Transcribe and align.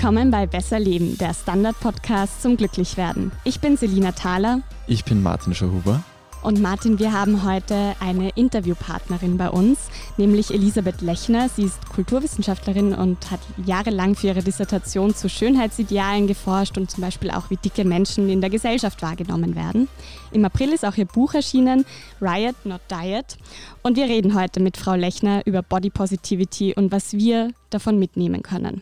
Willkommen 0.00 0.30
bei 0.30 0.46
Besser 0.46 0.80
Leben, 0.80 1.18
der 1.18 1.34
Standard-Podcast 1.34 2.40
zum 2.40 2.56
Glücklichwerden. 2.56 3.32
Ich 3.44 3.60
bin 3.60 3.76
Selina 3.76 4.12
Thaler. 4.12 4.62
Ich 4.86 5.04
bin 5.04 5.22
Martin 5.22 5.54
Schauhuber. 5.54 6.02
Und 6.42 6.62
Martin, 6.62 6.98
wir 6.98 7.12
haben 7.12 7.44
heute 7.44 7.94
eine 8.00 8.30
Interviewpartnerin 8.30 9.36
bei 9.36 9.50
uns, 9.50 9.90
nämlich 10.16 10.54
Elisabeth 10.54 11.02
Lechner. 11.02 11.50
Sie 11.50 11.64
ist 11.64 11.86
Kulturwissenschaftlerin 11.90 12.94
und 12.94 13.30
hat 13.30 13.40
jahrelang 13.66 14.14
für 14.14 14.28
ihre 14.28 14.42
Dissertation 14.42 15.14
zu 15.14 15.28
Schönheitsidealen 15.28 16.26
geforscht 16.26 16.78
und 16.78 16.90
zum 16.90 17.02
Beispiel 17.02 17.30
auch, 17.30 17.50
wie 17.50 17.58
dicke 17.58 17.84
Menschen 17.84 18.30
in 18.30 18.40
der 18.40 18.48
Gesellschaft 18.48 19.02
wahrgenommen 19.02 19.54
werden. 19.54 19.86
Im 20.32 20.46
April 20.46 20.72
ist 20.72 20.86
auch 20.86 20.96
ihr 20.96 21.04
Buch 21.04 21.34
erschienen, 21.34 21.84
Riot, 22.22 22.56
Not 22.64 22.80
Diet. 22.90 23.36
Und 23.82 23.98
wir 23.98 24.06
reden 24.06 24.34
heute 24.34 24.60
mit 24.60 24.78
Frau 24.78 24.94
Lechner 24.94 25.42
über 25.44 25.60
Body 25.60 25.90
Positivity 25.90 26.72
und 26.74 26.90
was 26.90 27.12
wir 27.12 27.52
davon 27.68 27.98
mitnehmen 27.98 28.42
können. 28.42 28.80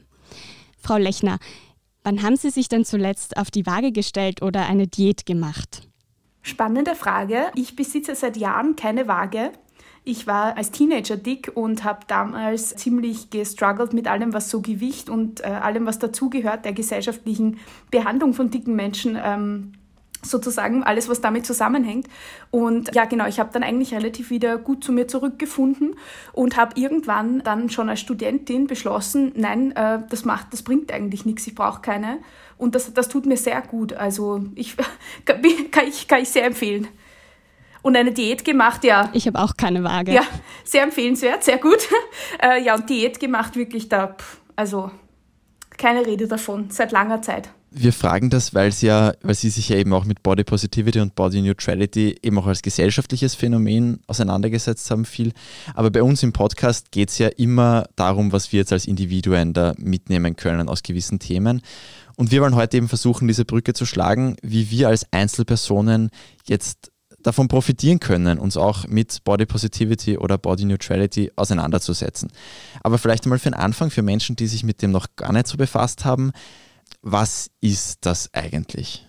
Frau 0.78 0.96
Lechner, 0.96 1.38
wann 2.04 2.22
haben 2.22 2.36
Sie 2.36 2.50
sich 2.50 2.68
denn 2.68 2.84
zuletzt 2.84 3.36
auf 3.36 3.50
die 3.50 3.66
Waage 3.66 3.92
gestellt 3.92 4.42
oder 4.42 4.66
eine 4.66 4.86
Diät 4.86 5.26
gemacht? 5.26 5.88
Spannende 6.42 6.94
Frage. 6.94 7.46
Ich 7.54 7.76
besitze 7.76 8.14
seit 8.14 8.36
Jahren 8.36 8.76
keine 8.76 9.06
Waage. 9.08 9.52
Ich 10.04 10.26
war 10.26 10.56
als 10.56 10.70
Teenager 10.70 11.18
dick 11.18 11.52
und 11.54 11.84
habe 11.84 12.00
damals 12.06 12.74
ziemlich 12.76 13.28
gestruggelt 13.28 13.92
mit 13.92 14.08
allem, 14.08 14.32
was 14.32 14.48
so 14.48 14.62
Gewicht 14.62 15.10
und 15.10 15.40
äh, 15.40 15.48
allem, 15.48 15.84
was 15.84 15.98
dazugehört, 15.98 16.64
der 16.64 16.72
gesellschaftlichen 16.72 17.58
Behandlung 17.90 18.32
von 18.32 18.50
dicken 18.50 18.74
Menschen 18.74 19.18
ähm, 19.22 19.72
sozusagen 20.22 20.82
alles, 20.82 21.08
was 21.08 21.20
damit 21.20 21.46
zusammenhängt. 21.46 22.08
Und 22.50 22.94
ja, 22.94 23.04
genau, 23.04 23.26
ich 23.26 23.38
habe 23.38 23.50
dann 23.52 23.62
eigentlich 23.62 23.94
relativ 23.94 24.30
wieder 24.30 24.58
gut 24.58 24.82
zu 24.82 24.92
mir 24.92 25.06
zurückgefunden 25.06 25.96
und 26.32 26.56
habe 26.56 26.80
irgendwann 26.80 27.42
dann 27.42 27.70
schon 27.70 27.88
als 27.88 28.00
Studentin 28.00 28.66
beschlossen, 28.66 29.32
nein, 29.36 29.72
äh, 29.72 30.00
das 30.08 30.24
macht, 30.24 30.52
das 30.52 30.62
bringt 30.62 30.92
eigentlich 30.92 31.24
nichts, 31.24 31.46
ich 31.46 31.54
brauche 31.54 31.80
keine. 31.80 32.18
Und 32.56 32.74
das, 32.74 32.92
das 32.92 33.08
tut 33.08 33.26
mir 33.26 33.36
sehr 33.36 33.60
gut. 33.62 33.92
Also 33.92 34.44
ich 34.54 34.76
kann, 35.24 35.40
ich 35.86 36.08
kann 36.08 36.22
ich 36.22 36.28
sehr 36.28 36.46
empfehlen. 36.46 36.88
Und 37.80 37.96
eine 37.96 38.12
Diät 38.12 38.44
gemacht, 38.44 38.82
ja. 38.84 39.08
Ich 39.12 39.26
habe 39.26 39.38
auch 39.38 39.56
keine 39.56 39.84
Waage. 39.84 40.12
Ja, 40.12 40.22
sehr 40.64 40.82
empfehlenswert, 40.82 41.44
sehr 41.44 41.58
gut. 41.58 41.78
Äh, 42.40 42.62
ja, 42.62 42.76
und 42.76 42.88
Diät 42.88 43.18
gemacht 43.18 43.56
wirklich 43.56 43.88
da, 43.88 44.16
also 44.54 44.92
keine 45.76 46.06
Rede 46.06 46.28
davon, 46.28 46.70
seit 46.70 46.92
langer 46.92 47.20
Zeit. 47.20 47.48
Wir 47.70 47.92
fragen 47.92 48.30
das, 48.30 48.54
weil 48.54 48.72
sie 48.72 48.86
ja, 48.86 49.12
weil 49.22 49.34
sie 49.34 49.50
sich 49.50 49.68
ja 49.68 49.76
eben 49.76 49.92
auch 49.92 50.06
mit 50.06 50.22
Body 50.22 50.42
Positivity 50.42 51.00
und 51.00 51.14
Body 51.14 51.42
Neutrality 51.42 52.18
eben 52.22 52.38
auch 52.38 52.46
als 52.46 52.62
gesellschaftliches 52.62 53.34
Phänomen 53.34 54.00
auseinandergesetzt 54.06 54.90
haben 54.90 55.04
viel. 55.04 55.32
Aber 55.74 55.90
bei 55.90 56.02
uns 56.02 56.22
im 56.22 56.32
Podcast 56.32 56.90
geht 56.92 57.10
es 57.10 57.18
ja 57.18 57.28
immer 57.28 57.84
darum, 57.96 58.32
was 58.32 58.52
wir 58.52 58.60
jetzt 58.60 58.72
als 58.72 58.86
Individuen 58.86 59.52
da 59.52 59.74
mitnehmen 59.76 60.34
können 60.34 60.68
aus 60.68 60.82
gewissen 60.82 61.18
Themen. 61.18 61.60
Und 62.16 62.30
wir 62.30 62.40
wollen 62.40 62.56
heute 62.56 62.78
eben 62.78 62.88
versuchen, 62.88 63.28
diese 63.28 63.44
Brücke 63.44 63.74
zu 63.74 63.84
schlagen, 63.84 64.36
wie 64.42 64.70
wir 64.70 64.88
als 64.88 65.06
Einzelpersonen 65.12 66.10
jetzt 66.46 66.90
davon 67.22 67.48
profitieren 67.48 68.00
können, 68.00 68.38
uns 68.38 68.56
auch 68.56 68.86
mit 68.86 69.22
Body 69.24 69.44
Positivity 69.44 70.16
oder 70.16 70.38
Body 70.38 70.64
Neutrality 70.64 71.32
auseinanderzusetzen. 71.36 72.30
Aber 72.82 72.96
vielleicht 72.96 73.24
einmal 73.24 73.38
für 73.38 73.50
den 73.50 73.54
Anfang, 73.54 73.90
für 73.90 74.02
Menschen, 74.02 74.36
die 74.36 74.46
sich 74.46 74.64
mit 74.64 74.82
dem 74.82 74.90
noch 74.90 75.08
gar 75.16 75.32
nicht 75.32 75.46
so 75.46 75.56
befasst 75.56 76.04
haben, 76.04 76.32
was 77.02 77.50
ist 77.60 78.06
das 78.06 78.32
eigentlich? 78.34 79.07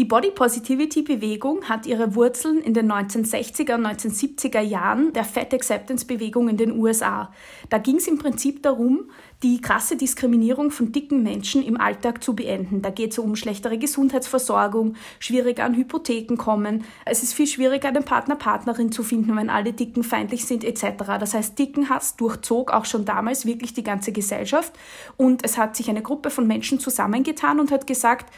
Die 0.00 0.06
Body 0.06 0.30
Positivity 0.30 1.02
Bewegung 1.02 1.64
hat 1.64 1.84
ihre 1.84 2.14
Wurzeln 2.14 2.62
in 2.62 2.72
den 2.72 2.90
1960er 2.90 3.74
und 3.74 3.86
1970er 3.86 4.62
Jahren 4.62 5.12
der 5.12 5.24
Fat 5.24 5.52
Acceptance 5.52 6.06
Bewegung 6.06 6.48
in 6.48 6.56
den 6.56 6.72
USA. 6.72 7.30
Da 7.68 7.76
ging 7.76 7.96
es 7.96 8.08
im 8.08 8.16
Prinzip 8.16 8.62
darum, 8.62 9.10
die 9.42 9.60
krasse 9.60 9.96
Diskriminierung 9.96 10.70
von 10.70 10.90
dicken 10.90 11.22
Menschen 11.22 11.62
im 11.62 11.78
Alltag 11.78 12.24
zu 12.24 12.34
beenden. 12.34 12.80
Da 12.80 12.88
geht 12.88 13.12
es 13.12 13.18
um 13.18 13.36
schlechtere 13.36 13.76
Gesundheitsversorgung, 13.76 14.94
schwieriger 15.18 15.64
an 15.64 15.74
Hypotheken 15.74 16.36
kommen. 16.36 16.84
Es 17.04 17.22
ist 17.22 17.34
viel 17.34 17.46
schwieriger, 17.46 17.88
einen 17.88 18.02
Partner, 18.02 18.36
Partnerin 18.36 18.92
zu 18.92 19.02
finden, 19.02 19.36
wenn 19.36 19.50
alle 19.50 19.74
Dicken 19.74 20.02
feindlich 20.02 20.46
sind 20.46 20.64
etc. 20.64 21.04
Das 21.20 21.34
heißt, 21.34 21.58
Dickenhass 21.58 22.16
durchzog 22.16 22.70
auch 22.70 22.86
schon 22.86 23.04
damals 23.04 23.44
wirklich 23.44 23.74
die 23.74 23.84
ganze 23.84 24.12
Gesellschaft 24.12 24.72
und 25.18 25.44
es 25.44 25.58
hat 25.58 25.76
sich 25.76 25.90
eine 25.90 26.00
Gruppe 26.00 26.30
von 26.30 26.46
Menschen 26.46 26.80
zusammengetan 26.80 27.60
und 27.60 27.70
hat 27.70 27.86
gesagt, 27.86 28.32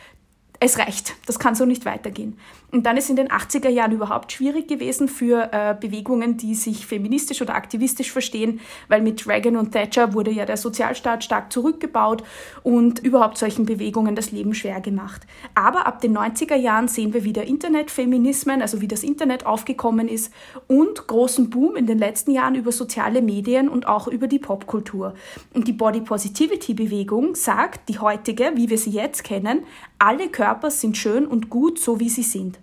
es 0.65 0.79
reicht, 0.79 1.15
das 1.27 1.39
kann 1.39 1.55
so 1.55 1.65
nicht 1.65 1.85
weitergehen. 1.85 2.39
Und 2.71 2.87
dann 2.87 2.97
ist 2.97 3.11
in 3.11 3.17
den 3.17 3.29
80er 3.29 3.69
Jahren 3.69 3.93
überhaupt 3.93 4.33
schwierig 4.33 4.67
gewesen 4.67 5.07
für 5.09 5.51
äh, 5.53 5.75
Bewegungen, 5.79 6.39
die 6.39 6.55
sich 6.55 6.87
feministisch 6.87 7.43
oder 7.43 7.55
aktivistisch 7.55 8.11
verstehen, 8.11 8.61
weil 8.89 9.03
mit 9.03 9.27
Reagan 9.27 9.57
und 9.57 9.73
Thatcher 9.73 10.15
wurde 10.15 10.31
ja 10.31 10.47
der 10.47 10.57
Sozialstaat 10.57 11.23
stark 11.23 11.53
zurückgebaut 11.53 12.23
und 12.63 13.01
überhaupt 13.01 13.37
solchen 13.37 13.67
Bewegungen 13.67 14.17
das 14.17 14.31
Leben 14.31 14.55
schwer 14.55 14.81
gemacht. 14.81 15.23
Aber 15.55 15.87
ab 15.87 16.01
den 16.01 16.17
90er 16.17 16.55
Jahren 16.55 16.89
sehen 16.89 17.13
wir 17.13 17.25
wieder 17.25 17.45
Internetfeminismen, 17.45 18.63
also 18.63 18.81
wie 18.81 18.89
das 18.89 19.03
Internet 19.03 19.45
aufgekommen 19.45 20.09
ist 20.09 20.33
und 20.67 21.07
großen 21.09 21.51
Boom 21.51 21.77
in 21.77 21.87
den 21.87 21.99
letzten 21.99 22.31
Jahren 22.31 22.55
über 22.55 22.73
soziale 22.73 23.21
Medien 23.21 23.69
und 23.69 23.87
auch 23.87 24.09
über 24.09 24.29
die 24.29 24.39
Popkultur. 24.39 25.15
Und 25.53 25.69
die 25.69 25.73
Body 25.73 26.01
Positivity 26.01 26.73
Bewegung 26.73 27.35
sagt, 27.35 27.91
die 27.91 27.99
heutige, 27.99 28.53
wie 28.55 28.71
wir 28.71 28.79
sie 28.79 28.91
jetzt 28.91 29.25
kennen, 29.25 29.65
alle 30.03 30.29
Körper 30.29 30.73
sind 30.73 30.97
schön 30.97 31.27
und 31.27 31.49
gut, 31.49 31.79
so 31.79 32.01
wie 32.01 32.09
sie 32.09 32.25
sind. 32.25 32.59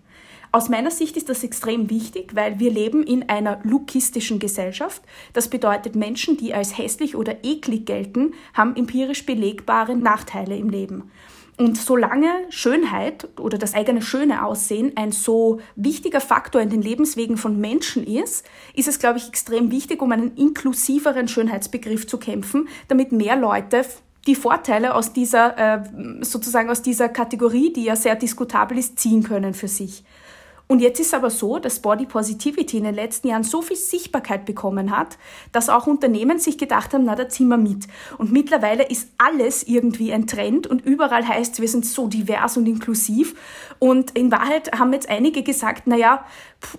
Aus 0.52 0.68
meiner 0.68 0.92
Sicht 0.92 1.16
ist 1.16 1.30
das 1.30 1.46
extrem 1.46 1.90
wichtig, 1.90 2.36
weil 2.36 2.60
wir 2.60 2.70
leben 2.70 3.04
in 3.04 3.30
einer 3.30 3.62
lookistischen 3.64 4.40
Gesellschaft. 4.40 5.02
Das 5.32 5.48
bedeutet, 5.48 5.96
Menschen, 5.96 6.36
die 6.36 6.54
als 6.54 6.78
hässlich 6.78 7.16
oder 7.16 7.46
eklig 7.46 7.86
gelten, 7.86 8.34
haben 8.54 8.76
empirisch 8.76 9.26
belegbare 9.26 9.96
Nachteile 9.96 10.58
im 10.58 10.70
Leben. 10.70 11.12
Und 11.58 11.78
solange 11.78 12.30
Schönheit 12.50 13.28
oder 13.40 13.58
das 13.58 13.74
eigene 13.74 14.02
schöne 14.02 14.44
Aussehen 14.44 14.94
ein 14.96 15.14
so 15.14 15.62
wichtiger 15.76 16.22
Faktor 16.22 16.62
in 16.62 16.70
den 16.70 16.82
Lebenswegen 16.82 17.38
von 17.38 17.60
Menschen 17.60 18.06
ist, 18.06 18.46
ist 18.74 18.88
es, 18.88 19.00
glaube 19.00 19.20
ich, 19.20 19.28
extrem 19.28 19.72
wichtig, 19.72 20.02
um 20.02 20.12
einen 20.12 20.36
inklusiveren 20.36 21.30
Schönheitsbegriff 21.30 22.06
zu 22.06 22.18
kämpfen, 22.18 22.68
damit 22.90 23.12
mehr 23.14 23.36
Leute 23.36 23.86
die 24.28 24.36
Vorteile 24.36 24.96
aus 24.96 25.14
dieser, 25.14 25.58
äh, 25.58 25.84
sozusagen 26.22 26.70
aus 26.70 26.82
dieser 26.82 27.10
Kategorie, 27.10 27.74
die 27.74 27.86
ja 27.86 27.96
sehr 27.96 28.16
diskutabel 28.16 28.78
ist, 28.78 29.00
ziehen 29.00 29.24
können 29.24 29.54
für 29.54 29.68
sich. 29.68 30.04
Und 30.72 30.82
jetzt 30.82 31.00
ist 31.00 31.16
aber 31.16 31.32
so, 31.32 31.58
dass 31.58 31.80
Body 31.80 32.06
Positivity 32.06 32.78
in 32.78 32.84
den 32.84 32.94
letzten 32.94 33.30
Jahren 33.30 33.42
so 33.42 33.64
viel 33.64 33.76
Sichtbarkeit 33.76 34.46
bekommen 34.46 34.96
hat, 34.96 35.18
dass 35.52 35.68
auch 35.68 35.88
Unternehmen 35.88 36.38
sich 36.38 36.60
gedacht 36.60 36.94
haben, 36.94 37.06
na, 37.06 37.16
da 37.16 37.28
ziehen 37.28 37.48
wir 37.48 37.58
mit. 37.58 37.88
Und 38.20 38.32
mittlerweile 38.32 38.84
ist 38.84 39.10
alles 39.18 39.64
irgendwie 39.64 40.14
ein 40.14 40.28
Trend 40.28 40.68
und 40.68 40.86
überall 40.86 41.28
heißt 41.28 41.60
wir 41.60 41.68
sind 41.68 41.88
so 41.88 42.08
divers 42.08 42.56
und 42.56 42.68
inklusiv. 42.68 43.34
Und 43.80 44.12
in 44.12 44.32
Wahrheit 44.32 44.78
haben 44.78 44.94
jetzt 44.94 45.10
einige 45.10 45.42
gesagt, 45.42 45.84
na 45.88 45.96
ja, 45.96 46.24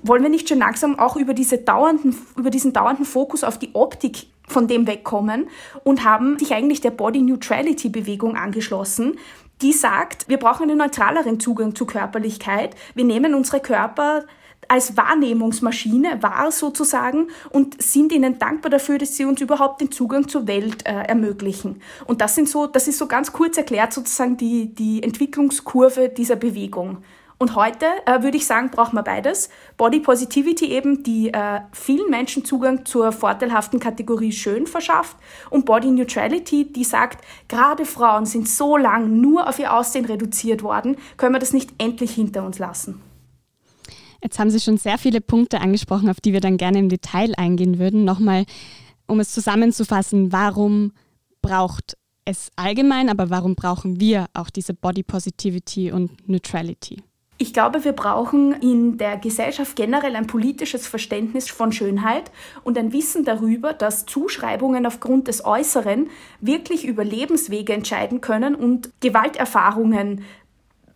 wollen 0.02 0.22
wir 0.22 0.30
nicht 0.30 0.48
schon 0.48 0.58
langsam 0.58 0.98
auch 0.98 1.16
über, 1.16 1.34
diese 1.34 1.58
dauernden, 1.58 2.16
über 2.36 2.50
diesen 2.50 2.72
dauernden 2.72 3.04
Fokus 3.04 3.44
auf 3.44 3.58
die 3.58 3.70
Optik 3.74 4.26
von 4.46 4.66
dem 4.66 4.86
wegkommen 4.86 5.48
und 5.84 6.04
haben 6.04 6.38
sich 6.38 6.52
eigentlich 6.52 6.80
der 6.80 6.90
Body 6.90 7.22
Neutrality 7.22 7.88
Bewegung 7.88 8.36
angeschlossen, 8.36 9.18
die 9.62 9.72
sagt, 9.72 10.28
wir 10.28 10.38
brauchen 10.38 10.64
einen 10.64 10.78
neutraleren 10.78 11.38
Zugang 11.38 11.74
zur 11.74 11.86
Körperlichkeit. 11.86 12.74
Wir 12.94 13.04
nehmen 13.04 13.34
unsere 13.34 13.60
Körper 13.60 14.24
als 14.68 14.96
Wahrnehmungsmaschine 14.96 16.22
wahr 16.22 16.52
sozusagen 16.52 17.28
und 17.50 17.82
sind 17.82 18.12
ihnen 18.12 18.38
dankbar 18.38 18.70
dafür, 18.70 18.98
dass 18.98 19.16
sie 19.16 19.24
uns 19.24 19.40
überhaupt 19.40 19.80
den 19.80 19.90
Zugang 19.90 20.28
zur 20.28 20.46
Welt 20.46 20.86
äh, 20.86 20.92
ermöglichen. 20.92 21.82
Und 22.06 22.20
das 22.20 22.34
sind 22.34 22.48
so, 22.48 22.66
das 22.66 22.86
ist 22.86 22.98
so 22.98 23.06
ganz 23.06 23.32
kurz 23.32 23.56
erklärt 23.56 23.92
sozusagen 23.92 24.36
die, 24.36 24.72
die 24.74 25.02
Entwicklungskurve 25.02 26.08
dieser 26.08 26.36
Bewegung. 26.36 26.98
Und 27.42 27.56
heute 27.56 27.86
äh, 28.04 28.22
würde 28.22 28.36
ich 28.36 28.46
sagen, 28.46 28.70
braucht 28.70 28.92
man 28.92 29.02
beides. 29.02 29.48
Body 29.78 30.00
Positivity 30.00 30.66
eben, 30.66 31.02
die 31.02 31.32
äh, 31.32 31.62
vielen 31.72 32.10
Menschen 32.10 32.44
Zugang 32.44 32.84
zur 32.84 33.12
vorteilhaften 33.12 33.80
Kategorie 33.80 34.30
schön 34.30 34.66
verschafft. 34.66 35.16
Und 35.48 35.64
Body 35.64 35.90
Neutrality, 35.90 36.70
die 36.70 36.84
sagt, 36.84 37.24
gerade 37.48 37.86
Frauen 37.86 38.26
sind 38.26 38.46
so 38.46 38.76
lang 38.76 39.22
nur 39.22 39.48
auf 39.48 39.58
ihr 39.58 39.74
Aussehen 39.74 40.04
reduziert 40.04 40.62
worden, 40.62 40.96
können 41.16 41.34
wir 41.34 41.38
das 41.38 41.54
nicht 41.54 41.70
endlich 41.78 42.10
hinter 42.10 42.44
uns 42.44 42.58
lassen. 42.58 43.00
Jetzt 44.22 44.38
haben 44.38 44.50
Sie 44.50 44.60
schon 44.60 44.76
sehr 44.76 44.98
viele 44.98 45.22
Punkte 45.22 45.62
angesprochen, 45.62 46.10
auf 46.10 46.20
die 46.20 46.34
wir 46.34 46.40
dann 46.40 46.58
gerne 46.58 46.78
im 46.78 46.90
Detail 46.90 47.32
eingehen 47.38 47.78
würden. 47.78 48.04
Nochmal, 48.04 48.44
um 49.06 49.18
es 49.18 49.32
zusammenzufassen, 49.32 50.30
warum 50.30 50.92
braucht 51.40 51.96
es 52.26 52.50
allgemein, 52.56 53.08
aber 53.08 53.30
warum 53.30 53.54
brauchen 53.54 53.98
wir 53.98 54.26
auch 54.34 54.50
diese 54.50 54.74
Body 54.74 55.02
Positivity 55.02 55.90
und 55.90 56.28
Neutrality? 56.28 57.02
Ich 57.42 57.54
glaube, 57.54 57.84
wir 57.84 57.92
brauchen 57.92 58.52
in 58.60 58.98
der 58.98 59.16
Gesellschaft 59.16 59.74
generell 59.74 60.14
ein 60.14 60.26
politisches 60.26 60.86
Verständnis 60.86 61.48
von 61.48 61.72
Schönheit 61.72 62.30
und 62.64 62.76
ein 62.76 62.92
Wissen 62.92 63.24
darüber, 63.24 63.72
dass 63.72 64.04
Zuschreibungen 64.04 64.84
aufgrund 64.84 65.26
des 65.26 65.42
Äußeren 65.46 66.10
wirklich 66.42 66.84
über 66.84 67.02
Lebenswege 67.02 67.72
entscheiden 67.72 68.20
können 68.20 68.54
und 68.54 68.90
Gewalterfahrungen 69.00 70.22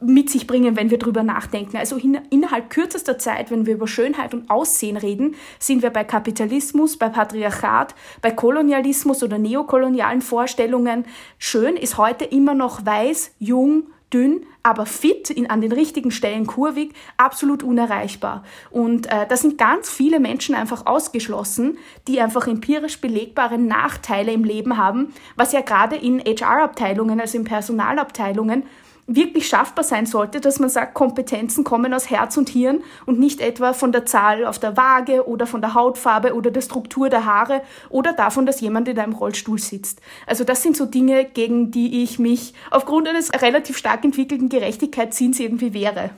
mit 0.02 0.28
sich 0.28 0.46
bringen, 0.46 0.76
wenn 0.76 0.90
wir 0.90 0.98
drüber 0.98 1.22
nachdenken. 1.22 1.78
Also 1.78 1.96
in, 1.96 2.20
innerhalb 2.28 2.68
kürzester 2.68 3.16
Zeit, 3.16 3.50
wenn 3.50 3.64
wir 3.64 3.76
über 3.76 3.88
Schönheit 3.88 4.34
und 4.34 4.50
Aussehen 4.50 4.98
reden, 4.98 5.36
sind 5.58 5.82
wir 5.82 5.88
bei 5.88 6.04
Kapitalismus, 6.04 6.98
bei 6.98 7.08
Patriarchat, 7.08 7.94
bei 8.20 8.32
Kolonialismus 8.32 9.22
oder 9.22 9.38
neokolonialen 9.38 10.20
Vorstellungen. 10.20 11.06
Schön 11.38 11.76
ist 11.76 11.96
heute 11.96 12.26
immer 12.26 12.52
noch 12.52 12.84
weiß, 12.84 13.30
jung, 13.38 13.84
dünn, 14.12 14.44
aber 14.64 14.86
fit, 14.86 15.30
in, 15.30 15.48
an 15.50 15.60
den 15.60 15.72
richtigen 15.72 16.10
Stellen 16.10 16.46
kurvig, 16.46 16.94
absolut 17.18 17.62
unerreichbar. 17.62 18.42
Und 18.70 19.06
äh, 19.06 19.26
da 19.28 19.36
sind 19.36 19.58
ganz 19.58 19.90
viele 19.90 20.18
Menschen 20.18 20.54
einfach 20.54 20.86
ausgeschlossen, 20.86 21.78
die 22.08 22.20
einfach 22.20 22.48
empirisch 22.48 23.00
belegbare 23.00 23.58
Nachteile 23.58 24.32
im 24.32 24.42
Leben 24.42 24.78
haben, 24.78 25.12
was 25.36 25.52
ja 25.52 25.60
gerade 25.60 25.96
in 25.96 26.18
HR-Abteilungen, 26.18 27.20
also 27.20 27.36
in 27.36 27.44
Personalabteilungen, 27.44 28.64
wirklich 29.06 29.46
schaffbar 29.48 29.84
sein 29.84 30.06
sollte, 30.06 30.40
dass 30.40 30.58
man 30.58 30.70
sagt, 30.70 30.94
Kompetenzen 30.94 31.62
kommen 31.62 31.92
aus 31.92 32.08
Herz 32.08 32.36
und 32.36 32.48
Hirn 32.48 32.80
und 33.04 33.18
nicht 33.18 33.40
etwa 33.40 33.72
von 33.74 33.92
der 33.92 34.06
Zahl 34.06 34.46
auf 34.46 34.58
der 34.58 34.76
Waage 34.76 35.28
oder 35.28 35.46
von 35.46 35.60
der 35.60 35.74
Hautfarbe 35.74 36.34
oder 36.34 36.50
der 36.50 36.62
Struktur 36.62 37.10
der 37.10 37.26
Haare 37.26 37.62
oder 37.90 38.12
davon, 38.12 38.46
dass 38.46 38.60
jemand 38.60 38.88
in 38.88 38.98
einem 38.98 39.12
Rollstuhl 39.12 39.58
sitzt. 39.58 40.00
Also 40.26 40.44
das 40.44 40.62
sind 40.62 40.76
so 40.76 40.86
Dinge, 40.86 41.26
gegen 41.26 41.70
die 41.70 42.02
ich 42.02 42.18
mich 42.18 42.54
aufgrund 42.70 43.08
eines 43.08 43.30
relativ 43.42 43.76
stark 43.76 44.04
entwickelten 44.04 44.48
Gerechtigkeitssinns 44.48 45.38
irgendwie 45.38 45.74
wehre. 45.74 46.10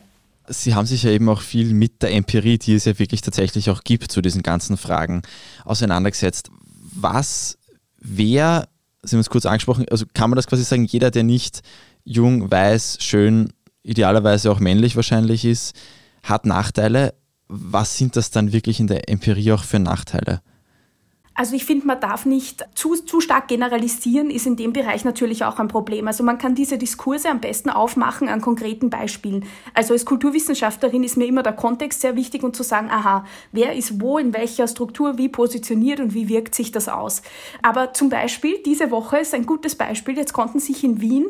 Sie 0.48 0.76
haben 0.76 0.86
sich 0.86 1.02
ja 1.02 1.10
eben 1.10 1.28
auch 1.28 1.40
viel 1.40 1.74
mit 1.74 2.02
der 2.02 2.12
Empirie, 2.12 2.58
die 2.58 2.74
es 2.74 2.84
ja 2.84 2.98
wirklich 3.00 3.20
tatsächlich 3.20 3.68
auch 3.68 3.82
gibt, 3.82 4.12
zu 4.12 4.22
diesen 4.22 4.42
ganzen 4.42 4.76
Fragen 4.76 5.22
auseinandergesetzt. 5.64 6.50
Was, 6.94 7.58
wer, 7.98 8.68
Sie 9.02 9.16
haben 9.16 9.20
es 9.20 9.30
kurz 9.30 9.44
angesprochen, 9.44 9.86
also 9.90 10.06
kann 10.14 10.30
man 10.30 10.36
das 10.36 10.46
quasi 10.46 10.62
sagen, 10.62 10.84
jeder, 10.84 11.10
der 11.10 11.24
nicht 11.24 11.62
jung, 12.06 12.50
weiß, 12.50 12.98
schön, 13.00 13.52
idealerweise 13.82 14.50
auch 14.50 14.60
männlich 14.60 14.96
wahrscheinlich 14.96 15.44
ist, 15.44 15.76
hat 16.22 16.46
Nachteile. 16.46 17.14
Was 17.48 17.98
sind 17.98 18.16
das 18.16 18.30
dann 18.30 18.52
wirklich 18.52 18.80
in 18.80 18.86
der 18.86 19.10
Empirie 19.10 19.52
auch 19.52 19.64
für 19.64 19.78
Nachteile? 19.78 20.40
Also 21.36 21.54
ich 21.54 21.66
finde, 21.66 21.86
man 21.86 22.00
darf 22.00 22.24
nicht 22.24 22.66
zu, 22.74 22.94
zu 22.94 23.20
stark 23.20 23.46
generalisieren, 23.48 24.30
ist 24.30 24.46
in 24.46 24.56
dem 24.56 24.72
Bereich 24.72 25.04
natürlich 25.04 25.44
auch 25.44 25.58
ein 25.58 25.68
Problem. 25.68 26.08
Also 26.08 26.24
man 26.24 26.38
kann 26.38 26.54
diese 26.54 26.78
Diskurse 26.78 27.28
am 27.28 27.40
besten 27.40 27.68
aufmachen 27.68 28.30
an 28.30 28.40
konkreten 28.40 28.88
Beispielen. 28.88 29.44
Also 29.74 29.92
als 29.92 30.06
Kulturwissenschaftlerin 30.06 31.04
ist 31.04 31.18
mir 31.18 31.26
immer 31.26 31.42
der 31.42 31.52
Kontext 31.52 32.00
sehr 32.00 32.16
wichtig 32.16 32.42
und 32.42 32.56
zu 32.56 32.62
sagen, 32.62 32.88
aha, 32.90 33.26
wer 33.52 33.74
ist 33.74 34.00
wo, 34.00 34.16
in 34.16 34.32
welcher 34.32 34.66
Struktur, 34.66 35.18
wie 35.18 35.28
positioniert 35.28 36.00
und 36.00 36.14
wie 36.14 36.28
wirkt 36.30 36.54
sich 36.54 36.72
das 36.72 36.88
aus. 36.88 37.20
Aber 37.60 37.92
zum 37.92 38.08
Beispiel, 38.08 38.62
diese 38.64 38.90
Woche 38.90 39.18
ist 39.18 39.34
ein 39.34 39.44
gutes 39.44 39.74
Beispiel, 39.74 40.16
jetzt 40.16 40.32
konnten 40.32 40.58
sich 40.58 40.84
in 40.84 41.02
Wien 41.02 41.26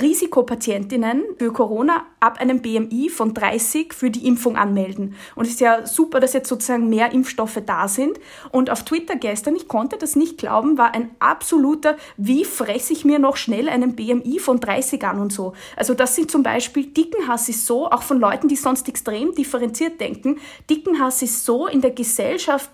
Risikopatientinnen 0.00 1.24
für 1.36 1.52
Corona 1.52 2.06
ab 2.20 2.40
einem 2.40 2.62
BMI 2.62 3.08
von 3.08 3.34
30 3.34 3.92
für 3.92 4.10
die 4.10 4.26
Impfung 4.26 4.56
anmelden. 4.56 5.16
Und 5.34 5.46
es 5.46 5.52
ist 5.52 5.60
ja 5.60 5.84
super, 5.84 6.20
dass 6.20 6.32
jetzt 6.32 6.48
sozusagen 6.48 6.88
mehr 6.88 7.12
Impfstoffe 7.12 7.60
da 7.66 7.88
sind. 7.88 8.20
Und 8.52 8.70
auf 8.70 8.84
Twitter 8.84 9.16
gestern 9.16 9.47
gestern, 9.48 9.56
ich 9.56 9.68
konnte 9.68 9.96
das 9.98 10.16
nicht 10.16 10.38
glauben, 10.38 10.78
war 10.78 10.94
ein 10.94 11.10
absoluter, 11.18 11.96
wie 12.16 12.44
fresse 12.44 12.92
ich 12.92 13.04
mir 13.04 13.18
noch 13.18 13.36
schnell 13.36 13.68
einen 13.68 13.94
BMI 13.94 14.38
von 14.38 14.60
30 14.60 15.02
an 15.04 15.20
und 15.20 15.32
so. 15.32 15.54
Also 15.76 15.94
das 15.94 16.14
sind 16.14 16.30
zum 16.30 16.42
Beispiel, 16.42 16.86
Dickenhass 16.86 17.48
ist 17.48 17.66
so, 17.66 17.90
auch 17.90 18.02
von 18.02 18.18
Leuten, 18.18 18.48
die 18.48 18.56
sonst 18.56 18.88
extrem 18.88 19.34
differenziert 19.34 20.00
denken, 20.00 20.38
Dickenhass 20.68 21.22
ist 21.22 21.44
so 21.44 21.66
in 21.66 21.80
der 21.80 21.92
Gesellschaft 21.92 22.70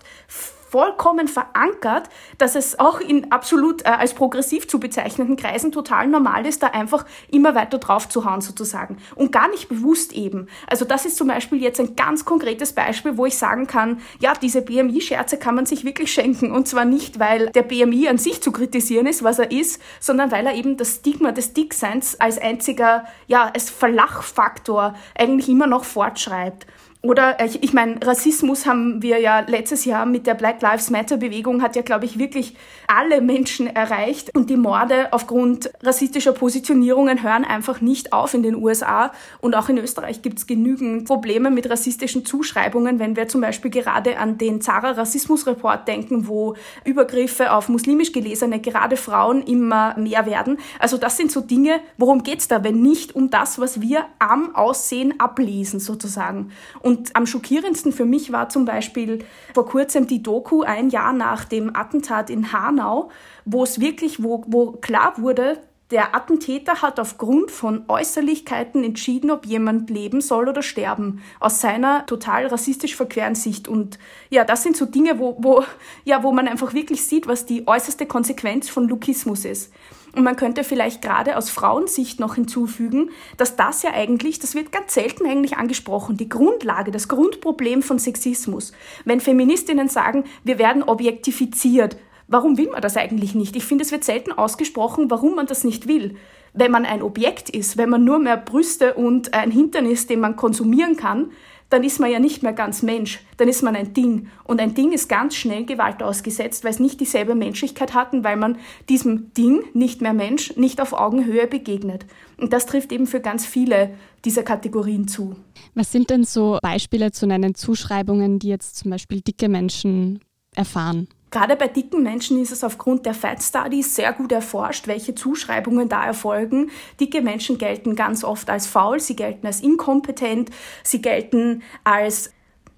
vollkommen 0.75 1.29
verankert, 1.29 2.09
dass 2.37 2.55
es 2.55 2.77
auch 2.79 2.99
in 2.99 3.31
absolut 3.31 3.83
äh, 3.83 3.91
als 3.91 4.13
progressiv 4.13 4.67
zu 4.67 4.77
bezeichneten 4.77 5.37
Kreisen 5.37 5.71
total 5.71 6.07
normal 6.07 6.45
ist, 6.45 6.63
da 6.63 6.67
einfach 6.67 7.05
immer 7.31 7.55
weiter 7.55 7.77
drauf 7.77 8.09
zu 8.09 8.25
hauen 8.25 8.41
sozusagen. 8.41 8.97
Und 9.15 9.31
gar 9.31 9.47
nicht 9.47 9.69
bewusst 9.69 10.11
eben. 10.11 10.49
Also 10.67 10.83
das 10.83 11.05
ist 11.05 11.15
zum 11.15 11.29
Beispiel 11.29 11.61
jetzt 11.61 11.79
ein 11.79 11.95
ganz 11.95 12.25
konkretes 12.25 12.73
Beispiel, 12.73 13.17
wo 13.17 13.25
ich 13.25 13.37
sagen 13.37 13.67
kann, 13.67 14.01
ja, 14.19 14.33
diese 14.33 14.61
BMI-Scherze 14.61 15.37
kann 15.37 15.55
man 15.55 15.65
sich 15.65 15.85
wirklich 15.85 16.11
schenken. 16.11 16.51
Und 16.51 16.67
zwar 16.67 16.83
nicht, 16.83 17.19
weil 17.19 17.51
der 17.51 17.63
BMI 17.63 18.09
an 18.09 18.17
sich 18.17 18.41
zu 18.41 18.51
kritisieren 18.51 19.07
ist, 19.07 19.23
was 19.23 19.39
er 19.39 19.51
ist, 19.51 19.81
sondern 20.01 20.29
weil 20.29 20.45
er 20.45 20.55
eben 20.55 20.75
das 20.75 20.95
Stigma 20.95 21.31
des 21.31 21.53
Dickseins 21.53 22.19
als 22.19 22.37
einziger, 22.37 23.05
ja, 23.27 23.49
als 23.53 23.69
Verlachfaktor 23.69 24.93
eigentlich 25.17 25.47
immer 25.47 25.67
noch 25.67 25.85
fortschreibt. 25.85 26.67
Oder 27.05 27.39
ich, 27.45 27.61
ich 27.61 27.71
meine, 27.71 27.99
Rassismus 28.03 28.65
haben 28.65 29.03
wir 29.03 29.19
ja 29.19 29.41
letztes 29.41 29.85
Jahr 29.85 30.07
mit 30.07 30.25
der 30.25 30.33
Black 30.33 30.59
Lives 30.63 30.89
Matter 30.89 31.17
Bewegung 31.17 31.61
hat 31.61 31.75
ja, 31.75 31.83
glaube 31.83 32.05
ich, 32.05 32.17
wirklich 32.17 32.55
alle 32.87 33.21
Menschen 33.21 33.67
erreicht. 33.67 34.35
Und 34.35 34.49
die 34.49 34.57
Morde 34.57 35.13
aufgrund 35.13 35.69
rassistischer 35.83 36.31
Positionierungen 36.31 37.21
hören 37.21 37.45
einfach 37.45 37.79
nicht 37.79 38.11
auf 38.11 38.33
in 38.33 38.41
den 38.41 38.55
USA. 38.55 39.11
Und 39.39 39.55
auch 39.55 39.69
in 39.69 39.77
Österreich 39.77 40.23
gibt 40.23 40.39
es 40.39 40.47
genügend 40.47 41.05
Probleme 41.05 41.51
mit 41.51 41.69
rassistischen 41.69 42.25
Zuschreibungen, 42.25 42.97
wenn 42.97 43.15
wir 43.15 43.27
zum 43.27 43.41
Beispiel 43.41 43.69
gerade 43.69 44.17
an 44.17 44.39
den 44.39 44.59
Zara 44.61 44.91
Rassismus 44.91 45.45
Report 45.45 45.87
denken, 45.87 46.27
wo 46.27 46.55
Übergriffe 46.85 47.53
auf 47.53 47.69
muslimisch 47.69 48.13
gelesene, 48.13 48.59
gerade 48.59 48.97
Frauen 48.97 49.43
immer 49.43 49.95
mehr 49.99 50.25
werden. 50.25 50.57
Also 50.79 50.97
das 50.97 51.17
sind 51.17 51.31
so 51.31 51.41
Dinge, 51.41 51.81
worum 51.97 52.23
geht's 52.23 52.47
da, 52.47 52.63
wenn 52.63 52.81
nicht 52.81 53.13
um 53.13 53.29
das, 53.29 53.59
was 53.59 53.79
wir 53.79 54.05
am 54.17 54.55
Aussehen 54.55 55.19
ablesen 55.19 55.79
sozusagen. 55.79 56.51
Und 56.81 56.94
und 56.95 57.15
am 57.15 57.27
schockierendsten 57.27 57.91
für 57.91 58.05
mich 58.05 58.31
war 58.31 58.47
zum 58.47 58.63
Beispiel 58.63 59.19
vor 59.53 59.65
kurzem 59.65 60.07
die 60.07 60.23
Doku 60.23 60.61
ein 60.61 60.89
Jahr 60.89 61.11
nach 61.11 61.43
dem 61.43 61.75
Attentat 61.75 62.29
in 62.29 62.53
Hanau, 62.53 63.09
wo 63.43 63.63
es 63.63 63.81
wirklich, 63.81 64.23
wo, 64.23 64.45
wo 64.47 64.71
klar 64.71 65.15
wurde, 65.17 65.59
der 65.91 66.15
Attentäter 66.15 66.81
hat 66.81 66.99
aufgrund 66.99 67.51
von 67.51 67.83
Äußerlichkeiten 67.87 68.83
entschieden, 68.83 69.29
ob 69.29 69.45
jemand 69.45 69.89
leben 69.89 70.21
soll 70.21 70.47
oder 70.49 70.63
sterben, 70.63 71.21
aus 71.39 71.61
seiner 71.61 72.05
total 72.05 72.47
rassistisch 72.47 72.95
verqueren 72.95 73.35
Sicht. 73.35 73.67
Und 73.67 73.99
ja, 74.29 74.45
das 74.45 74.63
sind 74.63 74.77
so 74.77 74.85
Dinge, 74.85 75.19
wo, 75.19 75.35
wo, 75.39 75.63
ja, 76.05 76.23
wo 76.23 76.31
man 76.31 76.47
einfach 76.47 76.73
wirklich 76.73 77.05
sieht, 77.05 77.27
was 77.27 77.45
die 77.45 77.67
äußerste 77.67 78.07
Konsequenz 78.07 78.67
von 78.69 78.87
Lukismus 78.87 79.45
ist. 79.45 79.71
Und 80.15 80.23
man 80.23 80.37
könnte 80.37 80.63
vielleicht 80.63 81.01
gerade 81.01 81.35
aus 81.35 81.49
Frauensicht 81.49 82.21
noch 82.21 82.35
hinzufügen, 82.35 83.09
dass 83.35 83.57
das 83.57 83.83
ja 83.83 83.91
eigentlich, 83.93 84.39
das 84.39 84.55
wird 84.55 84.71
ganz 84.71 84.93
selten 84.93 85.25
eigentlich 85.25 85.57
angesprochen, 85.57 86.15
die 86.15 86.29
Grundlage, 86.29 86.91
das 86.91 87.09
Grundproblem 87.09 87.83
von 87.83 87.99
Sexismus. 87.99 88.71
Wenn 89.03 89.19
Feministinnen 89.19 89.89
sagen, 89.89 90.23
wir 90.45 90.57
werden 90.57 90.83
objektifiziert, 90.83 91.97
warum 92.27 92.57
will 92.57 92.69
man 92.69 92.81
das 92.81 92.95
eigentlich 92.95 93.35
nicht? 93.35 93.57
Ich 93.57 93.65
finde, 93.65 93.83
es 93.83 93.91
wird 93.91 94.05
selten 94.05 94.31
ausgesprochen, 94.31 95.11
warum 95.11 95.35
man 95.35 95.47
das 95.47 95.65
nicht 95.65 95.87
will. 95.87 96.15
Wenn 96.53 96.71
man 96.71 96.85
ein 96.85 97.01
Objekt 97.01 97.49
ist, 97.49 97.75
wenn 97.75 97.89
man 97.89 98.05
nur 98.05 98.19
mehr 98.19 98.37
Brüste 98.37 98.93
und 98.93 99.33
ein 99.33 99.51
Hintern 99.51 99.85
ist, 99.85 100.09
den 100.09 100.21
man 100.21 100.37
konsumieren 100.37 100.95
kann, 100.95 101.31
dann 101.69 101.83
ist 101.83 101.99
man 101.99 102.11
ja 102.11 102.19
nicht 102.19 102.43
mehr 102.43 102.53
ganz 102.53 102.83
Mensch, 102.83 103.19
dann 103.37 103.47
ist 103.47 103.63
man 103.63 103.75
ein 103.75 103.93
Ding. 103.93 104.27
Und 104.43 104.61
ein 104.61 104.75
Ding 104.75 104.91
ist 104.91 105.09
ganz 105.09 105.35
schnell 105.35 105.65
Gewalt 105.65 106.03
ausgesetzt, 106.03 106.63
weil 106.63 106.71
es 106.71 106.79
nicht 106.79 106.99
dieselbe 106.99 107.35
Menschlichkeit 107.35 107.93
hat 107.93 108.13
und 108.13 108.23
weil 108.23 108.37
man 108.37 108.57
diesem 108.87 109.33
Ding, 109.33 109.63
nicht 109.73 110.01
mehr 110.01 110.13
Mensch, 110.13 110.55
nicht 110.55 110.79
auf 110.79 110.93
Augenhöhe 110.93 111.47
begegnet. 111.47 112.05
Und 112.37 112.53
das 112.53 112.65
trifft 112.65 112.91
eben 112.91 113.07
für 113.07 113.19
ganz 113.19 113.45
viele 113.45 113.95
dieser 114.23 114.43
Kategorien 114.43 115.07
zu. 115.07 115.35
Was 115.73 115.91
sind 115.91 116.09
denn 116.09 116.23
so 116.23 116.59
Beispiele 116.61 117.11
zu 117.11 117.27
nennen 117.27 117.55
Zuschreibungen, 117.55 118.39
die 118.39 118.49
jetzt 118.49 118.77
zum 118.77 118.91
Beispiel 118.91 119.21
dicke 119.21 119.49
Menschen 119.49 120.19
erfahren? 120.55 121.07
Gerade 121.31 121.55
bei 121.55 121.67
dicken 121.67 122.03
Menschen 122.03 122.41
ist 122.41 122.51
es 122.51 122.63
aufgrund 122.63 123.05
der 123.05 123.13
Fat 123.13 123.43
Studies 123.43 123.95
sehr 123.95 124.13
gut 124.13 124.31
erforscht, 124.31 124.87
welche 124.87 125.15
Zuschreibungen 125.15 125.89
da 125.89 126.05
erfolgen. 126.05 126.71
Dicke 126.99 127.21
Menschen 127.21 127.57
gelten 127.57 127.95
ganz 127.95 128.23
oft 128.23 128.49
als 128.49 128.67
faul, 128.67 128.99
sie 128.99 129.15
gelten 129.15 129.45
als 129.45 129.61
inkompetent, 129.61 130.49
sie 130.83 131.01
gelten 131.01 131.63
als 131.83 132.31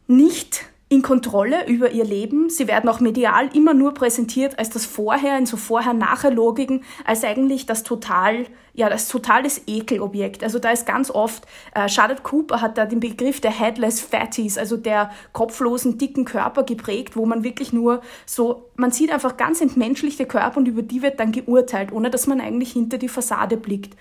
nicht 0.07 0.65
in 0.89 1.01
Kontrolle 1.01 1.67
über 1.67 1.91
ihr 1.91 2.05
Leben. 2.05 2.49
Sie 2.49 2.67
werden 2.67 2.89
auch 2.89 3.01
medial 3.01 3.49
immer 3.53 3.73
nur 3.73 3.93
präsentiert 3.93 4.57
als 4.57 4.69
das 4.69 4.85
Vorher, 4.85 5.37
in 5.37 5.45
so 5.45 5.57
Vorher-Nachher-Logiken, 5.57 6.83
als 7.03 7.25
eigentlich 7.25 7.65
das 7.65 7.83
total, 7.83 8.45
ja, 8.73 8.89
das 8.89 9.09
totales 9.09 9.61
Ekelobjekt. 9.67 10.43
Also 10.43 10.59
da 10.59 10.69
ist 10.69 10.85
ganz 10.85 11.11
oft, 11.11 11.45
äh, 11.75 11.89
Charlotte 11.89 12.23
Cooper 12.23 12.61
hat 12.61 12.77
da 12.77 12.85
den 12.85 13.01
Begriff 13.01 13.41
der 13.41 13.51
Headless 13.51 13.99
Fatties, 13.99 14.57
also 14.57 14.77
der 14.77 15.11
kopflosen, 15.33 15.97
dicken 15.97 16.23
Körper 16.23 16.63
geprägt, 16.63 17.17
wo 17.17 17.25
man 17.25 17.43
wirklich 17.43 17.73
nur 17.73 18.01
so, 18.25 18.69
man 18.77 18.91
sieht 18.91 19.11
einfach 19.11 19.35
ganz 19.35 19.59
entmenschlichte 19.59 20.25
Körper 20.25 20.57
und 20.57 20.69
über 20.69 20.83
die 20.83 21.01
wird 21.01 21.19
dann 21.19 21.33
geurteilt, 21.33 21.91
ohne 21.91 22.09
dass 22.09 22.27
man 22.27 22.39
eigentlich 22.39 22.71
hinter 22.71 22.97
die 22.97 23.09
Fassade 23.09 23.57
blickt. 23.57 23.97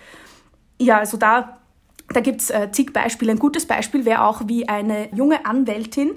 Ja, 0.79 0.99
also 0.99 1.17
da 1.17 1.59
da 2.15 2.21
gibt's 2.21 2.51
äh, 2.51 2.71
zig 2.71 2.93
Beispiele. 2.93 3.33
Ein 3.33 3.41
gutes 3.41 3.67
Beispiel 3.67 4.05
wäre 4.05 4.25
auch, 4.25 4.43
wie 4.47 4.69
eine 4.69 5.13
junge 5.13 5.45
Anwältin 5.45 6.13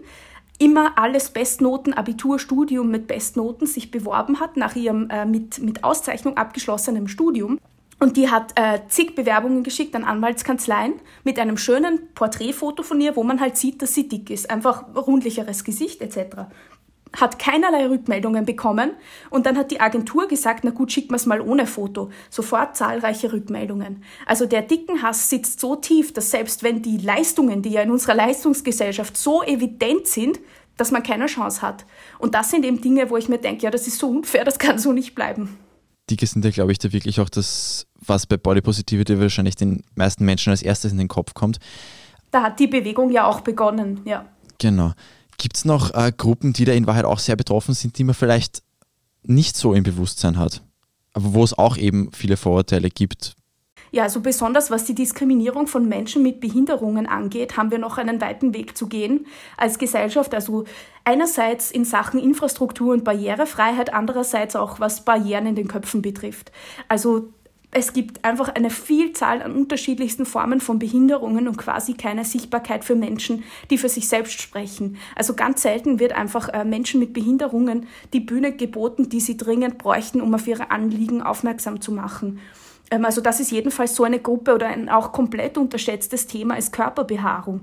immer 0.60 0.98
alles 0.98 1.32
Bestnoten, 1.32 1.94
Abitur, 1.94 2.38
Studium 2.38 2.92
mit 2.92 3.08
Bestnoten 3.08 3.66
sich 3.66 3.90
beworben 3.90 4.40
hat, 4.40 4.58
nach 4.58 4.76
ihrem 4.76 5.10
äh, 5.10 5.26
mit, 5.26 5.60
mit 5.60 5.84
Auszeichnung 5.84 6.38
abgeschlossenen 6.38 7.08
Studium. 7.08 7.60
Und 8.00 8.16
die 8.16 8.30
hat 8.30 8.54
äh, 8.56 8.80
zig 8.88 9.16
Bewerbungen 9.16 9.64
geschickt 9.64 9.94
an 9.94 10.06
Anwaltskanzleien 10.06 10.94
mit 11.26 11.38
einem 11.38 11.58
schönen 11.58 12.14
Porträtfoto 12.14 12.82
von 12.84 13.02
ihr, 13.02 13.16
wo 13.16 13.24
man 13.24 13.42
halt 13.42 13.58
sieht, 13.58 13.82
dass 13.82 13.94
sie 13.94 14.08
dick 14.08 14.30
ist. 14.30 14.50
Einfach 14.50 14.86
rundlicheres 14.96 15.66
Gesicht 15.66 16.02
etc. 16.02 16.46
hat 17.18 17.40
keinerlei 17.40 17.88
Rückmeldungen 17.88 18.46
bekommen 18.46 18.92
und 19.30 19.46
dann 19.46 19.58
hat 19.58 19.72
die 19.72 19.82
Agentur 19.82 20.28
gesagt, 20.28 20.64
na 20.64 20.72
gut, 20.72 20.92
schick 20.92 21.10
mir's 21.10 21.26
mal 21.26 21.42
ohne 21.42 21.66
Foto. 21.66 22.10
Sofort 22.30 22.76
zahlreiche 22.76 23.34
Rückmeldungen. 23.34 24.04
Also 24.26 24.46
der 24.46 24.62
dicken 24.62 25.02
Hass 25.02 25.30
sitzt 25.30 25.60
so 25.60 25.76
tief, 25.76 26.14
dass 26.14 26.32
selbst 26.32 26.64
wenn 26.64 26.82
die 26.82 26.98
Leistungen, 26.98 27.62
die 27.62 27.72
ja 27.72 27.82
in 27.82 27.92
unserer 27.92 28.16
Leistungsgesellschaft 28.16 29.18
so 29.18 29.42
evident 29.44 30.08
sind, 30.08 30.40
dass 30.78 30.92
man 30.92 31.04
keine 31.04 31.26
Chance 31.26 31.62
hat. 31.62 31.86
Und 32.20 32.36
das 32.36 32.52
sind 32.52 32.64
eben 32.64 32.80
Dinge, 32.80 33.10
wo 33.10 33.18
ich 33.18 33.28
mir 33.28 33.38
denke, 33.38 33.64
ja, 33.64 33.72
das 33.72 33.88
ist 33.88 34.00
so 34.00 34.10
unfair, 34.10 34.46
das 34.46 34.60
kann 34.60 34.80
so 34.80 34.94
nicht 34.94 35.16
bleiben. 35.16 35.58
Dicke 36.10 36.26
sind 36.26 36.46
ja, 36.46 36.52
glaube 36.52 36.72
ich, 36.72 36.80
da 36.80 36.92
wirklich 36.92 37.20
auch 37.20 37.30
das, 37.30 37.86
was 38.00 38.26
bei 38.26 38.38
Body 38.38 38.62
Positivity 38.62 39.20
wahrscheinlich 39.20 39.56
den 39.56 39.84
meisten 39.96 40.26
Menschen 40.26 40.52
als 40.52 40.62
erstes 40.62 40.92
in 40.92 40.98
den 40.98 41.08
Kopf 41.08 41.34
kommt. 41.34 41.60
Da 42.32 42.44
hat 42.44 42.60
die 42.60 42.68
Bewegung 42.68 43.12
ja 43.12 43.26
auch 43.26 43.42
begonnen, 43.42 44.02
ja. 44.06 44.26
Genau. 44.60 44.94
Gibt 45.40 45.56
es 45.56 45.66
noch 45.66 45.94
äh, 45.96 46.12
Gruppen, 46.16 46.54
die 46.54 46.66
da 46.66 46.74
in 46.74 46.86
Wahrheit 46.86 47.06
auch 47.06 47.18
sehr 47.18 47.38
betroffen 47.38 47.74
sind, 47.74 47.98
die 47.98 48.04
man 48.04 48.14
vielleicht 48.14 48.62
nicht 49.24 49.56
so 49.56 49.74
im 49.74 49.84
Bewusstsein 49.84 50.38
hat, 50.38 50.62
aber 51.14 51.34
wo 51.34 51.44
es 51.44 51.58
auch 51.58 51.78
eben 51.78 52.12
viele 52.12 52.38
Vorurteile 52.38 52.90
gibt? 52.90 53.36
Ja, 53.92 54.04
also 54.04 54.20
besonders 54.20 54.70
was 54.70 54.86
die 54.86 54.94
Diskriminierung 54.94 55.66
von 55.66 55.88
Menschen 55.88 56.22
mit 56.22 56.42
Behinderungen 56.42 57.08
angeht, 57.08 57.58
haben 57.58 57.72
wir 57.72 57.80
noch 57.80 57.98
einen 57.98 58.22
weiten 58.22 58.54
Weg 58.54 58.78
zu 58.78 58.88
gehen 58.88 59.26
als 59.58 59.80
Gesellschaft. 59.80 60.36
Also 60.36 60.66
einerseits 61.06 61.72
in 61.72 61.86
Sachen 61.86 62.20
Infrastruktur 62.20 62.94
und 62.94 63.04
Barrierefreiheit, 63.04 63.94
andererseits 63.94 64.56
auch 64.56 64.80
was 64.80 65.06
Barrieren 65.06 65.48
in 65.48 65.56
den 65.56 65.68
Köpfen 65.68 66.02
betrifft. 66.02 66.52
Also 66.88 67.34
es 67.72 67.94
gibt 67.94 68.26
einfach 68.26 68.50
eine 68.50 68.72
Vielzahl 68.72 69.44
an 69.44 69.56
unterschiedlichsten 69.56 70.26
Formen 70.26 70.60
von 70.60 70.80
Behinderungen 70.80 71.48
und 71.48 71.58
quasi 71.58 71.94
keine 71.94 72.26
Sichtbarkeit 72.26 72.84
für 72.84 72.96
Menschen, 72.96 73.44
die 73.70 73.78
für 73.78 73.90
sich 73.90 74.08
selbst 74.08 74.42
sprechen. 74.42 74.98
Also 75.16 75.36
ganz 75.36 75.62
selten 75.62 76.00
wird 76.00 76.14
einfach 76.14 76.50
äh, 76.50 76.66
Menschen 76.66 77.00
mit 77.00 77.14
Behinderungen 77.14 77.88
die 78.12 78.22
Bühne 78.22 78.54
geboten, 78.54 79.10
die 79.10 79.20
sie 79.20 79.38
dringend 79.38 79.78
bräuchten, 79.78 80.20
um 80.20 80.34
auf 80.34 80.48
ihre 80.48 80.72
Anliegen 80.72 81.22
aufmerksam 81.22 81.80
zu 81.80 81.92
machen. 81.92 82.40
Ähm, 82.90 83.06
also 83.06 83.22
das 83.22 83.40
ist 83.40 83.52
jedenfalls 83.52 83.96
so 83.96 84.04
eine 84.04 84.20
Gruppe 84.20 84.56
oder 84.56 84.68
ein 84.68 84.90
auch 84.90 85.12
komplett 85.12 85.58
unterschätztes 85.58 86.26
Thema 86.26 86.58
ist 86.58 86.74
Körperbehaarung. 86.74 87.62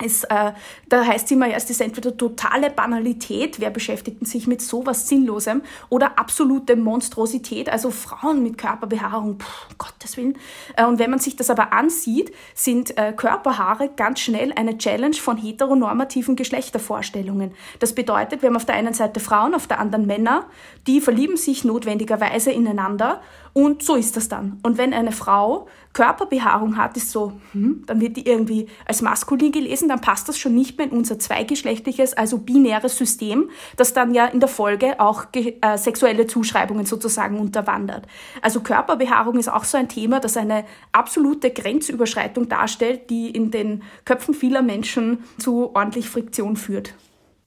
Es, 0.00 0.24
äh, 0.24 0.52
da 0.88 1.04
heißt 1.04 1.26
es 1.26 1.30
immer 1.30 1.54
es 1.54 1.68
ist 1.68 1.80
entweder 1.80 2.16
totale 2.16 2.70
Banalität, 2.70 3.60
wer 3.60 3.70
beschäftigt 3.70 4.26
sich 4.26 4.46
mit 4.46 4.62
sowas 4.62 5.06
Sinnlosem, 5.06 5.62
oder 5.90 6.18
absolute 6.18 6.76
Monstrosität, 6.76 7.68
also 7.68 7.90
Frauen 7.90 8.42
mit 8.42 8.56
Körperbehaarung, 8.56 9.38
pff, 9.38 9.68
Gottes 9.76 10.16
Willen. 10.16 10.38
Äh, 10.76 10.86
und 10.86 10.98
wenn 10.98 11.10
man 11.10 11.18
sich 11.18 11.36
das 11.36 11.50
aber 11.50 11.74
ansieht, 11.74 12.32
sind 12.54 12.96
äh, 12.96 13.12
Körperhaare 13.12 13.90
ganz 13.94 14.20
schnell 14.20 14.52
eine 14.56 14.78
Challenge 14.78 15.14
von 15.14 15.36
heteronormativen 15.36 16.36
Geschlechtervorstellungen. 16.36 17.52
Das 17.78 17.94
bedeutet, 17.94 18.40
wir 18.40 18.48
haben 18.48 18.56
auf 18.56 18.64
der 18.64 18.76
einen 18.76 18.94
Seite 18.94 19.20
Frauen, 19.20 19.54
auf 19.54 19.66
der 19.66 19.78
anderen 19.78 20.06
Männer, 20.06 20.46
die 20.86 21.02
verlieben 21.02 21.36
sich 21.36 21.64
notwendigerweise 21.64 22.50
ineinander 22.50 23.20
und 23.54 23.82
so 23.82 23.96
ist 23.96 24.16
das 24.16 24.28
dann. 24.28 24.58
Und 24.62 24.78
wenn 24.78 24.94
eine 24.94 25.12
Frau 25.12 25.66
Körperbehaarung 25.92 26.78
hat, 26.78 26.96
ist 26.96 27.10
so, 27.10 27.32
hm, 27.52 27.84
dann 27.86 28.00
wird 28.00 28.16
die 28.16 28.26
irgendwie 28.26 28.66
als 28.86 29.02
maskulin 29.02 29.52
gelesen, 29.52 29.88
dann 29.88 30.00
passt 30.00 30.26
das 30.28 30.38
schon 30.38 30.54
nicht 30.54 30.78
mehr 30.78 30.86
in 30.86 30.96
unser 30.96 31.18
zweigeschlechtliches, 31.18 32.14
also 32.14 32.38
binäres 32.38 32.96
System, 32.96 33.50
das 33.76 33.92
dann 33.92 34.14
ja 34.14 34.26
in 34.26 34.40
der 34.40 34.48
Folge 34.48 35.00
auch 35.00 35.26
äh, 35.34 35.76
sexuelle 35.76 36.26
Zuschreibungen 36.26 36.86
sozusagen 36.86 37.38
unterwandert. 37.38 38.06
Also 38.40 38.60
Körperbehaarung 38.60 39.38
ist 39.38 39.48
auch 39.48 39.64
so 39.64 39.76
ein 39.76 39.88
Thema, 39.90 40.18
das 40.18 40.38
eine 40.38 40.64
absolute 40.92 41.50
Grenzüberschreitung 41.50 42.48
darstellt, 42.48 43.10
die 43.10 43.30
in 43.30 43.50
den 43.50 43.82
Köpfen 44.06 44.32
vieler 44.32 44.62
Menschen 44.62 45.24
zu 45.38 45.74
ordentlich 45.74 46.08
Friktion 46.08 46.56
führt. 46.56 46.94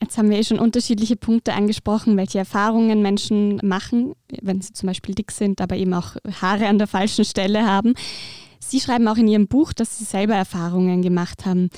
Jetzt 0.06 0.20
haben 0.20 0.30
wir 0.30 0.38
eh 0.38 0.44
schon 0.44 0.60
unterschiedliche 0.60 1.16
Punkte 1.16 1.54
angesprochen, 1.54 2.16
welche 2.16 2.38
Erfahrungen 2.38 3.02
Menschen 3.02 3.60
machen, 3.64 4.14
wenn 4.40 4.62
sie 4.62 4.72
zum 4.72 4.86
Beispiel 4.86 5.16
dick 5.16 5.32
sind, 5.32 5.62
aber 5.62 5.78
eben 5.78 5.96
auch 5.96 6.16
Haare 6.42 6.68
an 6.68 6.78
der 6.78 6.86
falschen 6.86 7.26
Stelle 7.26 7.66
haben. 7.66 7.96
Sie 8.60 8.80
schreiben 8.80 9.08
auch 9.08 9.18
in 9.18 9.28
Ihrem 9.28 9.48
Buch, 9.48 9.74
dass 9.74 9.98
Sie 9.98 10.04
selber 10.04 10.36
Erfahrungen 10.36 11.02
gemacht 11.02 11.48
haben. 11.48 11.72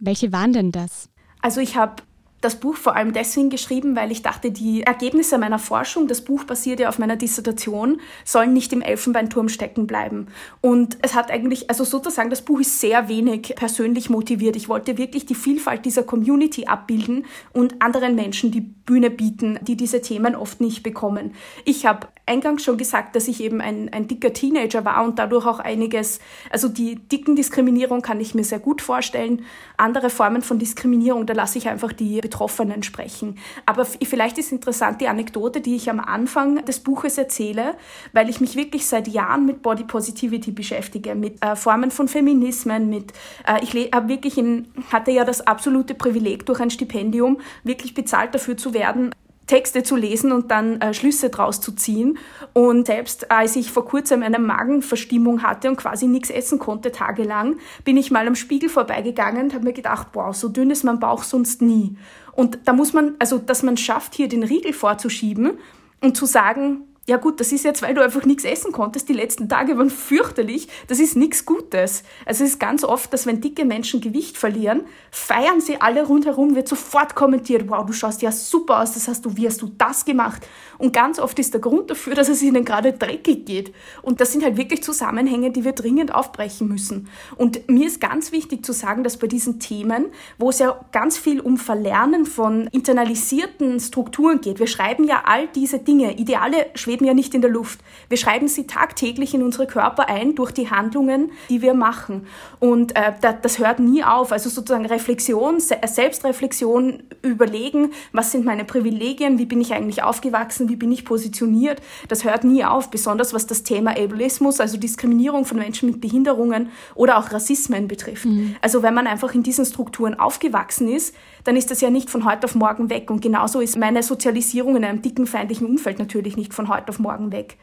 Welche 0.00 0.32
waren 0.32 0.52
denn 0.52 0.72
das? 0.72 1.08
Also 1.40 1.60
ich 1.60 1.76
habe 1.76 2.02
das 2.40 2.60
Buch 2.60 2.76
vor 2.76 2.94
allem 2.94 3.12
deswegen 3.12 3.50
geschrieben, 3.50 3.96
weil 3.96 4.12
ich 4.12 4.22
dachte, 4.22 4.50
die 4.50 4.82
Ergebnisse 4.82 5.38
meiner 5.38 5.58
Forschung, 5.58 6.06
das 6.06 6.22
Buch 6.22 6.44
basiert 6.44 6.78
ja 6.78 6.88
auf 6.88 6.98
meiner 6.98 7.16
Dissertation, 7.16 8.00
sollen 8.24 8.52
nicht 8.52 8.72
im 8.72 8.80
Elfenbeinturm 8.80 9.48
stecken 9.48 9.86
bleiben. 9.86 10.28
Und 10.60 10.98
es 11.02 11.14
hat 11.14 11.30
eigentlich, 11.30 11.68
also 11.68 11.82
sozusagen, 11.82 12.30
das 12.30 12.42
Buch 12.42 12.60
ist 12.60 12.80
sehr 12.80 13.08
wenig 13.08 13.54
persönlich 13.56 14.08
motiviert. 14.08 14.54
Ich 14.54 14.68
wollte 14.68 14.98
wirklich 14.98 15.26
die 15.26 15.34
Vielfalt 15.34 15.84
dieser 15.84 16.04
Community 16.04 16.66
abbilden 16.66 17.26
und 17.52 17.82
anderen 17.82 18.14
Menschen 18.14 18.52
die 18.52 18.60
Bühne 18.60 19.10
bieten, 19.10 19.58
die 19.62 19.76
diese 19.76 20.00
Themen 20.00 20.34
oft 20.34 20.60
nicht 20.60 20.82
bekommen. 20.82 21.34
Ich 21.64 21.86
habe 21.86 22.06
eingangs 22.24 22.62
schon 22.62 22.78
gesagt, 22.78 23.16
dass 23.16 23.26
ich 23.26 23.42
eben 23.42 23.60
ein, 23.60 23.92
ein 23.92 24.06
dicker 24.06 24.32
Teenager 24.32 24.84
war 24.84 25.04
und 25.04 25.18
dadurch 25.18 25.44
auch 25.46 25.58
einiges, 25.58 26.20
also 26.50 26.68
die 26.68 26.96
dicken 26.96 27.36
Diskriminierung 27.36 28.00
kann 28.00 28.20
ich 28.20 28.34
mir 28.34 28.44
sehr 28.44 28.60
gut 28.60 28.80
vorstellen. 28.80 29.44
Andere 29.76 30.08
Formen 30.08 30.42
von 30.42 30.58
Diskriminierung, 30.58 31.26
da 31.26 31.34
lasse 31.34 31.58
ich 31.58 31.68
einfach 31.68 31.92
die 31.92 32.20
Betroffenen 32.28 32.82
sprechen. 32.82 33.38
Aber 33.64 33.86
vielleicht 33.86 34.36
ist 34.36 34.52
interessant 34.52 35.00
die 35.00 35.08
Anekdote, 35.08 35.62
die 35.62 35.76
ich 35.76 35.88
am 35.88 35.98
Anfang 35.98 36.62
des 36.66 36.80
Buches 36.80 37.16
erzähle, 37.16 37.74
weil 38.12 38.28
ich 38.28 38.40
mich 38.40 38.54
wirklich 38.54 38.86
seit 38.86 39.08
Jahren 39.08 39.46
mit 39.46 39.62
Body 39.62 39.84
Positivity 39.84 40.50
beschäftige, 40.50 41.14
mit 41.14 41.42
äh, 41.42 41.56
Formen 41.56 41.90
von 41.90 42.06
Feminismen, 42.06 42.90
mit, 42.90 43.12
äh, 43.46 43.62
ich 43.62 43.92
habe 43.94 44.08
wirklich 44.08 44.36
in, 44.36 44.68
hatte 44.92 45.10
ja 45.10 45.24
das 45.24 45.46
absolute 45.46 45.94
Privileg 45.94 46.44
durch 46.44 46.60
ein 46.60 46.70
Stipendium, 46.70 47.38
wirklich 47.64 47.94
bezahlt 47.94 48.34
dafür 48.34 48.58
zu 48.58 48.74
werden, 48.74 49.10
Texte 49.48 49.82
zu 49.82 49.96
lesen 49.96 50.30
und 50.30 50.52
dann 50.52 50.80
äh, 50.80 50.94
Schlüsse 50.94 51.30
draus 51.30 51.60
zu 51.60 51.72
ziehen. 51.72 52.18
Und 52.52 52.86
selbst 52.86 53.32
als 53.32 53.56
ich 53.56 53.72
vor 53.72 53.84
kurzem 53.84 54.22
eine 54.22 54.38
Magenverstimmung 54.38 55.42
hatte 55.42 55.68
und 55.68 55.76
quasi 55.76 56.06
nichts 56.06 56.30
essen 56.30 56.60
konnte 56.60 56.92
tagelang, 56.92 57.56
bin 57.84 57.96
ich 57.96 58.12
mal 58.12 58.28
am 58.28 58.36
Spiegel 58.36 58.68
vorbeigegangen 58.68 59.46
und 59.46 59.54
habe 59.54 59.64
mir 59.64 59.72
gedacht, 59.72 60.08
wow, 60.12 60.32
so 60.34 60.48
dünn 60.48 60.70
ist 60.70 60.84
mein 60.84 61.00
Bauch 61.00 61.24
sonst 61.24 61.62
nie. 61.62 61.96
Und 62.32 62.60
da 62.66 62.72
muss 62.72 62.92
man, 62.92 63.16
also 63.18 63.38
dass 63.38 63.64
man 63.64 63.76
schafft, 63.76 64.14
hier 64.14 64.28
den 64.28 64.44
Riegel 64.44 64.72
vorzuschieben 64.72 65.58
und 66.00 66.16
zu 66.16 66.26
sagen, 66.26 66.82
ja 67.08 67.16
gut, 67.16 67.40
das 67.40 67.52
ist 67.52 67.64
jetzt, 67.64 67.80
weil 67.80 67.94
du 67.94 68.02
einfach 68.02 68.26
nichts 68.26 68.44
essen 68.44 68.70
konntest. 68.70 69.08
Die 69.08 69.14
letzten 69.14 69.48
Tage 69.48 69.78
waren 69.78 69.88
fürchterlich. 69.88 70.68
Das 70.88 71.00
ist 71.00 71.16
nichts 71.16 71.46
Gutes. 71.46 72.02
Also 72.26 72.44
es 72.44 72.50
ist 72.50 72.60
ganz 72.60 72.84
oft, 72.84 73.10
dass 73.14 73.24
wenn 73.24 73.40
dicke 73.40 73.64
Menschen 73.64 74.02
Gewicht 74.02 74.36
verlieren, 74.36 74.82
feiern 75.10 75.62
sie 75.62 75.80
alle 75.80 76.06
rundherum, 76.06 76.54
wird 76.54 76.68
sofort 76.68 77.14
kommentiert, 77.14 77.70
wow, 77.70 77.86
du 77.86 77.94
schaust 77.94 78.20
ja 78.20 78.30
super 78.30 78.82
aus, 78.82 78.92
das 78.92 79.08
hast 79.08 79.24
du, 79.24 79.34
wie 79.38 79.46
hast 79.46 79.62
du 79.62 79.70
das 79.78 80.04
gemacht? 80.04 80.46
Und 80.76 80.92
ganz 80.92 81.18
oft 81.18 81.38
ist 81.38 81.54
der 81.54 81.62
Grund 81.62 81.90
dafür, 81.90 82.14
dass 82.14 82.28
es 82.28 82.42
ihnen 82.42 82.66
gerade 82.66 82.92
dreckig 82.92 83.46
geht. 83.46 83.72
Und 84.02 84.20
das 84.20 84.32
sind 84.32 84.44
halt 84.44 84.58
wirklich 84.58 84.82
Zusammenhänge, 84.82 85.50
die 85.50 85.64
wir 85.64 85.72
dringend 85.72 86.14
aufbrechen 86.14 86.68
müssen. 86.68 87.08
Und 87.36 87.70
mir 87.70 87.86
ist 87.86 88.02
ganz 88.02 88.32
wichtig 88.32 88.66
zu 88.66 88.74
sagen, 88.74 89.02
dass 89.02 89.16
bei 89.16 89.28
diesen 89.28 89.60
Themen, 89.60 90.08
wo 90.36 90.50
es 90.50 90.58
ja 90.58 90.78
ganz 90.92 91.16
viel 91.16 91.40
um 91.40 91.56
Verlernen 91.56 92.26
von 92.26 92.66
internalisierten 92.66 93.80
Strukturen 93.80 94.42
geht, 94.42 94.58
wir 94.58 94.66
schreiben 94.66 95.04
ja 95.04 95.22
all 95.24 95.48
diese 95.48 95.78
Dinge, 95.78 96.18
Ideale 96.18 96.66
schweben 96.74 96.97
schweben 96.98 97.06
ja 97.06 97.14
nicht 97.14 97.34
in 97.34 97.40
der 97.40 97.50
Luft. 97.50 97.80
Wir 98.08 98.18
schreiben 98.18 98.48
sie 98.48 98.66
tagtäglich 98.66 99.34
in 99.34 99.42
unsere 99.42 99.66
Körper 99.66 100.08
ein 100.08 100.34
durch 100.34 100.52
die 100.52 100.70
Handlungen, 100.70 101.30
die 101.48 101.62
wir 101.62 101.74
machen. 101.74 102.26
Und 102.58 102.96
äh, 102.96 103.12
das 103.42 103.58
hört 103.58 103.78
nie 103.78 104.02
auf. 104.02 104.32
Also 104.32 104.50
sozusagen 104.50 104.86
Reflexion, 104.86 105.60
Selbstreflexion, 105.60 107.02
überlegen, 107.22 107.92
was 108.12 108.32
sind 108.32 108.44
meine 108.44 108.64
Privilegien, 108.64 109.38
wie 109.38 109.46
bin 109.46 109.60
ich 109.60 109.72
eigentlich 109.72 110.02
aufgewachsen, 110.02 110.68
wie 110.68 110.76
bin 110.76 110.90
ich 110.92 111.04
positioniert. 111.04 111.80
Das 112.08 112.24
hört 112.24 112.44
nie 112.44 112.64
auf, 112.64 112.90
besonders 112.90 113.32
was 113.32 113.46
das 113.46 113.62
Thema 113.62 113.92
Ableismus, 113.92 114.60
also 114.60 114.76
Diskriminierung 114.76 115.44
von 115.44 115.58
Menschen 115.58 115.90
mit 115.90 116.00
Behinderungen 116.00 116.70
oder 116.94 117.18
auch 117.18 117.32
Rassismen 117.32 117.88
betrifft. 117.88 118.26
Mhm. 118.26 118.56
Also 118.60 118.82
wenn 118.82 118.94
man 118.94 119.06
einfach 119.06 119.34
in 119.34 119.42
diesen 119.42 119.64
Strukturen 119.64 120.18
aufgewachsen 120.18 120.88
ist, 120.88 121.14
dann 121.48 121.56
ist 121.56 121.70
das 121.70 121.80
ja 121.80 121.88
nicht 121.88 122.10
von 122.10 122.26
heute 122.26 122.44
auf 122.44 122.54
morgen 122.54 122.90
weg. 122.90 123.10
Und 123.10 123.22
genauso 123.22 123.60
ist 123.60 123.78
meine 123.78 124.02
Sozialisierung 124.02 124.76
in 124.76 124.84
einem 124.84 125.00
dicken 125.00 125.26
feindlichen 125.26 125.66
Umfeld 125.66 125.98
natürlich 125.98 126.36
nicht 126.36 126.52
von 126.52 126.68
heute 126.68 126.90
auf 126.90 126.98
morgen 126.98 127.32
weg. 127.32 127.56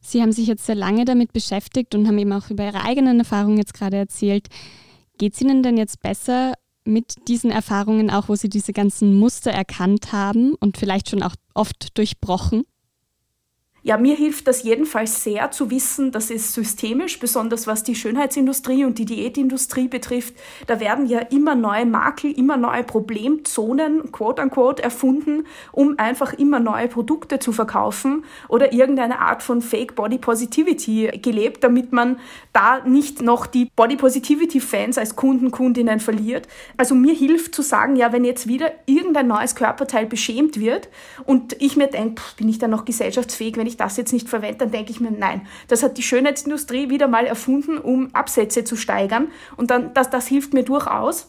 Sie 0.00 0.22
haben 0.22 0.32
sich 0.32 0.46
jetzt 0.46 0.64
sehr 0.64 0.74
lange 0.74 1.04
damit 1.04 1.34
beschäftigt 1.34 1.94
und 1.94 2.08
haben 2.08 2.16
eben 2.16 2.32
auch 2.32 2.48
über 2.48 2.64
Ihre 2.64 2.82
eigenen 2.82 3.18
Erfahrungen 3.18 3.58
jetzt 3.58 3.74
gerade 3.74 3.98
erzählt. 3.98 4.48
Geht 5.18 5.34
es 5.34 5.42
Ihnen 5.42 5.62
denn 5.62 5.76
jetzt 5.76 6.00
besser 6.00 6.54
mit 6.86 7.28
diesen 7.28 7.50
Erfahrungen, 7.50 8.08
auch 8.08 8.30
wo 8.30 8.36
Sie 8.36 8.48
diese 8.48 8.72
ganzen 8.72 9.16
Muster 9.16 9.50
erkannt 9.50 10.12
haben 10.12 10.54
und 10.54 10.78
vielleicht 10.78 11.10
schon 11.10 11.22
auch 11.22 11.34
oft 11.52 11.98
durchbrochen? 11.98 12.64
Ja, 13.84 13.96
mir 13.96 14.14
hilft 14.14 14.46
das 14.46 14.62
jedenfalls 14.62 15.24
sehr 15.24 15.50
zu 15.50 15.72
wissen, 15.72 16.12
dass 16.12 16.30
es 16.30 16.54
systemisch, 16.54 17.18
besonders 17.18 17.66
was 17.66 17.82
die 17.82 17.96
Schönheitsindustrie 17.96 18.84
und 18.84 18.96
die 18.96 19.06
Diätindustrie 19.06 19.88
betrifft, 19.88 20.34
da 20.68 20.78
werden 20.78 21.06
ja 21.06 21.18
immer 21.18 21.56
neue 21.56 21.84
Makel, 21.84 22.30
immer 22.30 22.56
neue 22.56 22.84
Problemzonen, 22.84 24.12
quote 24.12 24.40
unquote, 24.40 24.84
erfunden, 24.84 25.46
um 25.72 25.98
einfach 25.98 26.32
immer 26.32 26.60
neue 26.60 26.86
Produkte 26.86 27.40
zu 27.40 27.50
verkaufen 27.50 28.24
oder 28.48 28.72
irgendeine 28.72 29.18
Art 29.18 29.42
von 29.42 29.60
Fake 29.60 29.96
Body 29.96 30.18
Positivity 30.18 31.18
gelebt, 31.20 31.64
damit 31.64 31.92
man 31.92 32.20
da 32.52 32.84
nicht 32.84 33.20
noch 33.20 33.48
die 33.48 33.68
Body 33.74 33.96
Positivity 33.96 34.60
Fans 34.60 34.96
als 34.96 35.16
Kunden, 35.16 35.50
Kundinnen 35.50 35.98
verliert. 35.98 36.46
Also 36.76 36.94
mir 36.94 37.14
hilft 37.14 37.52
zu 37.52 37.62
sagen, 37.62 37.96
ja, 37.96 38.12
wenn 38.12 38.24
jetzt 38.24 38.46
wieder 38.46 38.70
irgendein 38.86 39.26
neues 39.26 39.56
Körperteil 39.56 40.06
beschämt 40.06 40.60
wird 40.60 40.88
und 41.24 41.60
ich 41.60 41.76
mir 41.76 41.88
denke, 41.88 42.22
bin 42.36 42.48
ich 42.48 42.60
dann 42.60 42.70
noch 42.70 42.84
gesellschaftsfähig, 42.84 43.56
wenn 43.56 43.66
ich 43.66 43.71
ich 43.72 43.76
das 43.76 43.96
jetzt 43.96 44.12
nicht 44.12 44.28
verwende, 44.28 44.58
dann 44.58 44.70
denke 44.70 44.90
ich 44.90 45.00
mir, 45.00 45.10
nein, 45.10 45.46
das 45.68 45.82
hat 45.82 45.98
die 45.98 46.02
Schönheitsindustrie 46.02 46.90
wieder 46.90 47.08
mal 47.08 47.26
erfunden, 47.26 47.78
um 47.78 48.14
Absätze 48.14 48.64
zu 48.64 48.76
steigern. 48.76 49.28
Und 49.56 49.70
dann, 49.70 49.92
das, 49.94 50.10
das 50.10 50.26
hilft 50.26 50.54
mir 50.54 50.62
durchaus. 50.62 51.28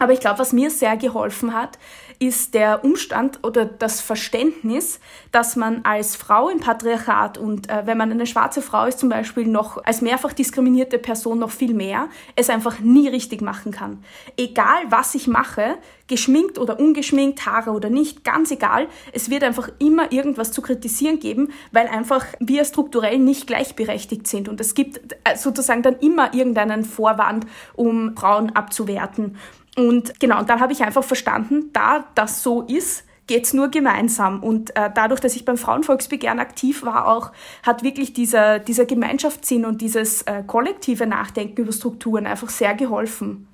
Aber 0.00 0.14
ich 0.14 0.20
glaube, 0.20 0.38
was 0.38 0.54
mir 0.54 0.70
sehr 0.70 0.96
geholfen 0.96 1.54
hat, 1.54 1.78
ist 2.18 2.54
der 2.54 2.84
Umstand 2.84 3.38
oder 3.44 3.64
das 3.64 4.00
Verständnis, 4.00 4.98
dass 5.30 5.56
man 5.56 5.84
als 5.84 6.16
Frau 6.16 6.48
im 6.48 6.60
Patriarchat 6.60 7.38
und 7.38 7.70
äh, 7.70 7.82
wenn 7.86 7.96
man 7.96 8.10
eine 8.10 8.26
schwarze 8.26 8.60
Frau 8.60 8.86
ist 8.86 8.98
zum 8.98 9.08
Beispiel 9.08 9.46
noch 9.46 9.82
als 9.84 10.02
mehrfach 10.02 10.34
diskriminierte 10.34 10.98
Person 10.98 11.38
noch 11.38 11.50
viel 11.50 11.72
mehr, 11.72 12.08
es 12.36 12.50
einfach 12.50 12.80
nie 12.80 13.08
richtig 13.08 13.40
machen 13.40 13.72
kann. 13.72 14.04
Egal 14.36 14.82
was 14.88 15.14
ich 15.14 15.28
mache, 15.28 15.76
geschminkt 16.08 16.58
oder 16.58 16.78
ungeschminkt, 16.78 17.46
Haare 17.46 17.70
oder 17.70 17.88
nicht, 17.88 18.24
ganz 18.24 18.50
egal, 18.50 18.88
es 19.12 19.30
wird 19.30 19.44
einfach 19.44 19.70
immer 19.78 20.12
irgendwas 20.12 20.52
zu 20.52 20.60
kritisieren 20.60 21.20
geben, 21.20 21.52
weil 21.72 21.88
einfach 21.88 22.26
wir 22.38 22.64
strukturell 22.64 23.18
nicht 23.18 23.46
gleichberechtigt 23.46 24.26
sind 24.26 24.48
und 24.48 24.60
es 24.60 24.74
gibt 24.74 25.14
äh, 25.24 25.36
sozusagen 25.36 25.82
dann 25.82 25.98
immer 26.00 26.34
irgendeinen 26.34 26.84
Vorwand, 26.84 27.46
um 27.74 28.14
Frauen 28.16 28.50
abzuwerten. 28.54 29.36
Und 29.76 30.18
genau, 30.20 30.42
dann 30.42 30.60
habe 30.60 30.72
ich 30.72 30.82
einfach 30.82 31.04
verstanden, 31.04 31.70
da 31.72 32.04
das 32.14 32.42
so 32.42 32.62
ist, 32.62 33.04
geht 33.26 33.44
es 33.44 33.52
nur 33.52 33.68
gemeinsam. 33.68 34.42
Und 34.42 34.74
äh, 34.76 34.90
dadurch, 34.92 35.20
dass 35.20 35.36
ich 35.36 35.44
beim 35.44 35.56
Frauenvolksbegehren 35.56 36.40
aktiv 36.40 36.82
war, 36.82 37.06
auch 37.06 37.30
hat 37.62 37.84
wirklich 37.84 38.12
dieser, 38.12 38.58
dieser 38.58 38.86
Gemeinschaftssinn 38.86 39.64
und 39.64 39.80
dieses 39.80 40.22
äh, 40.22 40.42
kollektive 40.44 41.06
Nachdenken 41.06 41.62
über 41.62 41.72
Strukturen 41.72 42.26
einfach 42.26 42.48
sehr 42.48 42.74
geholfen. 42.74 43.46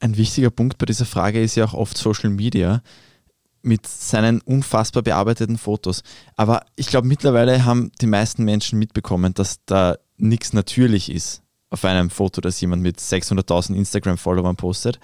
Ein 0.00 0.16
wichtiger 0.16 0.50
Punkt 0.50 0.78
bei 0.78 0.86
dieser 0.86 1.04
Frage 1.04 1.42
ist 1.42 1.56
ja 1.56 1.64
auch 1.66 1.74
oft 1.74 1.96
Social 1.96 2.30
Media 2.30 2.82
mit 3.60 3.86
seinen 3.86 4.40
unfassbar 4.40 5.02
bearbeiteten 5.02 5.58
Fotos. 5.58 6.02
Aber 6.36 6.64
ich 6.74 6.88
glaube, 6.88 7.06
mittlerweile 7.06 7.64
haben 7.64 7.92
die 8.00 8.06
meisten 8.06 8.44
Menschen 8.44 8.78
mitbekommen, 8.78 9.34
dass 9.34 9.64
da 9.66 9.96
nichts 10.16 10.52
natürlich 10.52 11.12
ist 11.12 11.42
auf 11.70 11.84
einem 11.84 12.10
Foto, 12.10 12.40
das 12.40 12.60
jemand 12.60 12.82
mit 12.82 12.98
600.000 12.98 13.74
Instagram-Followern 13.74 14.56
postet. 14.56 14.98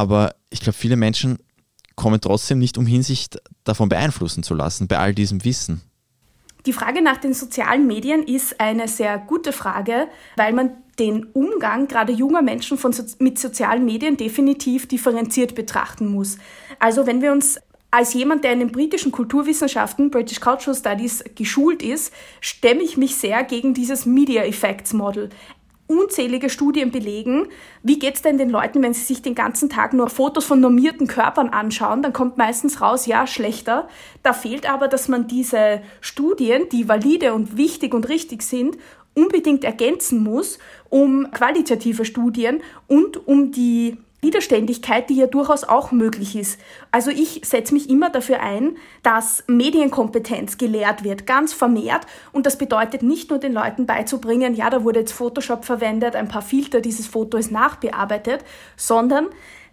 Aber 0.00 0.34
ich 0.48 0.60
glaube, 0.60 0.78
viele 0.78 0.96
Menschen 0.96 1.36
kommen 1.94 2.22
trotzdem 2.22 2.58
nicht 2.58 2.78
umhin, 2.78 3.02
sich 3.02 3.26
davon 3.64 3.90
beeinflussen 3.90 4.42
zu 4.42 4.54
lassen, 4.54 4.88
bei 4.88 4.96
all 4.96 5.14
diesem 5.14 5.44
Wissen. 5.44 5.82
Die 6.64 6.72
Frage 6.72 7.02
nach 7.02 7.18
den 7.18 7.34
sozialen 7.34 7.86
Medien 7.86 8.22
ist 8.22 8.58
eine 8.60 8.88
sehr 8.88 9.18
gute 9.18 9.52
Frage, 9.52 10.08
weil 10.36 10.54
man 10.54 10.70
den 10.98 11.24
Umgang 11.34 11.86
gerade 11.86 12.14
junger 12.14 12.40
Menschen 12.40 12.78
von, 12.78 12.94
mit 13.18 13.38
sozialen 13.38 13.84
Medien 13.84 14.16
definitiv 14.16 14.88
differenziert 14.88 15.54
betrachten 15.54 16.06
muss. 16.06 16.38
Also 16.78 17.06
wenn 17.06 17.20
wir 17.20 17.32
uns 17.32 17.60
als 17.90 18.14
jemand, 18.14 18.44
der 18.44 18.54
in 18.54 18.60
den 18.60 18.72
britischen 18.72 19.12
Kulturwissenschaften, 19.12 20.10
British 20.10 20.40
Cultural 20.40 20.74
Studies, 20.74 21.22
geschult 21.34 21.82
ist, 21.82 22.10
stemme 22.40 22.82
ich 22.82 22.96
mich 22.96 23.16
sehr 23.16 23.44
gegen 23.44 23.74
dieses 23.74 24.06
Media 24.06 24.44
Effects 24.44 24.94
Model 24.94 25.28
unzählige 25.90 26.48
Studien 26.48 26.92
belegen, 26.92 27.48
wie 27.82 27.98
geht 27.98 28.14
es 28.14 28.22
denn 28.22 28.38
den 28.38 28.48
Leuten, 28.48 28.82
wenn 28.82 28.94
sie 28.94 29.02
sich 29.02 29.22
den 29.22 29.34
ganzen 29.34 29.68
Tag 29.68 29.92
nur 29.92 30.08
Fotos 30.08 30.44
von 30.44 30.60
normierten 30.60 31.08
Körpern 31.08 31.48
anschauen, 31.48 32.00
dann 32.00 32.12
kommt 32.12 32.38
meistens 32.38 32.80
raus, 32.80 33.06
ja, 33.06 33.26
schlechter. 33.26 33.88
Da 34.22 34.32
fehlt 34.32 34.70
aber, 34.70 34.86
dass 34.86 35.08
man 35.08 35.26
diese 35.26 35.82
Studien, 36.00 36.68
die 36.70 36.88
valide 36.88 37.34
und 37.34 37.56
wichtig 37.56 37.92
und 37.92 38.08
richtig 38.08 38.42
sind, 38.42 38.78
unbedingt 39.14 39.64
ergänzen 39.64 40.22
muss 40.22 40.58
um 40.88 41.30
qualitative 41.32 42.04
Studien 42.04 42.62
und 42.86 43.26
um 43.26 43.52
die 43.52 43.98
Widerständigkeit, 44.20 45.08
die 45.08 45.16
ja 45.16 45.26
durchaus 45.26 45.64
auch 45.64 45.92
möglich 45.92 46.36
ist. 46.36 46.60
Also 46.90 47.10
ich 47.10 47.42
setze 47.44 47.72
mich 47.72 47.88
immer 47.88 48.10
dafür 48.10 48.40
ein, 48.40 48.76
dass 49.02 49.44
Medienkompetenz 49.46 50.58
gelehrt 50.58 51.04
wird, 51.04 51.26
ganz 51.26 51.52
vermehrt. 51.52 52.06
Und 52.32 52.46
das 52.46 52.58
bedeutet 52.58 53.02
nicht 53.02 53.30
nur 53.30 53.38
den 53.38 53.52
Leuten 53.52 53.86
beizubringen, 53.86 54.54
ja, 54.54 54.68
da 54.70 54.84
wurde 54.84 55.00
jetzt 55.00 55.12
Photoshop 55.12 55.64
verwendet, 55.64 56.16
ein 56.16 56.28
paar 56.28 56.42
Filter, 56.42 56.80
dieses 56.80 57.06
Foto 57.06 57.38
ist 57.38 57.50
nachbearbeitet, 57.50 58.44
sondern 58.76 59.26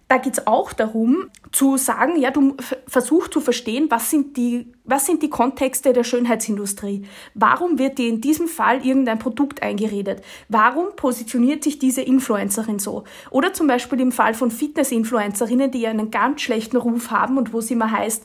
da 0.08 0.16
geht 0.16 0.38
es 0.38 0.46
auch 0.46 0.72
darum, 0.72 1.28
zu 1.52 1.76
sagen, 1.76 2.18
ja, 2.18 2.30
du 2.30 2.56
versuchst 2.86 3.32
zu 3.32 3.40
verstehen, 3.40 3.86
was 3.90 4.10
sind, 4.10 4.38
die, 4.38 4.72
was 4.84 5.04
sind 5.04 5.22
die 5.22 5.28
Kontexte 5.28 5.92
der 5.92 6.02
Schönheitsindustrie? 6.02 7.04
Warum 7.34 7.78
wird 7.78 7.98
dir 7.98 8.08
in 8.08 8.22
diesem 8.22 8.48
Fall 8.48 8.84
irgendein 8.84 9.18
Produkt 9.18 9.62
eingeredet? 9.62 10.22
Warum 10.48 10.96
positioniert 10.96 11.62
sich 11.62 11.78
diese 11.78 12.00
Influencerin 12.00 12.78
so? 12.78 13.04
Oder 13.30 13.52
zum 13.52 13.66
Beispiel 13.66 14.00
im 14.00 14.12
Fall 14.12 14.32
von 14.32 14.50
Fitness-Influencerinnen, 14.50 15.70
die 15.70 15.86
einen 15.86 16.10
ganz 16.10 16.40
schlechten 16.40 16.78
Ruf 16.78 17.10
haben 17.10 17.36
und 17.36 17.52
wo 17.52 17.58
es 17.58 17.70
immer 17.70 17.90
heißt, 17.90 18.24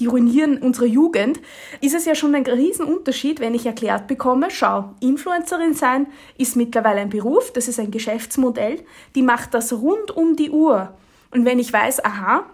die 0.00 0.06
ruinieren 0.06 0.58
unsere 0.58 0.86
Jugend, 0.86 1.40
ist 1.80 1.94
es 1.94 2.04
ja 2.04 2.14
schon 2.14 2.34
ein 2.34 2.44
Riesenunterschied, 2.44 3.40
wenn 3.40 3.54
ich 3.54 3.66
erklärt 3.66 4.06
bekomme, 4.06 4.50
schau, 4.50 4.94
Influencerin 5.00 5.74
sein 5.74 6.06
ist 6.36 6.56
mittlerweile 6.56 7.00
ein 7.00 7.10
Beruf, 7.10 7.52
das 7.52 7.68
ist 7.68 7.78
ein 7.78 7.90
Geschäftsmodell, 7.90 8.80
die 9.14 9.22
macht 9.22 9.54
das 9.54 9.72
rund 9.72 10.10
um 10.10 10.36
die 10.36 10.50
Uhr. 10.50 10.94
Und 11.32 11.44
wenn 11.44 11.58
ich 11.58 11.72
weiß, 11.72 12.04
aha, 12.04 12.44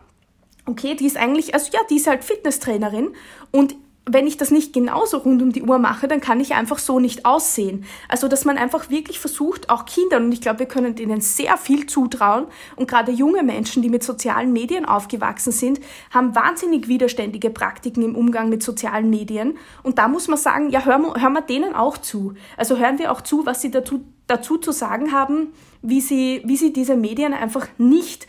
okay, 0.67 0.95
die 0.95 1.07
ist 1.07 1.17
eigentlich, 1.17 1.55
also 1.55 1.71
ja, 1.73 1.81
die 1.91 1.97
ist 1.97 2.07
halt 2.07 2.25
Fitnesstrainerin 2.25 3.11
und 3.51 3.75
wenn 4.11 4.27
ich 4.27 4.37
das 4.37 4.51
nicht 4.51 4.73
genauso 4.73 5.19
rund 5.19 5.43
um 5.43 5.53
die 5.53 5.63
Uhr 5.63 5.79
mache, 5.79 6.09
dann 6.09 6.21
kann 6.21 6.41
ich 6.41 6.55
einfach 6.55 6.79
so 6.79 6.99
nicht 6.99 7.27
aussehen. 7.27 7.85
Also, 8.09 8.29
dass 8.29 8.45
man 8.45 8.57
einfach 8.57 8.91
wirklich 8.91 9.19
versucht, 9.19 9.71
auch 9.71 9.85
Kindern, 9.85 10.25
und 10.25 10.33
ich 10.33 10.41
glaube, 10.41 10.61
wir 10.61 10.67
können 10.67 10.95
denen 10.95 11.21
sehr 11.21 11.57
viel 11.57 11.87
zutrauen, 11.87 12.47
und 12.77 12.89
gerade 12.89 13.13
junge 13.13 13.43
Menschen, 13.43 13.83
die 13.83 13.91
mit 13.91 14.03
sozialen 14.03 14.53
Medien 14.53 14.85
aufgewachsen 14.85 15.53
sind, 15.53 15.81
haben 16.11 16.35
wahnsinnig 16.35 16.89
widerständige 16.89 17.51
Praktiken 17.51 18.03
im 18.03 18.17
Umgang 18.17 18.49
mit 18.49 18.63
sozialen 18.63 19.11
Medien. 19.11 19.59
Und 19.83 19.99
da 19.99 20.09
muss 20.09 20.29
man 20.29 20.39
sagen, 20.39 20.71
ja, 20.71 20.85
hören, 20.85 21.05
hören 21.21 21.33
wir 21.33 21.43
denen 21.43 21.75
auch 21.75 21.99
zu. 21.99 22.35
Also 22.57 22.79
hören 22.79 22.99
wir 22.99 23.13
auch 23.13 23.21
zu, 23.21 23.47
was 23.47 23.61
sie 23.61 23.71
dazu, 23.71 24.05
dazu 24.27 24.57
zu 24.57 24.73
sagen 24.73 25.13
haben, 25.13 25.53
wie 25.83 26.01
sie, 26.01 26.43
wie 26.45 26.57
sie 26.57 26.73
diese 26.73 26.97
Medien 26.97 27.35
einfach 27.35 27.67
nicht 27.79 28.27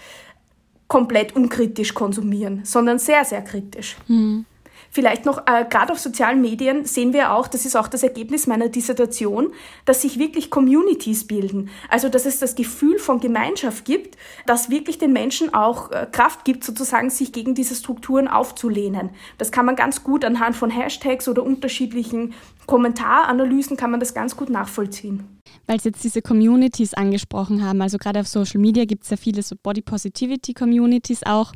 komplett 0.89 1.36
unkritisch 1.36 1.93
konsumieren, 1.93 2.62
sondern 2.65 2.99
sehr, 2.99 3.23
sehr 3.23 3.41
kritisch. 3.41 3.95
Mhm. 4.08 4.45
Vielleicht 4.91 5.25
noch, 5.25 5.45
äh, 5.45 5.65
gerade 5.69 5.93
auf 5.93 5.99
sozialen 5.99 6.41
Medien 6.41 6.84
sehen 6.84 7.13
wir 7.13 7.32
auch, 7.32 7.47
das 7.47 7.65
ist 7.65 7.75
auch 7.75 7.88
das 7.88 8.02
Ergebnis 8.02 8.47
meiner 8.47 8.69
Dissertation, 8.69 9.54
dass 9.86 10.02
sich 10.02 10.17
wirklich 10.17 10.49
Communities 10.49 11.28
bilden. 11.28 11.69
Also, 11.89 12.10
dass 12.10 12.25
es 12.25 12.39
das 12.39 12.56
Gefühl 12.56 12.97
von 12.97 13.19
Gemeinschaft 13.19 13.86
gibt, 13.86 14.17
das 14.47 14.71
wirklich 14.71 14.97
den 14.97 15.13
Menschen 15.13 15.54
auch 15.54 15.91
äh, 15.91 16.08
Kraft 16.12 16.43
gibt, 16.43 16.63
sozusagen 16.63 17.12
sich 17.12 17.32
gegen 17.32 17.54
diese 17.54 17.75
Strukturen 17.75 18.28
aufzulehnen. 18.28 19.12
Das 19.38 19.52
kann 19.52 19.67
man 19.67 19.75
ganz 19.75 20.04
gut 20.04 20.25
anhand 20.25 20.56
von 20.56 20.71
Hashtags 20.71 21.28
oder 21.28 21.43
unterschiedlichen 21.43 22.34
Kommentaranalysen 22.65 23.78
kann 23.78 23.91
man 23.91 23.99
das 23.99 24.15
ganz 24.15 24.36
gut 24.36 24.49
nachvollziehen 24.49 25.38
weil 25.67 25.79
Sie 25.79 25.89
jetzt 25.89 26.03
diese 26.03 26.21
Communities 26.21 26.93
angesprochen 26.93 27.63
haben. 27.63 27.81
Also 27.81 27.97
gerade 27.97 28.19
auf 28.19 28.27
Social 28.27 28.59
Media 28.59 28.85
gibt 28.85 29.03
es 29.03 29.09
ja 29.09 29.17
viele 29.17 29.43
so 29.43 29.55
Body 29.62 29.81
Positivity 29.81 30.53
Communities 30.53 31.23
auch. 31.23 31.51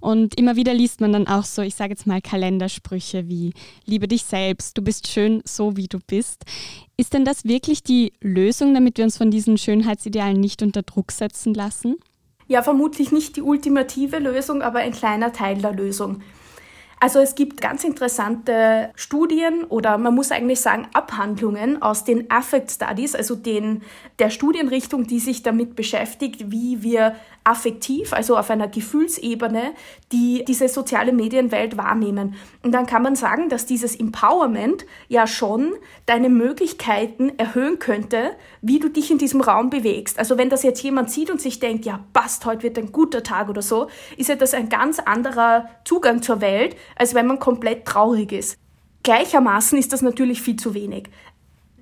Und 0.00 0.38
immer 0.38 0.56
wieder 0.56 0.74
liest 0.74 1.00
man 1.00 1.12
dann 1.12 1.26
auch 1.26 1.44
so, 1.44 1.62
ich 1.62 1.74
sage 1.74 1.90
jetzt 1.90 2.06
mal 2.06 2.20
Kalendersprüche 2.20 3.28
wie 3.28 3.52
Liebe 3.84 4.06
dich 4.06 4.24
selbst, 4.24 4.78
du 4.78 4.82
bist 4.82 5.08
schön 5.08 5.42
so 5.44 5.76
wie 5.76 5.88
du 5.88 5.98
bist. 6.06 6.44
Ist 6.96 7.14
denn 7.14 7.24
das 7.24 7.44
wirklich 7.44 7.82
die 7.82 8.12
Lösung, 8.20 8.74
damit 8.74 8.98
wir 8.98 9.04
uns 9.04 9.16
von 9.16 9.30
diesen 9.30 9.58
Schönheitsidealen 9.58 10.38
nicht 10.38 10.62
unter 10.62 10.82
Druck 10.82 11.12
setzen 11.12 11.54
lassen? 11.54 11.96
Ja, 12.46 12.62
vermutlich 12.62 13.12
nicht 13.12 13.36
die 13.36 13.42
ultimative 13.42 14.18
Lösung, 14.18 14.62
aber 14.62 14.78
ein 14.78 14.92
kleiner 14.92 15.32
Teil 15.32 15.58
der 15.58 15.72
Lösung. 15.72 16.22
Also 17.00 17.20
es 17.20 17.34
gibt 17.34 17.60
ganz 17.60 17.84
interessante 17.84 18.90
Studien 18.96 19.64
oder 19.64 19.98
man 19.98 20.14
muss 20.14 20.32
eigentlich 20.32 20.60
sagen 20.60 20.88
Abhandlungen 20.94 21.80
aus 21.80 22.04
den 22.04 22.30
Affect 22.30 22.72
Studies, 22.72 23.14
also 23.14 23.36
den, 23.36 23.82
der 24.18 24.30
Studienrichtung, 24.30 25.06
die 25.06 25.20
sich 25.20 25.42
damit 25.42 25.76
beschäftigt, 25.76 26.50
wie 26.50 26.82
wir 26.82 27.14
affektiv, 27.48 28.12
also 28.12 28.36
auf 28.36 28.50
einer 28.50 28.68
Gefühlsebene, 28.68 29.72
die 30.12 30.44
diese 30.46 30.68
soziale 30.68 31.12
Medienwelt 31.12 31.78
wahrnehmen. 31.78 32.34
Und 32.62 32.72
dann 32.72 32.84
kann 32.84 33.02
man 33.02 33.16
sagen, 33.16 33.48
dass 33.48 33.64
dieses 33.64 33.96
Empowerment 33.96 34.84
ja 35.08 35.26
schon 35.26 35.72
deine 36.04 36.28
Möglichkeiten 36.28 37.32
erhöhen 37.38 37.78
könnte, 37.78 38.32
wie 38.60 38.78
du 38.78 38.90
dich 38.90 39.10
in 39.10 39.16
diesem 39.16 39.40
Raum 39.40 39.70
bewegst. 39.70 40.18
Also 40.18 40.36
wenn 40.36 40.50
das 40.50 40.62
jetzt 40.62 40.82
jemand 40.82 41.10
sieht 41.10 41.30
und 41.30 41.40
sich 41.40 41.58
denkt, 41.58 41.86
ja, 41.86 42.04
passt, 42.12 42.44
heute 42.44 42.64
wird 42.64 42.78
ein 42.78 42.92
guter 42.92 43.22
Tag 43.22 43.48
oder 43.48 43.62
so, 43.62 43.88
ist 44.18 44.28
ja 44.28 44.36
das 44.36 44.52
ein 44.52 44.68
ganz 44.68 44.98
anderer 44.98 45.70
Zugang 45.84 46.20
zur 46.20 46.42
Welt, 46.42 46.76
als 46.96 47.14
wenn 47.14 47.26
man 47.26 47.38
komplett 47.38 47.86
traurig 47.86 48.32
ist. 48.32 48.58
Gleichermaßen 49.04 49.78
ist 49.78 49.92
das 49.94 50.02
natürlich 50.02 50.42
viel 50.42 50.56
zu 50.56 50.74
wenig 50.74 51.08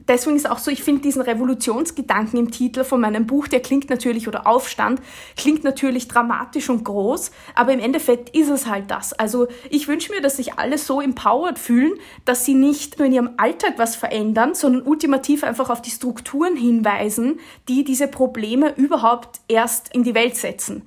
deswegen 0.08 0.36
ist 0.36 0.48
auch 0.48 0.58
so, 0.58 0.70
ich 0.70 0.82
finde 0.82 1.02
diesen 1.02 1.22
Revolutionsgedanken 1.22 2.38
im 2.38 2.50
Titel 2.50 2.84
von 2.84 3.00
meinem 3.00 3.26
Buch, 3.26 3.48
der 3.48 3.60
klingt 3.60 3.90
natürlich, 3.90 4.28
oder 4.28 4.46
Aufstand, 4.46 5.00
klingt 5.36 5.64
natürlich 5.64 6.08
dramatisch 6.08 6.68
und 6.70 6.84
groß, 6.84 7.30
aber 7.54 7.72
im 7.72 7.80
Endeffekt 7.80 8.36
ist 8.36 8.48
es 8.48 8.66
halt 8.66 8.90
das. 8.90 9.12
Also 9.12 9.48
ich 9.70 9.88
wünsche 9.88 10.12
mir, 10.12 10.20
dass 10.20 10.36
sich 10.36 10.58
alle 10.58 10.78
so 10.78 11.00
empowered 11.00 11.58
fühlen, 11.58 11.92
dass 12.24 12.44
sie 12.44 12.54
nicht 12.54 12.98
nur 12.98 13.06
in 13.06 13.12
ihrem 13.12 13.30
Alltag 13.36 13.74
was 13.76 13.96
verändern, 13.96 14.54
sondern 14.54 14.82
ultimativ 14.82 15.44
einfach 15.44 15.70
auf 15.70 15.82
die 15.82 15.90
Strukturen 15.90 16.56
hinweisen, 16.56 17.40
die 17.68 17.84
diese 17.84 18.08
Probleme 18.08 18.74
überhaupt 18.76 19.40
erst 19.48 19.94
in 19.94 20.04
die 20.04 20.14
Welt 20.14 20.36
setzen. 20.36 20.82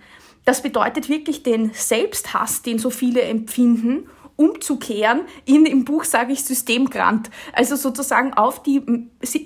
Das 0.46 0.64
bedeutet 0.64 1.10
wirklich 1.10 1.44
den 1.44 1.72
Selbsthass, 1.74 2.62
den 2.62 2.80
so 2.80 2.90
viele 2.90 3.22
empfinden 3.22 4.10
umzukehren 4.40 5.22
in, 5.46 5.66
im 5.66 5.84
Buch 5.84 6.06
sage 6.06 6.32
ich 6.32 6.44
Systemgrant. 6.44 7.30
Also 7.54 7.76
sozusagen 7.76 8.34
auf 8.34 8.64
die 8.64 8.82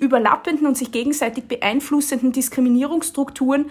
überlappenden 0.00 0.66
und 0.66 0.78
sich 0.78 0.92
gegenseitig 0.92 1.44
beeinflussenden 1.44 2.32
Diskriminierungsstrukturen 2.32 3.66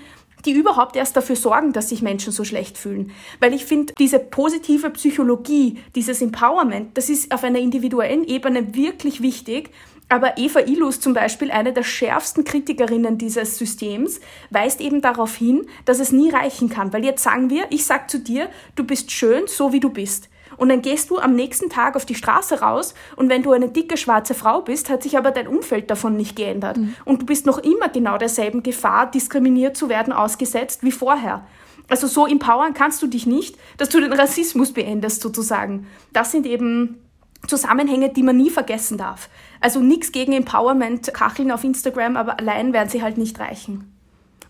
die 0.45 0.51
überhaupt 0.51 0.97
erst 0.97 1.15
dafür 1.15 1.37
sorgen, 1.37 1.71
dass 1.71 1.87
sich 1.87 2.01
Menschen 2.01 2.33
so 2.33 2.43
schlecht 2.43 2.77
fühlen. 2.77 3.11
Weil 3.39 3.53
ich 3.53 3.63
finde, 3.63 3.93
diese 3.97 4.19
positive 4.19 4.89
Psychologie, 4.89 5.79
dieses 5.95 6.21
Empowerment, 6.21 6.97
das 6.97 7.07
ist 7.07 7.33
auf 7.33 7.45
einer 7.45 7.59
individuellen 7.59 8.25
Ebene 8.25 8.75
wirklich 8.75 9.21
wichtig. 9.21 9.69
Aber 10.09 10.37
Eva 10.37 10.59
Illus 10.59 10.99
zum 10.99 11.13
Beispiel, 11.13 11.49
eine 11.49 11.71
der 11.71 11.83
schärfsten 11.83 12.43
Kritikerinnen 12.43 13.17
dieses 13.17 13.57
Systems, 13.57 14.19
weist 14.49 14.81
eben 14.81 15.01
darauf 15.01 15.33
hin, 15.33 15.65
dass 15.85 15.99
es 15.99 16.11
nie 16.11 16.29
reichen 16.29 16.67
kann. 16.67 16.91
Weil 16.91 17.05
jetzt 17.05 17.23
sagen 17.23 17.49
wir, 17.49 17.67
ich 17.69 17.85
sag 17.85 18.11
zu 18.11 18.19
dir, 18.19 18.49
du 18.75 18.83
bist 18.83 19.11
schön, 19.11 19.43
so 19.47 19.71
wie 19.71 19.79
du 19.79 19.89
bist. 19.89 20.27
Und 20.57 20.69
dann 20.69 20.81
gehst 20.81 21.09
du 21.09 21.17
am 21.17 21.35
nächsten 21.35 21.69
Tag 21.69 21.95
auf 21.95 22.05
die 22.05 22.15
Straße 22.15 22.61
raus 22.61 22.93
und 23.15 23.29
wenn 23.29 23.43
du 23.43 23.51
eine 23.51 23.69
dicke 23.69 23.97
schwarze 23.97 24.33
Frau 24.33 24.61
bist, 24.61 24.89
hat 24.89 25.03
sich 25.03 25.17
aber 25.17 25.31
dein 25.31 25.47
Umfeld 25.47 25.89
davon 25.89 26.15
nicht 26.15 26.35
geändert. 26.35 26.77
Mhm. 26.77 26.95
Und 27.05 27.21
du 27.21 27.25
bist 27.25 27.45
noch 27.45 27.59
immer 27.59 27.89
genau 27.89 28.17
derselben 28.17 28.63
Gefahr, 28.63 29.09
diskriminiert 29.09 29.77
zu 29.77 29.89
werden, 29.89 30.13
ausgesetzt 30.13 30.83
wie 30.83 30.91
vorher. 30.91 31.45
Also 31.89 32.07
so 32.07 32.25
empowern 32.25 32.73
kannst 32.73 33.01
du 33.01 33.07
dich 33.07 33.25
nicht, 33.25 33.57
dass 33.77 33.89
du 33.89 33.99
den 33.99 34.13
Rassismus 34.13 34.71
beendest 34.71 35.21
sozusagen. 35.21 35.87
Das 36.13 36.31
sind 36.31 36.45
eben 36.45 36.99
Zusammenhänge, 37.47 38.09
die 38.09 38.23
man 38.23 38.37
nie 38.37 38.49
vergessen 38.49 38.97
darf. 38.97 39.29
Also 39.59 39.81
nichts 39.81 40.13
gegen 40.13 40.31
Empowerment, 40.31 41.13
Kacheln 41.13 41.51
auf 41.51 41.63
Instagram, 41.63 42.15
aber 42.15 42.39
allein 42.39 42.71
werden 42.71 42.89
sie 42.89 43.03
halt 43.03 43.17
nicht 43.17 43.39
reichen 43.39 43.92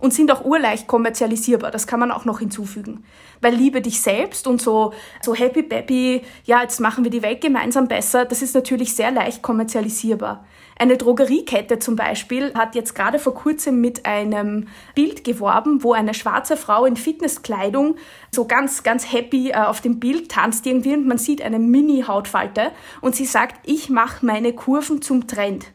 und 0.04 0.14
sind 0.14 0.30
auch 0.34 0.44
urleicht 0.44 0.86
kommerzialisierbar. 0.86 1.72
Das 1.72 1.88
kann 1.88 1.98
man 1.98 2.12
auch 2.12 2.26
noch 2.26 2.40
hinzufügen. 2.40 3.06
Weil 3.40 3.56
Liebe 3.56 3.80
dich 3.82 4.02
selbst 4.02 4.48
und 4.48 4.62
so, 4.62 4.94
so 5.22 5.34
happy 5.34 5.62
baby, 5.62 6.24
ja, 6.44 6.62
jetzt 6.62 6.82
machen 6.82 7.06
wir 7.06 7.12
die 7.12 7.22
Welt 7.22 7.40
gemeinsam 7.40 7.88
besser, 7.88 8.26
das 8.26 8.42
ist 8.42 8.54
natürlich 8.54 8.96
sehr 8.96 9.12
leicht 9.12 9.42
kommerzialisierbar. 9.42 10.44
Eine 10.78 10.98
Drogeriekette 10.98 11.80
zum 11.80 11.96
Beispiel 11.96 12.54
hat 12.54 12.76
jetzt 12.76 12.96
gerade 12.96 13.18
vor 13.18 13.34
kurzem 13.34 13.80
mit 13.80 14.06
einem 14.06 14.68
Bild 14.94 15.24
geworben, 15.24 15.84
wo 15.84 15.94
eine 15.94 16.14
schwarze 16.14 16.58
Frau 16.58 16.84
in 16.84 16.98
Fitnesskleidung 16.98 17.96
so 18.30 18.44
ganz, 18.44 18.84
ganz 18.84 19.10
happy 19.10 19.52
äh, 19.52 19.54
auf 19.54 19.80
dem 19.80 20.02
Bild 20.02 20.30
tanzt 20.30 20.66
irgendwie 20.66 20.96
und 20.96 21.08
man 21.08 21.18
sieht 21.18 21.42
eine 21.42 21.60
Mini-Hautfalte 21.60 22.72
und 23.00 23.16
sie 23.16 23.26
sagt, 23.26 23.56
ich 23.66 23.90
mache 23.90 24.26
meine 24.26 24.52
Kurven 24.52 25.02
zum 25.02 25.28
Trend. 25.28 25.68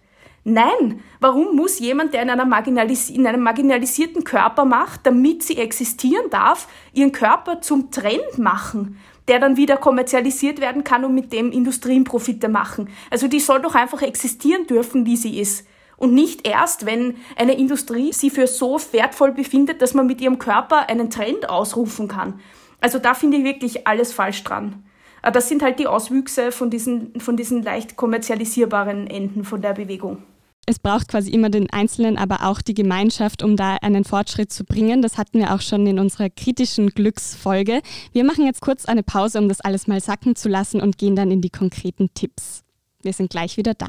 Nein, 0.51 1.03
warum 1.21 1.55
muss 1.55 1.79
jemand, 1.79 2.15
der 2.15 2.23
in, 2.23 2.31
einer 2.31 2.47
marginalis 2.47 3.11
in 3.11 3.27
einem 3.27 3.43
marginalisierten 3.43 4.25
Körper 4.25 4.65
macht, 4.65 5.05
damit 5.05 5.43
sie 5.43 5.59
existieren 5.59 6.31
darf, 6.31 6.69
ihren 6.95 7.13
Körper 7.13 7.61
zum 7.61 7.91
Trend 7.91 8.39
machen, 8.39 8.99
der 9.29 9.41
dann 9.41 9.59
wieder 9.59 9.77
kommerzialisiert 9.77 10.59
werden 10.59 10.85
kann 10.85 11.05
und 11.05 11.15
mit 11.15 11.35
dem 11.35 11.53
Industrien 11.53 12.05
Profite 12.05 12.49
machen? 12.49 12.89
Also 13.11 13.29
die 13.29 13.41
soll 13.41 13.61
doch 13.61 13.75
einfach 13.75 14.01
existieren 14.01 14.67
dürfen, 14.67 15.05
wie 15.05 15.19
sie 15.19 15.39
ist. 15.39 15.67
Und 15.99 16.15
nicht 16.15 16.49
erst, 16.49 16.87
wenn 16.87 17.17
eine 17.37 17.59
Industrie 17.59 18.15
sie 18.15 18.31
für 18.31 18.47
so 18.47 18.81
wertvoll 18.93 19.33
befindet, 19.33 19.83
dass 19.83 19.93
man 19.93 20.07
mit 20.07 20.23
ihrem 20.23 20.39
Körper 20.39 20.89
einen 20.89 21.11
Trend 21.11 21.51
ausrufen 21.51 22.09
kann. 22.09 22.41
Also 22.81 22.99
da 22.99 23.13
finde 23.13 23.37
ich 23.37 23.45
wirklich 23.45 23.87
alles 23.87 24.15
falsch 24.15 24.45
dran. 24.45 24.83
Das 25.31 25.51
sind 25.51 25.61
halt 25.61 25.79
die 25.79 25.89
Auswüchse 25.89 26.53
von 26.53 26.71
diesen, 26.71 27.21
von 27.21 27.37
diesen 27.37 27.63
leicht 27.63 27.97
kommerzialisierbaren 27.97 29.09
Enden 29.09 29.45
von 29.45 29.61
der 29.61 29.75
Bewegung 29.75 30.23
es 30.69 30.79
braucht 30.79 31.09
quasi 31.09 31.31
immer 31.31 31.49
den 31.49 31.71
Einzelnen, 31.71 32.19
aber 32.19 32.45
auch 32.45 32.61
die 32.61 32.75
Gemeinschaft, 32.75 33.43
um 33.43 33.57
da 33.57 33.77
einen 33.77 34.05
Fortschritt 34.05 34.53
zu 34.53 34.65
bringen. 34.65 35.01
Das 35.01 35.17
hatten 35.17 35.39
wir 35.39 35.55
auch 35.55 35.63
schon 35.63 35.87
in 35.87 35.99
unserer 35.99 36.29
kritischen 36.29 36.91
Glücksfolge. 36.91 37.81
Wir 38.13 38.25
machen 38.25 38.45
jetzt 38.45 38.61
kurz 38.61 38.85
eine 38.85 39.03
Pause, 39.03 39.39
um 39.39 39.49
das 39.49 39.63
alles 39.63 39.87
mal 39.87 40.03
sacken 40.03 40.37
zu 40.37 40.51
lassen 40.51 40.83
und 40.83 40.99
gehen 40.99 41.17
dann 41.17 41.31
in 41.31 41.41
die 41.41 41.49
konkreten 41.49 42.13
Tipps. 42.13 42.65
Wir 43.03 43.15
sind 43.15 43.31
gleich 43.31 43.57
wieder 43.57 43.73
da. 43.73 43.89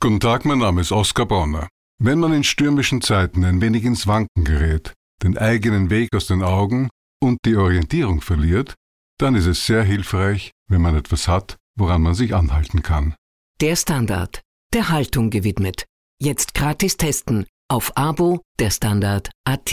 Guten 0.00 0.20
Tag, 0.20 0.44
mein 0.44 0.58
Name 0.58 0.82
ist 0.82 0.92
Oskar 0.92 1.26
Bonner. 1.26 1.68
Wenn 1.98 2.20
man 2.20 2.32
in 2.32 2.44
stürmischen 2.44 3.00
Zeiten 3.00 3.44
ein 3.44 3.60
wenig 3.60 3.84
ins 3.84 4.06
Wanken 4.06 4.44
gerät, 4.44 4.92
den 5.24 5.36
eigenen 5.36 5.90
Weg 5.90 6.14
aus 6.14 6.28
den 6.28 6.44
Augen 6.44 6.90
und 7.20 7.38
die 7.44 7.56
Orientierung 7.56 8.20
verliert, 8.20 8.76
dann 9.18 9.34
ist 9.34 9.46
es 9.46 9.64
sehr 9.66 9.82
hilfreich, 9.82 10.52
wenn 10.68 10.82
man 10.82 10.96
etwas 10.96 11.28
hat, 11.28 11.56
woran 11.74 12.02
man 12.02 12.14
sich 12.14 12.34
anhalten 12.34 12.82
kann. 12.82 13.14
Der 13.60 13.76
Standard, 13.76 14.42
der 14.74 14.90
Haltung 14.90 15.30
gewidmet. 15.30 15.84
Jetzt 16.20 16.54
gratis 16.54 16.96
testen 16.96 17.46
auf 17.68 17.96
Abo 17.96 18.42
der 18.58 18.70
Standard 18.70 19.30
AT. 19.44 19.72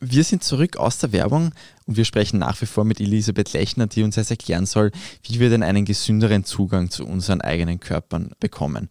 Wir 0.00 0.22
sind 0.22 0.44
zurück 0.44 0.76
aus 0.76 0.98
der 0.98 1.10
Werbung 1.10 1.52
und 1.86 1.96
wir 1.96 2.04
sprechen 2.04 2.38
nach 2.38 2.60
wie 2.62 2.66
vor 2.66 2.84
mit 2.84 3.00
Elisabeth 3.00 3.52
Lechner, 3.52 3.88
die 3.88 4.04
uns 4.04 4.14
jetzt 4.14 4.30
erklären 4.30 4.64
soll, 4.64 4.92
wie 5.24 5.40
wir 5.40 5.50
denn 5.50 5.64
einen 5.64 5.84
gesünderen 5.84 6.44
Zugang 6.44 6.88
zu 6.90 7.04
unseren 7.04 7.40
eigenen 7.40 7.80
Körpern 7.80 8.30
bekommen 8.38 8.88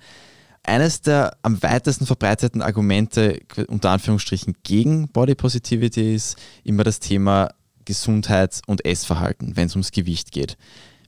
eines 0.68 1.02
der 1.02 1.38
am 1.44 1.62
weitesten 1.64 2.06
verbreiteten 2.06 2.62
Argumente 2.62 3.40
unter 3.68 3.92
Anführungsstrichen 3.92 4.56
gegen 4.64 5.08
Body 5.08 5.36
Positivity 5.36 6.16
ist 6.16 6.38
immer 6.64 6.84
das 6.84 7.00
Thema 7.00 7.50
Gesundheit 7.86 8.62
und 8.68 8.86
Essverhalten, 8.86 9.56
wenn 9.56 9.68
es 9.68 9.76
ums 9.76 9.92
Gewicht 9.92 10.32
geht. 10.32 10.58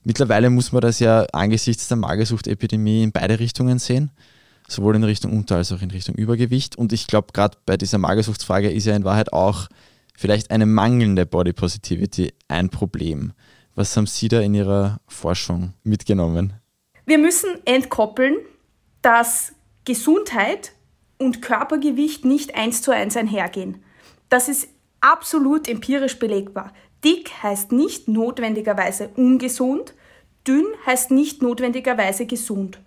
Mittlerweile 0.02 0.48
muss 0.48 0.72
man 0.72 0.80
das 0.80 0.98
ja 0.98 1.26
angesichts 1.32 1.88
der 1.88 1.98
Magersuchtepidemie 1.98 3.02
in 3.02 3.12
beide 3.12 3.38
Richtungen 3.38 3.78
sehen, 3.78 4.10
sowohl 4.66 4.96
in 4.96 5.04
Richtung 5.04 5.36
Unter- 5.36 5.56
als 5.56 5.72
auch 5.72 5.82
in 5.82 5.90
Richtung 5.90 6.14
Übergewicht. 6.14 6.76
Und 6.76 6.94
ich 6.94 7.06
glaube, 7.06 7.28
gerade 7.34 7.58
bei 7.66 7.76
dieser 7.76 7.98
Magersuchtsfrage 7.98 8.70
ist 8.70 8.86
ja 8.86 8.96
in 8.96 9.04
Wahrheit 9.04 9.32
auch 9.34 9.68
vielleicht 10.16 10.50
eine 10.50 10.64
mangelnde 10.64 11.26
Body 11.26 11.52
Positivity 11.52 12.32
ein 12.48 12.70
Problem. 12.70 13.32
Was 13.74 13.94
haben 13.96 14.06
Sie 14.06 14.28
da 14.28 14.40
in 14.40 14.54
Ihrer 14.54 15.00
Forschung 15.06 15.74
mitgenommen? 15.84 16.54
Wir 17.04 17.18
müssen 17.18 17.50
entkoppeln 17.66 18.36
dass 19.02 19.52
Gesundheit 19.84 20.72
und 21.18 21.42
Körpergewicht 21.42 22.24
nicht 22.24 22.54
eins 22.54 22.82
zu 22.82 22.92
eins 22.92 23.16
einhergehen. 23.16 23.82
Das 24.28 24.48
ist 24.48 24.68
absolut 25.00 25.68
empirisch 25.68 26.18
belegbar. 26.18 26.72
Dick 27.04 27.30
heißt 27.42 27.72
nicht 27.72 28.08
notwendigerweise 28.08 29.10
ungesund, 29.16 29.94
dünn 30.46 30.66
heißt 30.86 31.10
nicht 31.10 31.42
notwendigerweise 31.42 32.26
gesund. 32.26 32.80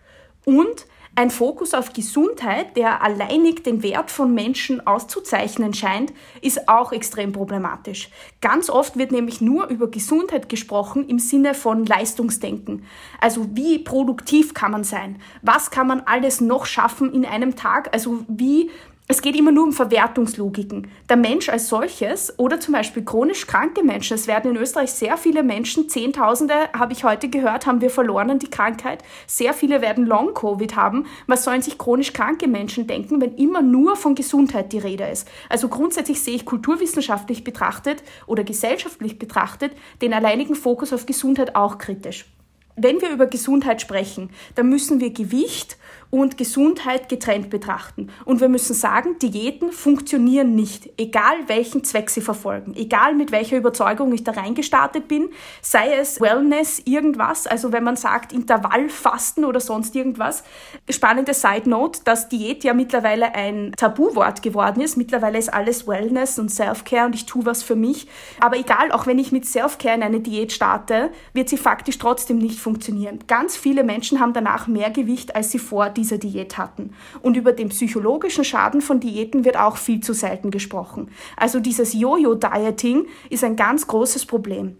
Und 0.46 0.86
ein 1.16 1.30
Fokus 1.30 1.76
auf 1.76 1.94
Gesundheit, 1.94 2.76
der 2.76 3.04
alleinig 3.04 3.64
den 3.64 3.84
Wert 3.84 4.10
von 4.10 4.34
Menschen 4.34 4.86
auszuzeichnen 4.88 5.74
scheint, 5.74 6.12
ist 6.42 6.68
auch 6.68 6.92
extrem 6.92 7.32
problematisch. 7.32 8.10
Ganz 8.42 8.68
oft 8.70 8.98
wird 8.98 9.12
nämlich 9.12 9.40
nur 9.40 9.68
über 9.68 9.92
Gesundheit 9.92 10.50
gesprochen 10.50 11.08
im 11.08 11.20
Sinne 11.20 11.54
von 11.54 11.86
Leistungsdenken. 11.86 12.86
Also 13.22 13.46
wie 13.54 13.78
produktiv 13.78 14.56
kann 14.56 14.72
man 14.72 14.84
sein? 14.84 15.18
Was 15.44 15.70
kann 15.70 15.86
man 15.86 16.02
alles 16.02 16.42
noch 16.42 16.66
schaffen 16.66 17.14
in 17.14 17.26
einem 17.26 17.56
Tag? 17.56 17.94
Also 17.94 18.26
wie 18.28 18.72
es 19.06 19.22
geht 19.22 19.36
immer 19.36 19.52
nur 19.52 19.66
um 19.66 19.74
Verwertungslogiken. 19.74 20.88
Der 21.10 21.18
Mensch 21.18 21.50
als 21.50 21.68
solches 21.68 22.40
oder 22.40 22.62
zum 22.62 22.74
Beispiel 22.74 23.04
chronisch 23.04 23.46
kranke 23.48 23.84
Menschen, 23.84 24.16
es 24.16 24.28
werden 24.28 24.52
in 24.52 24.58
Österreich 24.58 24.94
sehr 24.94 25.18
viele 25.18 25.44
Menschen, 25.44 25.90
Zehntausende, 25.90 26.54
habe 26.72 26.94
ich 26.94 27.04
heute 27.04 27.28
gehört, 27.28 27.66
haben 27.66 27.82
wir 27.82 27.90
verloren 27.90 28.32
an 28.32 28.40
die 28.40 28.50
Krankheit. 28.50 29.04
Sehr 29.28 29.54
viele 29.54 29.82
werden 29.82 30.06
Long-Covid 30.06 30.78
haben. 30.78 31.06
Was 31.28 31.44
sollen 31.44 31.62
sich 31.62 31.78
chronisch 31.78 32.14
kranke 32.14 32.48
Menschen 32.48 32.88
denken, 32.88 33.20
wenn 33.20 33.36
immer 33.36 33.62
nur 33.62 33.98
von 33.98 34.16
Gesundheit 34.16 34.72
die 34.72 34.80
Rede 34.80 35.06
ist? 35.06 35.28
Also 35.50 35.68
grundsätzlich 35.68 36.22
sehe 36.22 36.36
ich 36.36 36.46
kulturwissenschaftlich 36.46 37.44
betrachtet 37.44 38.04
oder 38.26 38.46
gesellschaftlich 38.46 39.20
betrachtet 39.20 39.74
den 40.02 40.14
alleinigen 40.14 40.56
Fokus 40.56 40.94
auf 40.94 41.06
Gesundheit 41.06 41.58
auch 41.58 41.78
kritisch. 41.78 42.26
wenn 42.76 43.02
wir 43.02 43.12
über 43.12 43.28
Gesundheit 43.28 43.82
sprechen, 43.82 44.32
dann 44.56 44.70
müssen 44.70 45.00
wir 45.00 45.12
Gewicht 45.12 45.78
und 46.14 46.38
Gesundheit 46.38 47.10
getrennt 47.10 47.50
betrachten. 47.50 48.10
Und 48.24 48.40
wir 48.40 48.48
müssen 48.48 48.76
sagen, 48.76 49.18
Diäten 49.18 49.72
funktionieren 49.72 50.54
nicht, 50.54 50.92
egal 50.96 51.34
welchen 51.48 51.84
Zweck 51.84 52.12
sie 52.12 52.22
verfolgen, 52.22 52.76
egal 52.76 53.16
mit 53.16 53.32
welcher 53.32 53.58
Überzeugung 53.58 54.14
ich 54.14 54.24
da 54.24 54.34
reingestartet 54.34 55.08
bin, 55.08 55.30
sei 55.64 55.92
es 55.96 56.22
Wellness, 56.22 56.84
irgendwas, 56.86 57.48
also 57.48 57.72
wenn 57.72 57.84
man 57.84 57.96
sagt 57.96 58.32
Intervallfasten 58.32 59.44
oder 59.44 59.60
sonst 59.60 59.96
irgendwas. 59.96 60.44
Spannende 60.88 61.34
Side 61.34 61.68
Note, 61.68 62.02
dass 62.04 62.30
Diät 62.30 62.64
ja 62.64 62.76
mittlerweile 62.76 63.34
ein 63.34 63.72
Tabuwort 63.76 64.44
geworden 64.44 64.82
ist. 64.82 64.98
Mittlerweile 64.98 65.40
ist 65.40 65.52
alles 65.52 65.88
Wellness 65.88 66.38
und 66.38 66.50
Self-Care 66.50 67.08
und 67.08 67.16
ich 67.16 67.26
tue 67.26 67.48
was 67.48 67.64
für 67.64 67.76
mich. 67.76 68.08
Aber 68.40 68.56
egal, 68.56 68.92
auch 68.92 69.08
wenn 69.08 69.18
ich 69.18 69.32
mit 69.32 69.48
Self-Care 69.48 69.96
in 69.96 70.04
eine 70.04 70.20
Diät 70.20 70.52
starte, 70.52 71.10
wird 71.34 71.50
sie 71.50 71.58
faktisch 71.58 71.98
trotzdem 71.98 72.38
nicht 72.38 72.60
funktionieren. 72.60 73.18
Ganz 73.26 73.58
viele 73.58 73.84
Menschen 73.84 74.20
haben 74.20 74.34
danach 74.34 74.68
mehr 74.68 74.92
Gewicht, 74.92 75.36
als 75.36 75.50
sie 75.50 75.58
vor 75.58 75.90
dieser 76.04 76.18
Diät 76.18 76.58
hatten. 76.58 76.92
Und 77.22 77.38
über 77.38 77.54
den 77.54 77.70
psychologischen 77.70 78.44
Schaden 78.44 78.82
von 78.82 79.00
Diäten 79.00 79.46
wird 79.46 79.58
auch 79.58 79.78
viel 79.78 80.02
zu 80.02 80.14
selten 80.14 80.52
gesprochen. 80.52 81.10
Also 81.38 81.60
dieses 81.60 81.94
Jojo-Dieting 81.94 83.08
ist 83.30 83.44
ein 83.44 83.56
ganz 83.56 83.88
großes 83.88 84.26
Problem. 84.26 84.78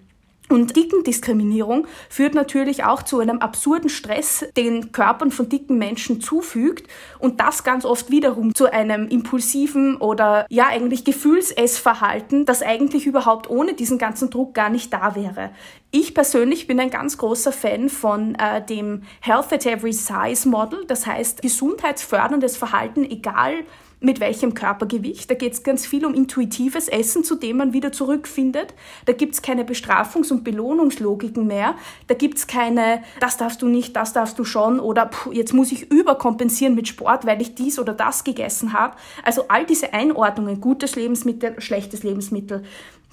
Und 0.54 0.76
Dickendiskriminierung 0.76 1.88
führt 2.10 2.36
natürlich 2.36 2.84
auch 2.84 3.02
zu 3.02 3.20
einem 3.20 3.40
absurden 3.40 3.90
Stress, 3.90 4.46
den 4.56 4.92
Körpern 4.92 5.32
von 5.32 5.50
dicken 5.50 5.80
Menschen 5.80 6.22
zufügt 6.22 6.88
und 7.18 7.40
das 7.40 7.64
ganz 7.64 7.86
oft 7.86 8.12
wiederum 8.12 8.54
zu 8.54 8.72
einem 8.72 9.08
impulsiven 9.08 9.98
oder 9.98 10.46
ja 10.52 10.68
eigentlich 10.68 11.06
Gefühlsessverhalten, 11.06 12.46
das 12.46 12.62
eigentlich 12.62 13.08
überhaupt 13.08 13.50
ohne 13.50 13.74
diesen 13.74 13.98
ganzen 13.98 14.30
Druck 14.30 14.54
gar 14.54 14.70
nicht 14.70 14.94
da 14.94 15.16
wäre. 15.16 15.50
Ich 15.90 16.14
persönlich 16.14 16.68
bin 16.68 16.80
ein 16.80 16.92
ganz 16.92 17.18
großer 17.18 17.52
Fan 17.52 17.90
von 17.90 18.36
äh, 18.36 18.64
dem 18.64 19.02
Health 19.22 19.52
at 19.54 19.66
Every 19.66 19.94
Size 19.94 20.48
Model, 20.48 20.86
das 20.86 21.08
heißt 21.08 21.42
gesundheitsförderndes 21.42 22.58
Verhalten, 22.58 23.06
egal 23.06 23.56
mit 24.04 24.20
welchem 24.20 24.54
Körpergewicht. 24.54 25.32
Da 25.32 25.36
geht 25.36 25.54
es 25.54 25.64
ganz 25.64 25.86
viel 25.86 26.06
um 26.06 26.14
intuitives 26.14 26.90
Essen, 26.90 27.24
zu 27.24 27.36
dem 27.36 27.58
man 27.58 27.74
wieder 27.74 27.92
zurückfindet. 27.94 28.74
Da 29.06 29.14
gibt 29.14 29.34
es 29.34 29.42
keine 29.42 29.64
Bestrafungs- 29.64 30.32
und 30.32 30.44
Belohnungslogiken 30.44 31.48
mehr. 31.48 31.76
Da 32.08 32.14
gibt 32.14 32.38
es 32.38 32.46
keine, 32.46 33.02
das 33.22 33.38
darfst 33.38 33.62
du 33.62 33.68
nicht, 33.68 33.96
das 33.96 34.12
darfst 34.12 34.38
du 34.38 34.44
schon 34.44 34.82
oder 34.82 35.06
puh, 35.06 35.32
jetzt 35.32 35.54
muss 35.54 35.72
ich 35.72 35.90
überkompensieren 35.90 36.76
mit 36.76 36.90
Sport, 36.90 37.26
weil 37.26 37.42
ich 37.42 37.56
dies 37.56 37.80
oder 37.80 37.94
das 37.94 38.26
gegessen 38.26 38.74
habe. 38.74 38.98
Also 39.24 39.46
all 39.48 39.66
diese 39.66 39.94
Einordnungen, 39.94 40.60
gutes 40.60 40.98
Lebensmittel, 40.98 41.60
schlechtes 41.62 42.04
Lebensmittel, 42.04 42.64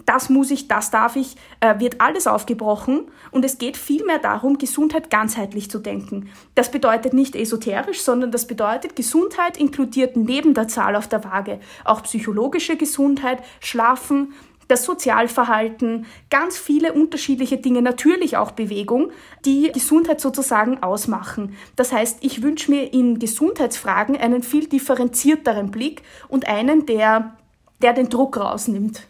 das 0.06 0.28
muss 0.28 0.50
ich, 0.50 0.68
das 0.68 0.90
darf 0.90 1.16
ich, 1.16 1.36
äh, 1.60 1.78
wird 1.78 2.00
alles 2.00 2.26
aufgebrochen 2.26 3.02
und 3.30 3.44
es 3.44 3.58
geht 3.58 3.76
vielmehr 3.76 4.18
darum, 4.18 4.58
Gesundheit 4.58 5.10
ganzheitlich 5.10 5.70
zu 5.70 5.78
denken. 5.78 6.30
Das 6.54 6.70
bedeutet 6.70 7.12
nicht 7.12 7.36
esoterisch, 7.36 8.02
sondern 8.02 8.30
das 8.30 8.46
bedeutet, 8.46 8.96
Gesundheit 8.96 9.56
inkludiert 9.56 10.16
neben 10.16 10.54
der 10.54 10.68
Zahl 10.68 10.96
auf 10.96 11.08
der 11.08 11.24
Waage 11.24 11.60
auch 11.84 12.02
psychologische 12.02 12.76
Gesundheit, 12.76 13.42
Schlafen, 13.60 14.32
das 14.70 14.84
Sozialverhalten, 14.84 16.06
ganz 16.30 16.56
viele 16.56 16.92
unterschiedliche 16.92 17.58
Dinge, 17.58 17.82
natürlich 17.82 18.36
auch 18.36 18.52
Bewegung, 18.52 19.10
die 19.44 19.72
Gesundheit 19.72 20.20
sozusagen 20.20 20.82
ausmachen. 20.82 21.56
Das 21.76 21.92
heißt, 21.92 22.18
ich 22.20 22.42
wünsche 22.42 22.70
mir 22.70 22.92
in 22.92 23.18
Gesundheitsfragen 23.18 24.16
einen 24.16 24.42
viel 24.42 24.68
differenzierteren 24.68 25.70
Blick 25.70 26.02
und 26.28 26.46
einen, 26.46 26.86
der, 26.86 27.36
der 27.82 27.92
den 27.92 28.08
Druck 28.08 28.36
rausnimmt. 28.36 29.08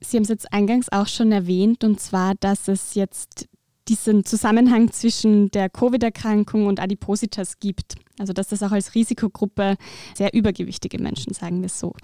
Sie 0.00 0.16
haben 0.16 0.24
es 0.24 0.30
jetzt 0.30 0.52
eingangs 0.52 0.90
auch 0.90 1.06
schon 1.06 1.30
erwähnt, 1.30 1.84
und 1.84 2.00
zwar, 2.00 2.34
dass 2.36 2.68
es 2.68 2.94
jetzt 2.94 3.48
diesen 3.88 4.24
Zusammenhang 4.24 4.92
zwischen 4.92 5.50
der 5.50 5.68
Covid-Erkrankung 5.68 6.66
und 6.66 6.80
Adipositas 6.80 7.58
gibt. 7.58 7.96
Also 8.18 8.32
dass 8.32 8.48
das 8.48 8.62
auch 8.62 8.72
als 8.72 8.94
Risikogruppe 8.94 9.76
sehr 10.14 10.32
übergewichtige 10.32 11.02
Menschen, 11.02 11.34
sagen 11.34 11.60
wir 11.60 11.66
es 11.66 11.80
so. 11.80 11.94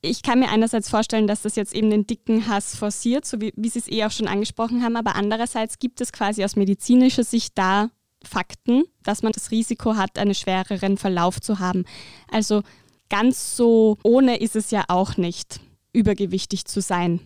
Ich 0.00 0.22
kann 0.22 0.40
mir 0.40 0.50
einerseits 0.50 0.90
vorstellen, 0.90 1.26
dass 1.26 1.42
das 1.42 1.56
jetzt 1.56 1.74
eben 1.74 1.90
den 1.90 2.06
dicken 2.06 2.48
Hass 2.48 2.76
forciert, 2.76 3.24
so 3.24 3.40
wie, 3.40 3.52
wie 3.56 3.68
Sie 3.70 3.78
es 3.78 3.90
eh 3.90 4.04
auch 4.04 4.10
schon 4.10 4.28
angesprochen 4.28 4.82
haben, 4.82 4.96
aber 4.96 5.14
andererseits 5.14 5.78
gibt 5.78 6.00
es 6.00 6.12
quasi 6.12 6.44
aus 6.44 6.56
medizinischer 6.56 7.24
Sicht 7.24 7.56
da 7.56 7.90
Fakten, 8.22 8.84
dass 9.02 9.22
man 9.22 9.32
das 9.32 9.50
Risiko 9.50 9.96
hat, 9.96 10.18
einen 10.18 10.34
schwereren 10.34 10.98
Verlauf 10.98 11.40
zu 11.40 11.58
haben. 11.58 11.84
Also 12.30 12.62
ganz 13.08 13.56
so 13.56 13.96
ohne 14.02 14.36
ist 14.38 14.56
es 14.56 14.70
ja 14.70 14.84
auch 14.88 15.16
nicht 15.16 15.60
übergewichtig 15.94 16.66
zu 16.66 16.80
sein. 16.80 17.20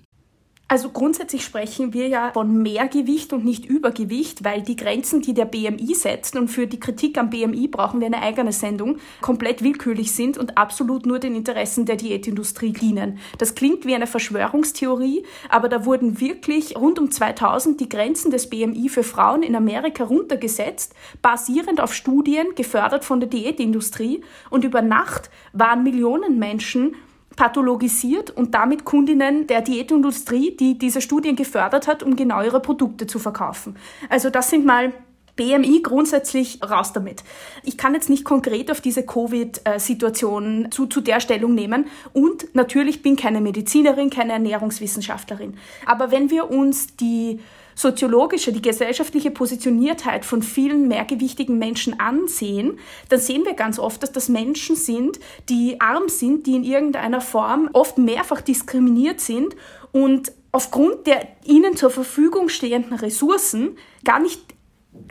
Also 0.70 0.90
grundsätzlich 0.90 1.44
sprechen 1.44 1.94
wir 1.94 2.08
ja 2.08 2.30
von 2.34 2.62
Mehrgewicht 2.62 3.32
und 3.32 3.42
nicht 3.42 3.64
Übergewicht, 3.64 4.44
weil 4.44 4.60
die 4.60 4.76
Grenzen, 4.76 5.22
die 5.22 5.32
der 5.32 5.46
BMI 5.46 5.94
setzt, 5.94 6.36
und 6.36 6.48
für 6.48 6.66
die 6.66 6.78
Kritik 6.78 7.16
am 7.16 7.30
BMI 7.30 7.68
brauchen 7.68 8.00
wir 8.00 8.06
eine 8.06 8.20
eigene 8.20 8.52
Sendung, 8.52 8.98
komplett 9.22 9.62
willkürlich 9.62 10.12
sind 10.12 10.36
und 10.36 10.58
absolut 10.58 11.06
nur 11.06 11.20
den 11.20 11.34
Interessen 11.34 11.86
der 11.86 11.96
Diätindustrie 11.96 12.74
dienen. 12.74 13.18
Das 13.38 13.54
klingt 13.54 13.86
wie 13.86 13.94
eine 13.94 14.06
Verschwörungstheorie, 14.06 15.24
aber 15.48 15.70
da 15.70 15.86
wurden 15.86 16.20
wirklich 16.20 16.76
rund 16.76 16.98
um 16.98 17.10
2000 17.10 17.80
die 17.80 17.88
Grenzen 17.88 18.30
des 18.30 18.50
BMI 18.50 18.90
für 18.90 19.04
Frauen 19.04 19.42
in 19.42 19.56
Amerika 19.56 20.04
runtergesetzt, 20.04 20.94
basierend 21.22 21.80
auf 21.80 21.94
Studien 21.94 22.48
gefördert 22.56 23.06
von 23.06 23.20
der 23.20 23.30
Diätindustrie 23.30 24.22
und 24.50 24.64
über 24.64 24.82
Nacht 24.82 25.30
waren 25.54 25.82
Millionen 25.82 26.38
Menschen 26.38 26.94
pathologisiert 27.38 28.30
und 28.30 28.52
damit 28.54 28.84
Kundinnen 28.84 29.46
der 29.46 29.62
Diätindustrie, 29.62 30.56
die 30.56 30.76
diese 30.76 31.00
Studien 31.00 31.36
gefördert 31.36 31.86
hat, 31.86 32.02
um 32.02 32.16
genau 32.16 32.42
ihre 32.42 32.58
Produkte 32.58 33.06
zu 33.06 33.20
verkaufen. 33.20 33.76
Also 34.08 34.28
das 34.28 34.50
sind 34.50 34.66
mal 34.66 34.92
BMI 35.36 35.82
grundsätzlich 35.84 36.58
raus 36.68 36.92
damit. 36.92 37.22
Ich 37.62 37.78
kann 37.78 37.94
jetzt 37.94 38.10
nicht 38.10 38.24
konkret 38.24 38.72
auf 38.72 38.80
diese 38.80 39.06
Covid-Situation 39.06 40.72
zu, 40.72 40.86
zu 40.86 41.00
der 41.00 41.20
Stellung 41.20 41.54
nehmen 41.54 41.86
und 42.12 42.52
natürlich 42.56 43.02
bin 43.02 43.14
keine 43.14 43.40
Medizinerin, 43.40 44.10
keine 44.10 44.32
Ernährungswissenschaftlerin. 44.32 45.56
Aber 45.86 46.10
wenn 46.10 46.32
wir 46.32 46.50
uns 46.50 46.96
die 46.96 47.38
soziologische, 47.78 48.52
die 48.52 48.60
gesellschaftliche 48.60 49.30
Positioniertheit 49.30 50.24
von 50.24 50.42
vielen 50.42 50.88
mehrgewichtigen 50.88 51.58
Menschen 51.58 52.00
ansehen, 52.00 52.78
dann 53.08 53.20
sehen 53.20 53.44
wir 53.44 53.54
ganz 53.54 53.78
oft, 53.78 54.02
dass 54.02 54.10
das 54.10 54.28
Menschen 54.28 54.74
sind, 54.74 55.20
die 55.48 55.80
arm 55.80 56.08
sind, 56.08 56.46
die 56.48 56.56
in 56.56 56.64
irgendeiner 56.64 57.20
Form 57.20 57.70
oft 57.72 57.96
mehrfach 57.96 58.40
diskriminiert 58.40 59.20
sind 59.20 59.54
und 59.92 60.32
aufgrund 60.50 61.06
der 61.06 61.28
ihnen 61.44 61.76
zur 61.76 61.90
Verfügung 61.90 62.48
stehenden 62.48 62.94
Ressourcen 62.94 63.76
gar 64.04 64.18
nicht 64.18 64.40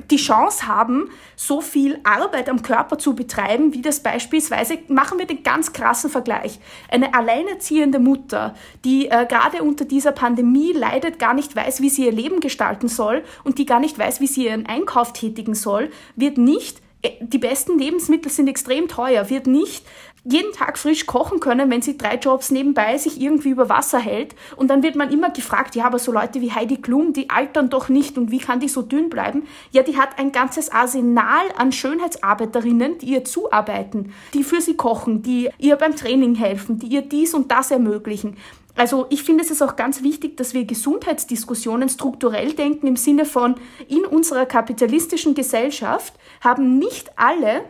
die 0.09 0.17
Chance 0.17 0.67
haben, 0.67 1.09
so 1.35 1.61
viel 1.61 1.99
Arbeit 2.03 2.49
am 2.49 2.61
Körper 2.61 2.97
zu 2.97 3.15
betreiben, 3.15 3.73
wie 3.73 3.81
das 3.81 4.01
beispielsweise, 4.01 4.79
machen 4.87 5.19
wir 5.19 5.25
den 5.25 5.43
ganz 5.43 5.73
krassen 5.73 6.09
Vergleich, 6.09 6.59
eine 6.89 7.13
alleinerziehende 7.13 7.99
Mutter, 7.99 8.55
die 8.85 9.07
äh, 9.07 9.25
gerade 9.27 9.63
unter 9.63 9.85
dieser 9.85 10.11
Pandemie 10.11 10.71
leidet, 10.71 11.19
gar 11.19 11.33
nicht 11.33 11.55
weiß, 11.55 11.81
wie 11.81 11.89
sie 11.89 12.05
ihr 12.05 12.11
Leben 12.11 12.39
gestalten 12.39 12.87
soll 12.87 13.23
und 13.43 13.57
die 13.57 13.65
gar 13.65 13.79
nicht 13.79 13.97
weiß, 13.97 14.21
wie 14.21 14.27
sie 14.27 14.45
ihren 14.45 14.65
Einkauf 14.65 15.13
tätigen 15.13 15.55
soll, 15.55 15.89
wird 16.15 16.37
nicht 16.37 16.81
äh, 17.01 17.11
die 17.21 17.37
besten 17.37 17.77
Lebensmittel 17.77 18.31
sind 18.31 18.47
extrem 18.47 18.87
teuer, 18.87 19.29
wird 19.29 19.47
nicht 19.47 19.85
jeden 20.29 20.51
Tag 20.51 20.77
frisch 20.77 21.05
kochen 21.05 21.39
können, 21.39 21.69
wenn 21.69 21.81
sie 21.81 21.97
drei 21.97 22.15
Jobs 22.15 22.51
nebenbei 22.51 22.97
sich 22.97 23.21
irgendwie 23.21 23.49
über 23.49 23.69
Wasser 23.69 23.99
hält. 23.99 24.35
Und 24.55 24.69
dann 24.69 24.83
wird 24.83 24.95
man 24.95 25.11
immer 25.11 25.29
gefragt, 25.29 25.75
ja, 25.75 25.85
aber 25.85 25.99
so 25.99 26.11
Leute 26.11 26.41
wie 26.41 26.51
Heidi 26.51 26.77
Klum, 26.77 27.13
die 27.13 27.29
altern 27.29 27.69
doch 27.69 27.87
nicht 27.87 28.17
und 28.17 28.29
wie 28.29 28.39
kann 28.39 28.59
die 28.59 28.67
so 28.67 28.81
dünn 28.81 29.09
bleiben? 29.09 29.47
Ja, 29.71 29.83
die 29.83 29.97
hat 29.97 30.19
ein 30.19 30.31
ganzes 30.31 30.69
Arsenal 30.69 31.45
an 31.57 31.71
Schönheitsarbeiterinnen, 31.71 32.97
die 32.97 33.07
ihr 33.07 33.23
zuarbeiten, 33.23 34.13
die 34.33 34.43
für 34.43 34.59
sie 34.59 34.75
kochen, 34.75 35.21
die 35.21 35.49
ihr 35.59 35.77
beim 35.77 35.95
Training 35.95 36.35
helfen, 36.35 36.77
die 36.79 36.87
ihr 36.87 37.03
dies 37.03 37.33
und 37.33 37.51
das 37.51 37.71
ermöglichen. 37.71 38.35
Also 38.75 39.07
ich 39.09 39.23
finde 39.23 39.43
es 39.43 39.49
ist 39.49 39.63
auch 39.63 39.75
ganz 39.75 40.03
wichtig, 40.03 40.37
dass 40.37 40.53
wir 40.53 40.65
Gesundheitsdiskussionen 40.65 41.89
strukturell 41.89 42.53
denken 42.53 42.85
im 42.85 42.95
Sinne 42.95 43.25
von, 43.25 43.55
in 43.87 44.05
unserer 44.05 44.45
kapitalistischen 44.45 45.33
Gesellschaft 45.33 46.13
haben 46.41 46.77
nicht 46.77 47.11
alle 47.15 47.63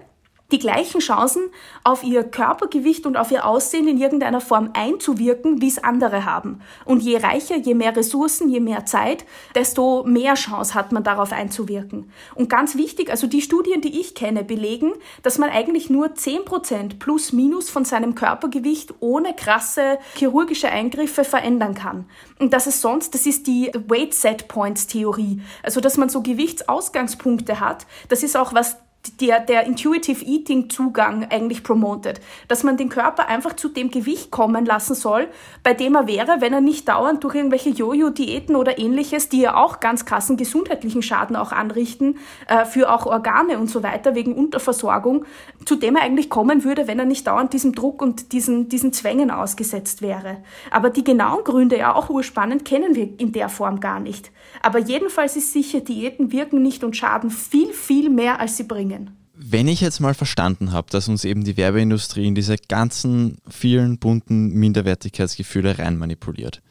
die 0.52 0.60
gleichen 0.60 1.02
Chancen 1.02 1.50
auf 1.84 2.04
ihr 2.04 2.24
Körpergewicht 2.24 3.06
und 3.06 3.18
auf 3.18 3.32
ihr 3.32 3.46
Aussehen 3.46 3.88
in 3.88 3.98
irgendeiner 3.98 4.42
Form 4.42 4.72
einzuwirken, 4.74 5.62
wie 5.62 5.68
es 5.68 5.84
andere 5.84 6.26
haben. 6.26 6.62
Und 6.86 7.02
je 7.04 7.18
reicher, 7.18 7.58
je 7.58 7.74
mehr 7.74 7.96
Ressourcen, 7.96 8.50
je 8.50 8.60
mehr 8.60 8.86
Zeit, 8.86 9.26
desto 9.56 10.04
mehr 10.04 10.36
Chance 10.36 10.74
hat 10.74 10.92
man 10.92 11.04
darauf 11.04 11.34
einzuwirken. 11.34 12.12
Und 12.36 12.50
ganz 12.50 12.76
wichtig, 12.76 13.10
also 13.10 13.28
die 13.28 13.42
Studien, 13.42 13.82
die 13.82 14.00
ich 14.00 14.16
kenne, 14.16 14.44
belegen, 14.44 14.94
dass 15.22 15.38
man 15.38 15.50
eigentlich 15.50 15.90
nur 15.90 16.08
10% 16.08 17.00
plus 17.00 17.34
minus 17.34 17.70
von 17.70 17.84
seinem 17.84 18.16
Körpergewicht 18.16 18.94
ohne 19.00 19.34
krasse 19.34 20.00
chirurgische 20.16 20.70
Eingriffe 20.70 21.24
verändern 21.24 21.76
kann. 21.76 22.06
Und 22.40 22.54
das 22.54 22.68
ist 22.68 22.82
sonst, 22.82 23.14
das 23.14 23.26
ist 23.26 23.48
die 23.48 23.72
Weight 23.88 24.14
Set 24.14 24.48
Points 24.48 24.88
Theorie. 24.88 25.42
Also, 25.64 25.82
dass 25.82 25.98
man 25.98 26.10
so 26.10 26.22
Gewichtsausgangspunkte 26.22 27.60
hat. 27.60 27.86
Das 28.08 28.24
ist 28.24 28.38
auch 28.38 28.54
was 28.54 28.78
der, 29.22 29.40
der 29.40 29.66
Intuitive 29.66 30.24
Eating 30.26 30.70
Zugang 30.70 31.28
eigentlich 31.30 31.64
promotet, 31.64 32.20
dass 32.48 32.64
man 32.64 32.78
den 32.78 32.90
Körper 32.90 33.28
einfach 33.30 33.56
zu 33.56 33.70
dem 33.70 33.90
Gewicht 33.90 34.32
kommen 34.32 34.66
lassen 34.66 34.96
soll, 34.96 35.28
bei 35.64 35.74
dem 35.74 35.96
er 35.96 36.08
wäre, 36.08 36.42
wenn 36.42 36.54
er 36.54 36.62
nicht 36.62 36.88
dauernd 36.88 37.24
durch 37.24 37.36
irgendwelche 37.36 37.70
Jojo-Diäten 37.70 38.56
oder 38.56 38.80
ähnliches, 38.80 39.30
die 39.30 39.42
ja 39.42 39.56
auch 39.56 39.80
ganz 39.80 40.06
krassen 40.06 40.38
gesundheitlichen 40.38 41.02
Schaden 41.02 41.36
auch 41.36 41.52
anrichten, 41.52 42.18
äh, 42.48 42.66
für 42.66 42.92
auch 42.92 43.06
Organe 43.06 43.58
und 43.58 43.70
so 43.70 43.84
weiter, 43.84 44.16
wegen 44.16 44.34
Unterversorgung, 44.34 45.26
zu 45.66 45.76
dem 45.76 45.96
er 45.96 46.04
eigentlich 46.04 46.30
kommen 46.30 46.64
würde, 46.64 46.88
wenn 46.88 47.00
er 47.00 47.06
nicht 47.06 47.28
dauernd 47.28 47.54
diesem 47.54 47.74
Druck 47.74 48.02
und 48.02 48.32
diesen, 48.32 48.70
diesen 48.70 48.94
Zwängen 48.94 49.32
ausgesetzt 49.32 50.02
wäre. 50.02 50.38
Aber 50.72 50.90
die 50.90 51.04
genauen 51.04 51.44
Gründe, 51.44 51.78
ja 51.78 51.96
auch 51.96 52.10
urspannend, 52.10 52.66
kennen 52.66 52.96
wir 52.96 53.10
in 53.20 53.32
der 53.32 53.50
Form 53.50 53.80
gar 53.80 54.00
nicht. 54.00 54.32
Aber 54.62 54.80
jedenfalls 54.80 55.36
ist 55.36 55.54
sicher, 55.54 55.82
Diäten 55.82 56.32
wirken 56.32 56.62
nicht 56.62 56.84
und 56.84 56.96
schaden 56.96 57.30
viel, 57.30 57.74
viel 57.74 58.10
mehr, 58.10 58.40
als 58.40 58.58
sie 58.58 58.64
bringen. 58.64 58.97
Wenn 59.34 59.68
ich 59.68 59.82
jetzt 59.82 60.00
mal 60.00 60.14
verstanden 60.14 60.72
habe, 60.72 60.90
dass 60.90 61.08
uns 61.08 61.24
eben 61.24 61.44
die 61.44 61.58
Werbeindustrie 61.58 62.28
in 62.28 62.36
diese 62.36 62.58
ganzen 62.58 63.38
vielen 63.48 64.00
bunten 64.00 64.48
Minderwertigkeitsgefühle 64.54 65.78
rein 65.78 65.98
manipuliert, 65.98 66.62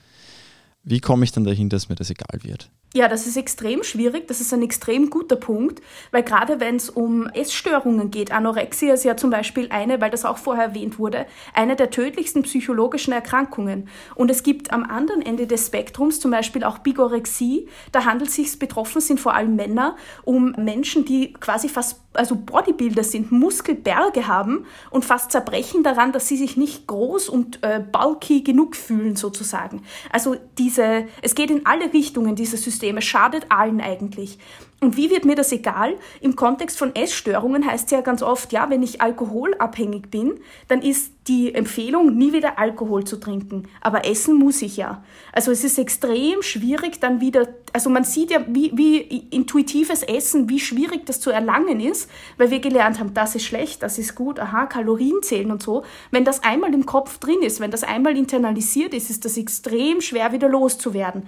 wie 0.83 1.01
komme 1.01 1.25
ich 1.25 1.33
dann 1.33 1.45
dahin, 1.45 1.69
dass 1.69 1.89
mir 1.89 1.95
das 1.95 2.11
egal 2.11 2.43
wird? 2.43 2.71
Ja, 2.97 3.09
das 3.09 3.27
ist 3.27 3.37
extrem 3.37 3.83
schwierig. 3.83 4.27
Das 4.27 4.41
ist 4.41 4.55
ein 4.55 4.63
extrem 4.63 5.11
guter 5.11 5.37
Punkt, 5.37 5.83
weil 6.13 6.23
gerade 6.23 6.61
wenn 6.61 6.77
es 6.77 6.89
um 6.89 7.27
Essstörungen 7.27 8.11
geht, 8.11 8.33
Anorexia 8.33 8.95
ist 8.95 9.05
ja 9.05 9.19
zum 9.19 9.29
Beispiel 9.29 9.69
eine, 9.69 10.01
weil 10.01 10.09
das 10.09 10.25
auch 10.25 10.39
vorher 10.39 10.69
erwähnt 10.69 10.99
wurde, 10.99 11.27
eine 11.53 11.77
der 11.77 11.91
tödlichsten 11.91 12.45
psychologischen 12.45 13.13
Erkrankungen. 13.13 13.91
Und 14.15 14.31
es 14.31 14.43
gibt 14.43 14.73
am 14.73 14.83
anderen 14.83 15.21
Ende 15.21 15.47
des 15.47 15.67
Spektrums 15.67 16.21
zum 16.21 16.31
Beispiel 16.31 16.65
auch 16.65 16.79
Bigorexie. 16.79 17.69
Da 17.93 18.07
handelt 18.07 18.31
es 18.31 18.37
sich, 18.37 18.59
betroffen 18.59 19.03
sind 19.03 19.21
vor 19.21 19.35
allem 19.35 19.57
Männer, 19.57 19.97
um 20.25 20.55
Menschen, 20.57 21.05
die 21.05 21.35
quasi 21.35 21.69
fast 21.69 22.01
also 22.17 22.35
Bodybuilder 22.35 23.05
sind, 23.05 23.31
Muskelberge 23.31 24.27
haben 24.27 24.67
und 24.91 25.05
fast 25.05 25.31
zerbrechen 25.31 25.83
daran, 25.83 26.13
dass 26.13 26.29
sie 26.29 26.37
sich 26.37 26.57
nicht 26.57 26.87
groß 26.87 27.29
und 27.29 27.63
äh, 27.63 27.81
bulky 27.81 28.43
genug 28.43 28.77
fühlen 28.77 29.17
sozusagen. 29.17 29.83
Also 30.11 30.37
diese, 30.59 31.07
es 31.23 31.35
geht 31.35 31.51
in 31.51 31.67
alle 31.67 31.93
Richtungen, 31.93 32.35
dieses 32.35 32.63
System 32.63 32.86
Es 32.95 33.05
schadet 33.05 33.47
allen 33.49 33.81
eigentlich. 33.81 34.39
Und 34.79 34.99
wie 34.99 35.09
wird 35.09 35.25
mir 35.25 35.37
das 35.37 35.53
egal? 35.53 35.95
Im 36.21 36.37
Kontext 36.37 36.77
von 36.77 36.95
Essstörungen 36.95 37.67
heißt 37.67 37.87
es 37.87 37.91
ja 37.93 38.03
ganz 38.03 38.23
oft, 38.23 38.53
ja, 38.53 38.69
wenn 38.69 38.83
ich 38.83 39.01
alkoholabhängig 39.01 40.11
bin, 40.11 40.39
dann 40.69 40.83
ist 40.83 41.13
die 41.29 41.55
Empfehlung, 41.55 42.15
nie 42.15 42.35
wieder 42.35 42.59
Alkohol 42.59 43.05
zu 43.05 43.17
trinken. 43.17 43.69
Aber 43.81 44.07
essen 44.07 44.35
muss 44.35 44.61
ich 44.61 44.77
ja. 44.77 45.03
Also 45.33 45.51
es 45.51 45.65
ist 45.65 45.79
extrem 45.79 46.43
schwierig 46.43 47.01
dann 47.01 47.23
wieder, 47.23 47.49
also 47.73 47.89
man 47.89 48.05
sieht 48.05 48.31
ja, 48.31 48.45
wie, 48.49 48.71
wie 48.77 48.99
intuitives 49.31 50.03
Essen, 50.03 50.51
wie 50.51 50.61
schwierig 50.61 51.07
das 51.07 51.21
zu 51.21 51.31
erlangen 51.31 51.81
ist, 51.81 52.11
weil 52.37 52.51
wir 52.51 52.61
gelernt 52.61 53.01
haben, 53.01 53.15
das 53.15 53.35
ist 53.35 53.45
schlecht, 53.45 53.83
das 53.83 53.99
ist 53.99 54.15
gut, 54.15 54.39
aha, 54.39 54.67
Kalorien 54.67 55.23
zählen 55.23 55.51
und 55.51 55.63
so. 55.63 55.85
Wenn 56.11 56.27
das 56.27 56.45
einmal 56.45 56.75
im 56.75 56.85
Kopf 56.85 57.19
drin 57.19 57.41
ist, 57.41 57.61
wenn 57.61 57.71
das 57.71 57.83
einmal 57.83 58.17
internalisiert 58.17 58.93
ist, 58.93 59.09
ist 59.09 59.25
das 59.25 59.39
extrem 59.39 60.03
schwer 60.03 60.33
wieder 60.33 60.51
loszuwerden. 60.51 61.23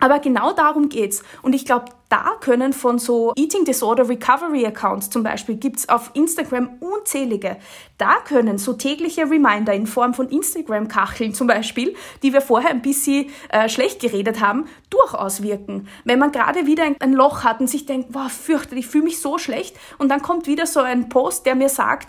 Aber 0.00 0.20
genau 0.20 0.52
darum 0.52 0.88
geht's. 0.88 1.22
Und 1.42 1.54
ich 1.54 1.64
glaube, 1.64 1.86
da 2.08 2.36
können 2.40 2.72
von 2.72 2.98
so 2.98 3.32
Eating 3.36 3.64
Disorder 3.64 4.08
Recovery 4.08 4.64
Accounts 4.64 5.10
zum 5.10 5.22
Beispiel, 5.22 5.56
gibt's 5.56 5.88
auf 5.88 6.10
Instagram 6.14 6.78
unzählige. 6.80 7.58
Da 7.98 8.16
können 8.24 8.58
so 8.58 8.72
tägliche 8.72 9.22
Reminder 9.22 9.74
in 9.74 9.86
Form 9.86 10.14
von 10.14 10.28
Instagram-Kacheln 10.28 11.34
zum 11.34 11.46
Beispiel, 11.48 11.94
die 12.22 12.32
wir 12.32 12.40
vorher 12.40 12.70
ein 12.70 12.80
bisschen 12.80 13.26
äh, 13.50 13.68
schlecht 13.68 14.00
geredet 14.00 14.40
haben, 14.40 14.66
durchaus 14.88 15.42
wirken. 15.42 15.88
Wenn 16.04 16.18
man 16.18 16.32
gerade 16.32 16.66
wieder 16.66 16.84
ein, 16.84 16.96
ein 17.00 17.12
Loch 17.12 17.44
hat 17.44 17.60
und 17.60 17.68
sich 17.68 17.84
denkt, 17.84 18.08
wow, 18.12 18.30
fürchterlich, 18.30 18.86
ich 18.86 18.90
fühle 18.90 19.04
mich 19.04 19.20
so 19.20 19.36
schlecht 19.36 19.76
und 19.98 20.08
dann 20.08 20.22
kommt 20.22 20.46
wieder 20.46 20.66
so 20.66 20.80
ein 20.80 21.08
Post, 21.08 21.44
der 21.44 21.56
mir 21.56 21.68
sagt, 21.68 22.08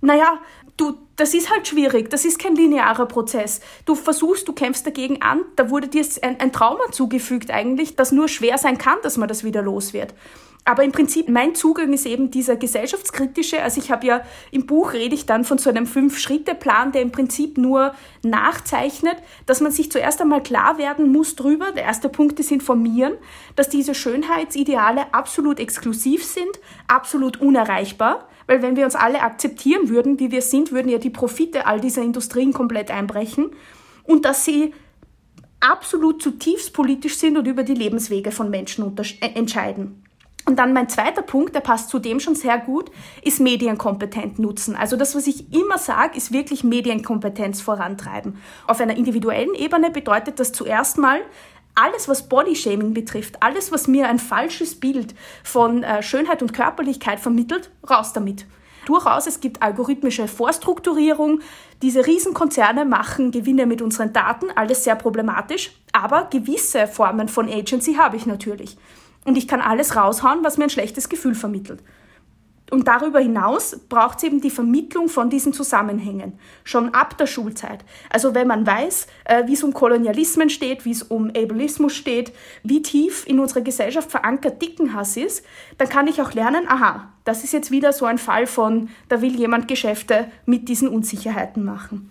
naja, 0.00 0.38
du, 0.78 0.94
das 1.16 1.34
ist 1.34 1.50
halt 1.50 1.68
schwierig, 1.68 2.08
das 2.08 2.24
ist 2.24 2.38
kein 2.38 2.56
linearer 2.56 3.06
Prozess. 3.06 3.60
Du 3.84 3.94
versuchst, 3.94 4.48
du 4.48 4.52
kämpfst 4.54 4.86
dagegen 4.86 5.20
an, 5.20 5.42
da 5.56 5.68
wurde 5.68 5.88
dir 5.88 6.06
ein, 6.22 6.40
ein 6.40 6.52
Trauma 6.52 6.90
zugefügt 6.92 7.50
eigentlich, 7.50 7.96
das 7.96 8.12
nur 8.12 8.28
schwer 8.28 8.56
sein 8.56 8.78
kann, 8.78 8.98
dass 9.02 9.16
man 9.16 9.28
das 9.28 9.44
wieder 9.44 9.60
los 9.60 9.92
wird. 9.92 10.14
Aber 10.64 10.84
im 10.84 10.92
Prinzip, 10.92 11.30
mein 11.30 11.54
Zugang 11.54 11.94
ist 11.94 12.04
eben 12.04 12.30
dieser 12.30 12.56
gesellschaftskritische. 12.56 13.62
Also 13.62 13.80
ich 13.80 13.90
habe 13.90 14.06
ja 14.06 14.20
im 14.50 14.66
Buch 14.66 14.92
rede 14.92 15.14
ich 15.14 15.24
dann 15.24 15.44
von 15.44 15.56
so 15.56 15.70
einem 15.70 15.86
Fünf-Schritte-Plan, 15.86 16.92
der 16.92 17.00
im 17.00 17.10
Prinzip 17.10 17.56
nur 17.56 17.94
nachzeichnet, 18.22 19.16
dass 19.46 19.62
man 19.62 19.72
sich 19.72 19.90
zuerst 19.90 20.20
einmal 20.20 20.42
klar 20.42 20.76
werden 20.76 21.10
muss 21.10 21.36
drüber. 21.36 21.72
Der 21.72 21.84
erste 21.84 22.10
Punkt 22.10 22.38
ist 22.38 22.52
informieren, 22.52 23.14
dass 23.56 23.70
diese 23.70 23.94
Schönheitsideale 23.94 25.14
absolut 25.14 25.58
exklusiv 25.58 26.22
sind, 26.22 26.60
absolut 26.86 27.40
unerreichbar 27.40 28.28
weil 28.48 28.62
wenn 28.62 28.74
wir 28.74 28.84
uns 28.84 28.96
alle 28.96 29.22
akzeptieren 29.22 29.88
würden, 29.88 30.18
wie 30.18 30.32
wir 30.32 30.42
sind, 30.42 30.72
würden 30.72 30.88
ja 30.88 30.98
die 30.98 31.10
Profite 31.10 31.66
all 31.66 31.80
dieser 31.80 32.02
Industrien 32.02 32.52
komplett 32.52 32.90
einbrechen 32.90 33.50
und 34.02 34.24
dass 34.24 34.44
sie 34.44 34.74
absolut 35.60 36.22
zutiefst 36.22 36.72
politisch 36.72 37.18
sind 37.18 37.36
und 37.36 37.46
über 37.46 37.62
die 37.62 37.74
Lebenswege 37.74 38.32
von 38.32 38.50
Menschen 38.50 38.96
äh, 38.96 39.26
entscheiden. 39.34 40.02
Und 40.46 40.58
dann 40.58 40.72
mein 40.72 40.88
zweiter 40.88 41.20
Punkt, 41.20 41.54
der 41.54 41.60
passt 41.60 41.90
zu 41.90 41.98
dem 41.98 42.20
schon 42.20 42.34
sehr 42.34 42.56
gut, 42.56 42.90
ist 43.22 43.38
medienkompetent 43.38 44.38
nutzen. 44.38 44.76
Also 44.76 44.96
das, 44.96 45.14
was 45.14 45.26
ich 45.26 45.52
immer 45.52 45.76
sage, 45.76 46.16
ist 46.16 46.32
wirklich 46.32 46.64
Medienkompetenz 46.64 47.60
vorantreiben. 47.60 48.38
Auf 48.66 48.80
einer 48.80 48.96
individuellen 48.96 49.54
Ebene 49.54 49.90
bedeutet 49.90 50.40
das 50.40 50.52
zuerst 50.52 50.96
mal 50.96 51.20
alles, 51.78 52.08
was 52.08 52.28
Bodyshaming 52.28 52.92
betrifft, 52.92 53.42
alles, 53.42 53.70
was 53.70 53.86
mir 53.86 54.08
ein 54.08 54.18
falsches 54.18 54.78
Bild 54.78 55.14
von 55.44 55.84
äh, 55.84 56.02
Schönheit 56.02 56.42
und 56.42 56.52
Körperlichkeit 56.52 57.20
vermittelt, 57.20 57.70
raus 57.88 58.12
damit. 58.12 58.46
Durchaus, 58.86 59.26
es 59.26 59.40
gibt 59.40 59.62
algorithmische 59.62 60.28
Vorstrukturierung. 60.28 61.40
Diese 61.82 62.06
Riesenkonzerne 62.06 62.84
machen 62.84 63.30
Gewinne 63.30 63.66
mit 63.66 63.82
unseren 63.82 64.12
Daten, 64.12 64.46
alles 64.54 64.84
sehr 64.84 64.96
problematisch. 64.96 65.72
Aber 65.92 66.28
gewisse 66.30 66.86
Formen 66.86 67.28
von 67.28 67.48
Agency 67.48 67.94
habe 67.94 68.16
ich 68.16 68.26
natürlich. 68.26 68.76
Und 69.24 69.36
ich 69.36 69.46
kann 69.46 69.60
alles 69.60 69.94
raushauen, 69.94 70.42
was 70.42 70.56
mir 70.56 70.64
ein 70.64 70.70
schlechtes 70.70 71.08
Gefühl 71.08 71.34
vermittelt. 71.34 71.80
Und 72.70 72.86
darüber 72.86 73.18
hinaus 73.18 73.78
braucht 73.88 74.18
es 74.18 74.24
eben 74.24 74.40
die 74.40 74.50
Vermittlung 74.50 75.08
von 75.08 75.30
diesen 75.30 75.52
Zusammenhängen, 75.52 76.38
schon 76.64 76.94
ab 76.94 77.16
der 77.16 77.26
Schulzeit. 77.26 77.84
Also 78.10 78.34
wenn 78.34 78.46
man 78.46 78.66
weiß, 78.66 79.06
äh, 79.24 79.46
wie 79.46 79.54
es 79.54 79.62
um 79.62 79.72
Kolonialismen 79.72 80.50
steht, 80.50 80.84
wie 80.84 80.90
es 80.90 81.02
um 81.02 81.28
Ableismus 81.28 81.94
steht, 81.94 82.32
wie 82.62 82.82
tief 82.82 83.26
in 83.26 83.40
unserer 83.40 83.62
Gesellschaft 83.62 84.10
verankert 84.10 84.60
Dickenhass 84.60 85.16
ist, 85.16 85.44
dann 85.78 85.88
kann 85.88 86.08
ich 86.08 86.20
auch 86.20 86.34
lernen, 86.34 86.68
aha, 86.68 87.08
das 87.24 87.44
ist 87.44 87.52
jetzt 87.52 87.70
wieder 87.70 87.92
so 87.92 88.04
ein 88.04 88.18
Fall 88.18 88.46
von, 88.46 88.90
da 89.08 89.22
will 89.22 89.34
jemand 89.34 89.68
Geschäfte 89.68 90.30
mit 90.44 90.68
diesen 90.68 90.88
Unsicherheiten 90.88 91.64
machen. 91.64 92.10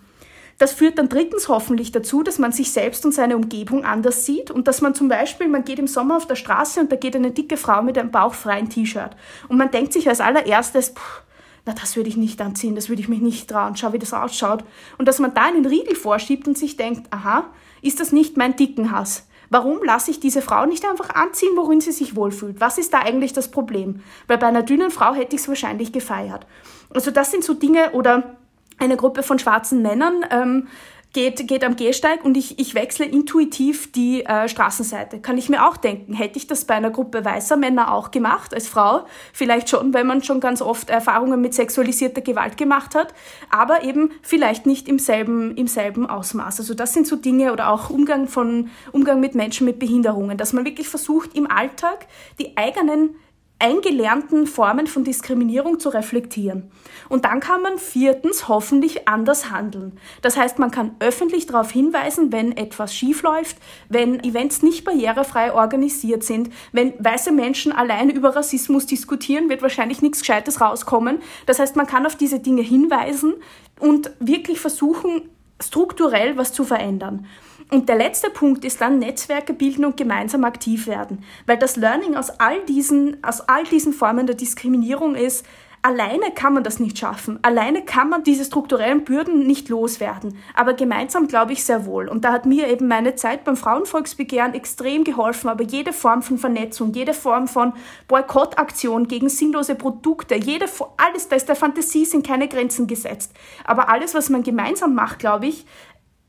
Das 0.58 0.72
führt 0.72 0.98
dann 0.98 1.08
drittens 1.08 1.48
hoffentlich 1.48 1.92
dazu, 1.92 2.24
dass 2.24 2.38
man 2.38 2.50
sich 2.50 2.72
selbst 2.72 3.04
und 3.04 3.12
seine 3.12 3.36
Umgebung 3.36 3.84
anders 3.84 4.26
sieht 4.26 4.50
und 4.50 4.66
dass 4.66 4.80
man 4.80 4.94
zum 4.94 5.08
Beispiel, 5.08 5.46
man 5.46 5.64
geht 5.64 5.78
im 5.78 5.86
Sommer 5.86 6.16
auf 6.16 6.26
der 6.26 6.34
Straße 6.34 6.80
und 6.80 6.90
da 6.90 6.96
geht 6.96 7.14
eine 7.14 7.30
dicke 7.30 7.56
Frau 7.56 7.80
mit 7.82 7.96
einem 7.96 8.10
bauchfreien 8.10 8.68
T-Shirt 8.68 9.12
und 9.48 9.56
man 9.56 9.70
denkt 9.70 9.92
sich 9.92 10.08
als 10.08 10.20
allererstes, 10.20 10.90
pff, 10.90 11.22
na, 11.64 11.74
das 11.74 11.96
würde 11.96 12.08
ich 12.08 12.16
nicht 12.16 12.40
anziehen, 12.40 12.74
das 12.74 12.88
würde 12.88 13.02
ich 13.02 13.08
mich 13.08 13.20
nicht 13.20 13.48
trauen, 13.48 13.76
schau, 13.76 13.92
wie 13.92 13.98
das 13.98 14.14
ausschaut. 14.14 14.64
Und 14.96 15.06
dass 15.06 15.18
man 15.18 15.34
da 15.34 15.42
einen 15.42 15.66
Riegel 15.66 15.94
vorschiebt 15.94 16.48
und 16.48 16.56
sich 16.56 16.76
denkt, 16.76 17.12
aha, 17.12 17.44
ist 17.82 18.00
das 18.00 18.10
nicht 18.10 18.36
mein 18.36 18.56
dicken 18.56 18.90
Hass? 18.90 19.26
Warum 19.50 19.82
lasse 19.84 20.10
ich 20.10 20.18
diese 20.18 20.42
Frau 20.42 20.66
nicht 20.66 20.84
einfach 20.86 21.10
anziehen, 21.10 21.52
worin 21.56 21.80
sie 21.80 21.92
sich 21.92 22.16
wohlfühlt? 22.16 22.60
Was 22.60 22.78
ist 22.78 22.92
da 22.94 23.00
eigentlich 23.00 23.32
das 23.32 23.50
Problem? 23.50 24.00
Weil 24.26 24.38
bei 24.38 24.46
einer 24.46 24.62
dünnen 24.62 24.90
Frau 24.90 25.14
hätte 25.14 25.36
ich 25.36 25.42
es 25.42 25.48
wahrscheinlich 25.48 25.92
gefeiert. 25.92 26.46
Also 26.90 27.10
das 27.10 27.30
sind 27.30 27.44
so 27.44 27.54
Dinge 27.54 27.92
oder 27.92 28.36
eine 28.78 28.96
Gruppe 28.96 29.22
von 29.22 29.38
schwarzen 29.38 29.82
Männern 29.82 30.24
ähm, 30.30 30.68
geht, 31.12 31.48
geht 31.48 31.64
am 31.64 31.76
Gehsteig 31.76 32.24
und 32.24 32.36
ich, 32.36 32.58
ich 32.58 32.74
wechsle 32.74 33.06
intuitiv 33.06 33.90
die 33.92 34.24
äh, 34.24 34.48
Straßenseite. 34.48 35.20
Kann 35.20 35.38
ich 35.38 35.48
mir 35.48 35.66
auch 35.66 35.76
denken, 35.76 36.12
hätte 36.12 36.38
ich 36.38 36.46
das 36.46 36.64
bei 36.64 36.74
einer 36.74 36.90
Gruppe 36.90 37.24
weißer 37.24 37.56
Männer 37.56 37.92
auch 37.94 38.10
gemacht, 38.10 38.52
als 38.54 38.68
Frau, 38.68 39.04
vielleicht 39.32 39.70
schon, 39.70 39.94
weil 39.94 40.04
man 40.04 40.22
schon 40.22 40.40
ganz 40.40 40.60
oft 40.60 40.90
Erfahrungen 40.90 41.40
mit 41.40 41.54
sexualisierter 41.54 42.20
Gewalt 42.20 42.56
gemacht 42.56 42.94
hat, 42.94 43.14
aber 43.50 43.84
eben 43.84 44.10
vielleicht 44.22 44.66
nicht 44.66 44.86
im 44.86 44.98
selben, 44.98 45.56
im 45.56 45.66
selben 45.66 46.08
Ausmaß. 46.08 46.60
Also 46.60 46.74
das 46.74 46.92
sind 46.92 47.06
so 47.06 47.16
Dinge 47.16 47.52
oder 47.52 47.70
auch 47.70 47.90
Umgang, 47.90 48.28
von, 48.28 48.70
Umgang 48.92 49.18
mit 49.20 49.34
Menschen 49.34 49.64
mit 49.64 49.78
Behinderungen, 49.78 50.36
dass 50.36 50.52
man 50.52 50.66
wirklich 50.66 50.88
versucht, 50.88 51.34
im 51.34 51.50
Alltag 51.50 52.06
die 52.38 52.56
eigenen 52.56 53.16
eingelernten 53.60 54.46
Formen 54.46 54.86
von 54.86 55.02
Diskriminierung 55.02 55.80
zu 55.80 55.88
reflektieren. 55.88 56.70
Und 57.08 57.24
dann 57.24 57.40
kann 57.40 57.60
man 57.60 57.78
viertens 57.78 58.46
hoffentlich 58.46 59.08
anders 59.08 59.50
handeln. 59.50 59.98
Das 60.22 60.36
heißt, 60.36 60.58
man 60.58 60.70
kann 60.70 60.94
öffentlich 61.00 61.46
darauf 61.46 61.70
hinweisen, 61.70 62.30
wenn 62.30 62.56
etwas 62.56 62.94
schiefläuft, 62.94 63.56
wenn 63.88 64.22
Events 64.22 64.62
nicht 64.62 64.84
barrierefrei 64.84 65.52
organisiert 65.52 66.22
sind, 66.22 66.50
wenn 66.72 66.94
weiße 66.98 67.32
Menschen 67.32 67.72
allein 67.72 68.10
über 68.10 68.36
Rassismus 68.36 68.86
diskutieren, 68.86 69.48
wird 69.48 69.62
wahrscheinlich 69.62 70.02
nichts 70.02 70.20
Gescheites 70.20 70.60
rauskommen. 70.60 71.18
Das 71.46 71.58
heißt, 71.58 71.74
man 71.74 71.86
kann 71.86 72.06
auf 72.06 72.14
diese 72.14 72.38
Dinge 72.38 72.62
hinweisen 72.62 73.34
und 73.80 74.12
wirklich 74.20 74.60
versuchen, 74.60 75.30
strukturell 75.60 76.36
was 76.36 76.52
zu 76.52 76.62
verändern. 76.62 77.26
Und 77.70 77.88
der 77.88 77.96
letzte 77.96 78.30
Punkt 78.30 78.64
ist 78.64 78.80
dann 78.80 78.98
Netzwerke 78.98 79.52
bilden 79.52 79.84
und 79.84 79.96
gemeinsam 79.96 80.44
aktiv 80.44 80.86
werden. 80.86 81.22
Weil 81.46 81.58
das 81.58 81.76
Learning 81.76 82.16
aus 82.16 82.30
all 82.40 82.64
diesen, 82.64 83.22
aus 83.22 83.40
all 83.42 83.64
diesen 83.64 83.92
Formen 83.92 84.26
der 84.26 84.36
Diskriminierung 84.36 85.14
ist, 85.14 85.44
Alleine 85.80 86.32
kann 86.32 86.54
man 86.54 86.64
das 86.64 86.80
nicht 86.80 86.98
schaffen. 86.98 87.38
Alleine 87.42 87.84
kann 87.84 88.08
man 88.08 88.24
diese 88.24 88.44
strukturellen 88.44 89.04
Bürden 89.04 89.46
nicht 89.46 89.68
loswerden. 89.68 90.36
Aber 90.56 90.74
gemeinsam 90.74 91.28
glaube 91.28 91.52
ich 91.52 91.64
sehr 91.64 91.86
wohl. 91.86 92.08
Und 92.08 92.24
da 92.24 92.32
hat 92.32 92.46
mir 92.46 92.66
eben 92.66 92.88
meine 92.88 93.14
Zeit 93.14 93.44
beim 93.44 93.56
Frauenvolksbegehren 93.56 94.54
extrem 94.54 95.04
geholfen. 95.04 95.48
Aber 95.48 95.62
jede 95.62 95.92
Form 95.92 96.22
von 96.22 96.36
Vernetzung, 96.36 96.92
jede 96.94 97.14
Form 97.14 97.46
von 97.46 97.74
Boykottaktion 98.08 99.06
gegen 99.06 99.28
sinnlose 99.28 99.76
Produkte, 99.76 100.34
jede, 100.34 100.66
alles, 100.96 101.28
da 101.28 101.36
ist 101.36 101.48
der 101.48 101.54
Fantasie 101.54 102.04
sind 102.04 102.26
keine 102.26 102.48
Grenzen 102.48 102.88
gesetzt. 102.88 103.32
Aber 103.64 103.88
alles, 103.88 104.14
was 104.14 104.30
man 104.30 104.42
gemeinsam 104.42 104.96
macht, 104.96 105.20
glaube 105.20 105.46
ich, 105.46 105.64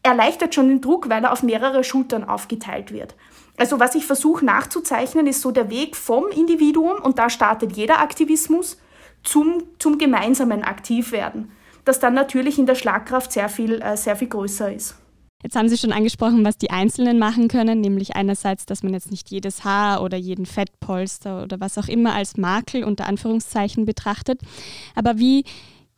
erleichtert 0.03 0.55
schon 0.55 0.69
den 0.69 0.81
Druck, 0.81 1.09
weil 1.09 1.23
er 1.23 1.31
auf 1.31 1.43
mehrere 1.43 1.83
Schultern 1.83 2.23
aufgeteilt 2.23 2.91
wird. 2.91 3.15
Also 3.57 3.79
was 3.79 3.95
ich 3.95 4.05
versuche 4.05 4.45
nachzuzeichnen, 4.45 5.27
ist 5.27 5.41
so 5.41 5.51
der 5.51 5.69
Weg 5.69 5.95
vom 5.95 6.27
Individuum 6.29 7.01
und 7.01 7.19
da 7.19 7.29
startet 7.29 7.75
jeder 7.75 7.99
Aktivismus 7.99 8.77
zum, 9.23 9.63
zum 9.79 9.97
gemeinsamen 9.97 10.63
Aktivwerden, 10.63 11.51
das 11.83 11.99
dann 11.99 12.13
natürlich 12.13 12.57
in 12.57 12.65
der 12.65 12.75
Schlagkraft 12.75 13.31
sehr 13.33 13.49
viel, 13.49 13.81
äh, 13.81 13.97
sehr 13.97 14.15
viel 14.15 14.29
größer 14.29 14.73
ist. 14.73 14.95
Jetzt 15.41 15.55
haben 15.55 15.69
Sie 15.69 15.77
schon 15.77 15.93
angesprochen, 15.93 16.43
was 16.43 16.57
die 16.57 16.69
Einzelnen 16.69 17.17
machen 17.17 17.47
können, 17.47 17.79
nämlich 17.79 18.15
einerseits, 18.15 18.65
dass 18.65 18.83
man 18.83 18.93
jetzt 18.93 19.09
nicht 19.09 19.29
jedes 19.29 19.63
Haar 19.63 20.03
oder 20.03 20.17
jeden 20.17 20.45
Fettpolster 20.45 21.43
oder 21.43 21.61
was 21.61 21.77
auch 21.77 21.87
immer 21.87 22.13
als 22.13 22.35
Makel 22.35 22.83
unter 22.83 23.07
Anführungszeichen 23.07 23.85
betrachtet. 23.85 24.41
Aber 24.95 25.17
wie 25.17 25.45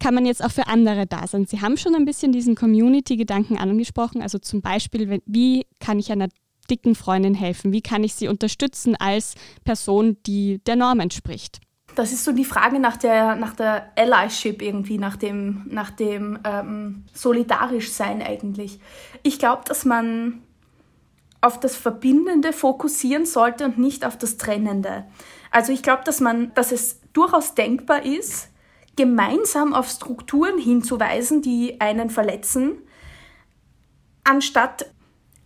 kann 0.02 0.16
man 0.16 0.26
jetzt 0.26 0.43
auch 0.43 0.52
für 0.52 0.68
andere 0.68 1.06
da 1.06 1.28
sein? 1.28 1.45
Sie 1.45 1.62
haben 1.62 1.78
schon 1.78 1.95
ein 1.95 2.06
bisschen 2.06 2.32
diesen 2.32 2.56
Community-Gedanken 2.56 3.58
angesprochen, 3.58 4.22
also 4.22 4.39
zum 4.39 4.62
Beispiel, 4.62 5.22
wie 5.26 5.66
kann 5.80 5.99
ich 5.99 6.12
einer 6.12 6.28
dicken 6.70 6.95
Freundin 6.95 7.36
helfen? 7.36 7.72
Wie 7.72 7.82
kann 7.82 8.04
ich 8.04 8.16
sie 8.16 8.28
unterstützen 8.28 8.95
als 8.95 9.36
Person, 9.64 10.18
die 10.26 10.60
der 10.66 10.76
Norm 10.76 10.99
entspricht? 10.99 11.60
Das 11.95 12.14
ist 12.14 12.24
so 12.24 12.32
die 12.32 12.45
Frage 12.45 12.80
nach 12.80 12.97
der, 12.97 13.36
nach 13.36 13.54
der 13.54 13.91
Allyship 13.95 14.62
irgendwie, 14.62 14.97
nach 14.97 15.18
dem, 15.18 15.66
nach 15.70 15.91
dem 15.91 16.39
ähm, 16.45 17.04
Solidarisch-Sein 17.14 18.22
eigentlich. 18.22 18.80
Ich 19.24 19.39
glaube, 19.39 19.64
dass 19.66 19.86
man 19.86 20.41
auf 21.41 21.60
das 21.60 21.76
Verbindende 21.76 22.54
fokussieren 22.54 23.26
sollte 23.26 23.66
und 23.66 23.78
nicht 23.78 24.06
auf 24.06 24.18
das 24.18 24.38
Trennende. 24.38 25.06
Also 25.52 25.74
ich 25.74 25.84
glaube, 25.84 26.04
dass 26.06 26.22
man, 26.22 26.54
dass 26.54 26.72
es 26.72 27.02
durchaus 27.14 27.56
denkbar 27.56 28.06
ist, 28.06 28.51
gemeinsam 29.02 29.74
auf 29.74 29.89
Strukturen 29.89 30.60
hinzuweisen, 30.60 31.41
die 31.41 31.82
einen 31.82 32.12
verletzen, 32.12 32.84
anstatt 34.24 34.86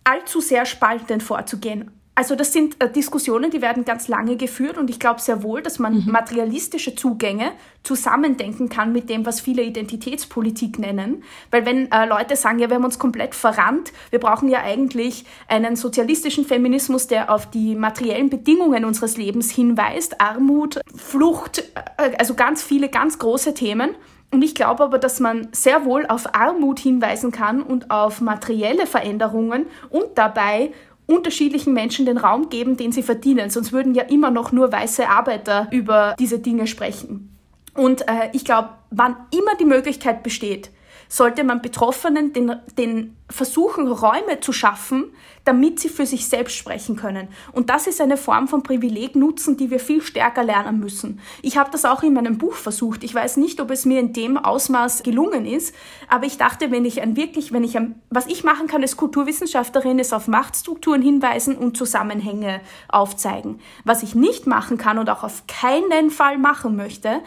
allzu 0.04 0.42
sehr 0.42 0.66
spaltend 0.66 1.22
vorzugehen. 1.22 1.95
Also 2.18 2.34
das 2.34 2.54
sind 2.54 2.82
äh, 2.82 2.90
Diskussionen, 2.90 3.50
die 3.50 3.60
werden 3.60 3.84
ganz 3.84 4.08
lange 4.08 4.36
geführt 4.36 4.78
und 4.78 4.88
ich 4.88 4.98
glaube 4.98 5.20
sehr 5.20 5.42
wohl, 5.42 5.60
dass 5.60 5.78
man 5.78 5.98
mhm. 5.98 6.10
materialistische 6.10 6.94
Zugänge 6.94 7.52
zusammendenken 7.82 8.70
kann 8.70 8.90
mit 8.90 9.10
dem, 9.10 9.26
was 9.26 9.42
viele 9.42 9.62
Identitätspolitik 9.62 10.78
nennen. 10.78 11.24
Weil 11.50 11.66
wenn 11.66 11.92
äh, 11.92 12.06
Leute 12.06 12.34
sagen, 12.34 12.58
ja, 12.58 12.70
wir 12.70 12.76
haben 12.76 12.86
uns 12.86 12.98
komplett 12.98 13.34
verrannt, 13.34 13.92
wir 14.08 14.18
brauchen 14.18 14.48
ja 14.48 14.62
eigentlich 14.62 15.26
einen 15.46 15.76
sozialistischen 15.76 16.46
Feminismus, 16.46 17.06
der 17.06 17.30
auf 17.30 17.50
die 17.50 17.74
materiellen 17.74 18.30
Bedingungen 18.30 18.86
unseres 18.86 19.18
Lebens 19.18 19.50
hinweist, 19.50 20.18
Armut, 20.18 20.80
Flucht, 20.96 21.64
äh, 21.98 22.16
also 22.16 22.32
ganz 22.32 22.62
viele 22.62 22.88
ganz 22.88 23.18
große 23.18 23.52
Themen. 23.52 23.90
Und 24.32 24.40
ich 24.42 24.54
glaube 24.54 24.84
aber, 24.84 24.98
dass 24.98 25.20
man 25.20 25.48
sehr 25.52 25.84
wohl 25.84 26.06
auf 26.06 26.34
Armut 26.34 26.80
hinweisen 26.80 27.30
kann 27.30 27.60
und 27.60 27.90
auf 27.90 28.22
materielle 28.22 28.86
Veränderungen 28.86 29.66
und 29.90 30.16
dabei 30.16 30.72
unterschiedlichen 31.06 31.72
Menschen 31.72 32.06
den 32.06 32.18
Raum 32.18 32.48
geben, 32.48 32.76
den 32.76 32.92
sie 32.92 33.02
verdienen. 33.02 33.50
Sonst 33.50 33.72
würden 33.72 33.94
ja 33.94 34.02
immer 34.04 34.30
noch 34.30 34.52
nur 34.52 34.72
weiße 34.72 35.08
Arbeiter 35.08 35.68
über 35.70 36.14
diese 36.18 36.38
Dinge 36.38 36.66
sprechen. 36.66 37.36
Und 37.74 38.08
äh, 38.08 38.30
ich 38.32 38.44
glaube, 38.44 38.70
wann 38.90 39.16
immer 39.30 39.54
die 39.58 39.66
Möglichkeit 39.66 40.22
besteht, 40.22 40.70
sollte 41.08 41.44
man 41.44 41.62
Betroffenen 41.62 42.32
den, 42.32 42.56
den 42.76 43.16
versuchen, 43.28 43.88
Räume 43.88 44.40
zu 44.40 44.52
schaffen, 44.52 45.12
damit 45.44 45.80
sie 45.80 45.88
für 45.88 46.06
sich 46.06 46.28
selbst 46.28 46.56
sprechen 46.56 46.96
können. 46.96 47.28
Und 47.52 47.70
das 47.70 47.86
ist 47.86 48.00
eine 48.00 48.16
Form 48.16 48.48
von 48.48 48.62
Privileg 48.62 49.16
nutzen, 49.16 49.56
die 49.56 49.70
wir 49.70 49.80
viel 49.80 50.02
stärker 50.02 50.44
lernen 50.44 50.78
müssen. 50.80 51.20
Ich 51.42 51.56
habe 51.56 51.70
das 51.70 51.84
auch 51.84 52.02
in 52.02 52.12
meinem 52.12 52.38
Buch 52.38 52.54
versucht. 52.54 53.04
Ich 53.04 53.14
weiß 53.14 53.36
nicht, 53.36 53.60
ob 53.60 53.70
es 53.70 53.84
mir 53.84 54.00
in 54.00 54.12
dem 54.12 54.36
Ausmaß 54.36 55.02
gelungen 55.02 55.44
ist, 55.44 55.74
aber 56.08 56.26
ich 56.26 56.38
dachte, 56.38 56.70
wenn 56.70 56.84
ich 56.84 57.02
ein 57.02 57.16
wirklich, 57.16 57.52
wenn 57.52 57.64
ich 57.64 57.76
ein, 57.76 58.00
was 58.10 58.26
ich 58.26 58.44
machen 58.44 58.66
kann 58.66 58.82
als 58.82 58.96
Kulturwissenschaftlerin, 58.96 59.98
ist 59.98 60.14
auf 60.14 60.28
Machtstrukturen 60.28 61.02
hinweisen 61.02 61.56
und 61.56 61.76
Zusammenhänge 61.76 62.60
aufzeigen. 62.88 63.60
Was 63.84 64.02
ich 64.02 64.14
nicht 64.14 64.46
machen 64.46 64.78
kann 64.78 64.98
und 64.98 65.10
auch 65.10 65.22
auf 65.22 65.44
keinen 65.46 66.10
Fall 66.10 66.38
machen 66.38 66.76
möchte, 66.76 67.22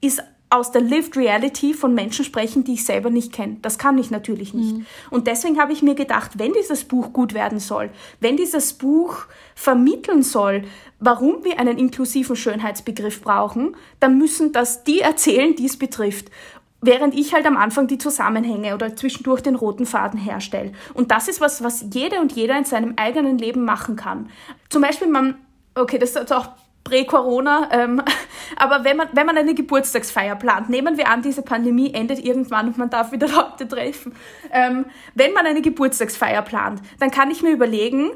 ist 0.00 0.22
aus 0.50 0.72
der 0.72 0.80
Lived 0.80 1.16
Reality 1.16 1.74
von 1.74 1.94
Menschen 1.94 2.24
sprechen, 2.24 2.64
die 2.64 2.74
ich 2.74 2.84
selber 2.84 3.10
nicht 3.10 3.32
kenne. 3.32 3.58
Das 3.60 3.78
kann 3.78 3.98
ich 3.98 4.10
natürlich 4.10 4.54
nicht. 4.54 4.76
Mhm. 4.76 4.86
Und 5.10 5.26
deswegen 5.26 5.60
habe 5.60 5.72
ich 5.72 5.82
mir 5.82 5.94
gedacht, 5.94 6.38
wenn 6.38 6.52
dieses 6.52 6.84
Buch 6.84 7.12
gut 7.12 7.34
werden 7.34 7.58
soll, 7.58 7.90
wenn 8.20 8.36
dieses 8.36 8.72
Buch 8.72 9.26
vermitteln 9.54 10.22
soll, 10.22 10.64
warum 11.00 11.44
wir 11.44 11.60
einen 11.60 11.76
inklusiven 11.76 12.34
Schönheitsbegriff 12.34 13.22
brauchen, 13.22 13.76
dann 14.00 14.16
müssen 14.16 14.52
das 14.52 14.84
die 14.84 15.00
erzählen, 15.00 15.54
die 15.54 15.66
es 15.66 15.78
betrifft. 15.78 16.30
Während 16.80 17.14
ich 17.14 17.34
halt 17.34 17.44
am 17.44 17.56
Anfang 17.56 17.88
die 17.88 17.98
Zusammenhänge 17.98 18.74
oder 18.74 18.94
zwischendurch 18.94 19.42
den 19.42 19.56
roten 19.56 19.84
Faden 19.84 20.18
herstelle. 20.18 20.72
Und 20.94 21.10
das 21.10 21.28
ist 21.28 21.40
was, 21.40 21.62
was 21.62 21.84
jede 21.92 22.20
und 22.20 22.32
jeder 22.32 22.56
in 22.56 22.64
seinem 22.64 22.94
eigenen 22.96 23.36
Leben 23.36 23.64
machen 23.64 23.96
kann. 23.96 24.30
Zum 24.70 24.82
Beispiel 24.82 25.08
man, 25.08 25.34
okay, 25.74 25.98
das 25.98 26.10
ist 26.10 26.32
auch 26.32 26.50
Prä-Corona. 26.84 27.68
Ähm, 27.72 28.02
aber 28.56 28.84
wenn 28.84 28.96
man, 28.96 29.08
wenn 29.12 29.26
man 29.26 29.36
eine 29.36 29.54
Geburtstagsfeier 29.54 30.36
plant, 30.36 30.70
nehmen 30.70 30.96
wir 30.96 31.08
an, 31.08 31.22
diese 31.22 31.42
Pandemie 31.42 31.92
endet 31.92 32.18
irgendwann 32.18 32.68
und 32.68 32.78
man 32.78 32.90
darf 32.90 33.12
wieder 33.12 33.28
Leute 33.34 33.68
treffen. 33.68 34.14
Ähm, 34.52 34.86
wenn 35.14 35.32
man 35.32 35.46
eine 35.46 35.62
Geburtstagsfeier 35.62 36.42
plant, 36.42 36.80
dann 36.98 37.10
kann 37.10 37.30
ich 37.30 37.42
mir 37.42 37.50
überlegen, 37.50 38.12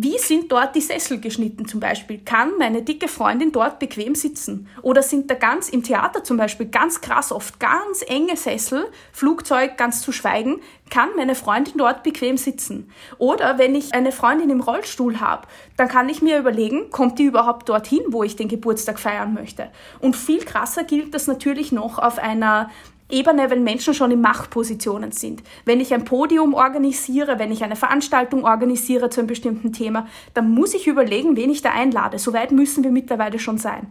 wie 0.00 0.16
sind 0.18 0.52
dort 0.52 0.76
die 0.76 0.80
Sessel 0.80 1.18
geschnitten 1.18 1.66
zum 1.66 1.80
Beispiel? 1.80 2.20
Kann 2.24 2.52
meine 2.56 2.82
dicke 2.82 3.08
Freundin 3.08 3.50
dort 3.50 3.80
bequem 3.80 4.14
sitzen? 4.14 4.68
Oder 4.82 5.02
sind 5.02 5.28
da 5.28 5.34
ganz 5.34 5.68
im 5.68 5.82
Theater 5.82 6.22
zum 6.22 6.36
Beispiel 6.36 6.66
ganz 6.66 7.00
krass 7.00 7.32
oft 7.32 7.58
ganz 7.58 8.04
enge 8.06 8.36
Sessel, 8.36 8.86
Flugzeug 9.10 9.76
ganz 9.76 10.00
zu 10.02 10.12
schweigen, 10.12 10.60
kann 10.88 11.08
meine 11.16 11.34
Freundin 11.34 11.78
dort 11.78 12.04
bequem 12.04 12.36
sitzen? 12.36 12.92
Oder 13.18 13.58
wenn 13.58 13.74
ich 13.74 13.92
eine 13.92 14.12
Freundin 14.12 14.50
im 14.50 14.60
Rollstuhl 14.60 15.18
habe, 15.18 15.48
dann 15.76 15.88
kann 15.88 16.08
ich 16.08 16.22
mir 16.22 16.38
überlegen, 16.38 16.90
kommt 16.90 17.18
die 17.18 17.24
überhaupt 17.24 17.68
dorthin, 17.68 18.02
wo 18.10 18.22
ich 18.22 18.36
den 18.36 18.46
Geburtstag 18.46 19.00
feiern 19.00 19.34
möchte? 19.34 19.68
Und 19.98 20.14
viel 20.14 20.44
krasser 20.44 20.84
gilt 20.84 21.12
das 21.12 21.26
natürlich 21.26 21.72
noch 21.72 21.98
auf 21.98 22.20
einer 22.20 22.70
Ebene, 23.10 23.48
wenn 23.50 23.64
Menschen 23.64 23.94
schon 23.94 24.10
in 24.10 24.20
Machtpositionen 24.20 25.12
sind. 25.12 25.42
Wenn 25.64 25.80
ich 25.80 25.94
ein 25.94 26.04
Podium 26.04 26.52
organisiere, 26.52 27.38
wenn 27.38 27.50
ich 27.50 27.64
eine 27.64 27.76
Veranstaltung 27.76 28.44
organisiere 28.44 29.08
zu 29.08 29.20
einem 29.20 29.28
bestimmten 29.28 29.72
Thema, 29.72 30.06
dann 30.34 30.50
muss 30.50 30.74
ich 30.74 30.86
überlegen, 30.86 31.36
wen 31.36 31.50
ich 31.50 31.62
da 31.62 31.70
einlade. 31.70 32.18
Soweit 32.18 32.52
müssen 32.52 32.84
wir 32.84 32.90
mittlerweile 32.90 33.38
schon 33.38 33.56
sein. 33.56 33.86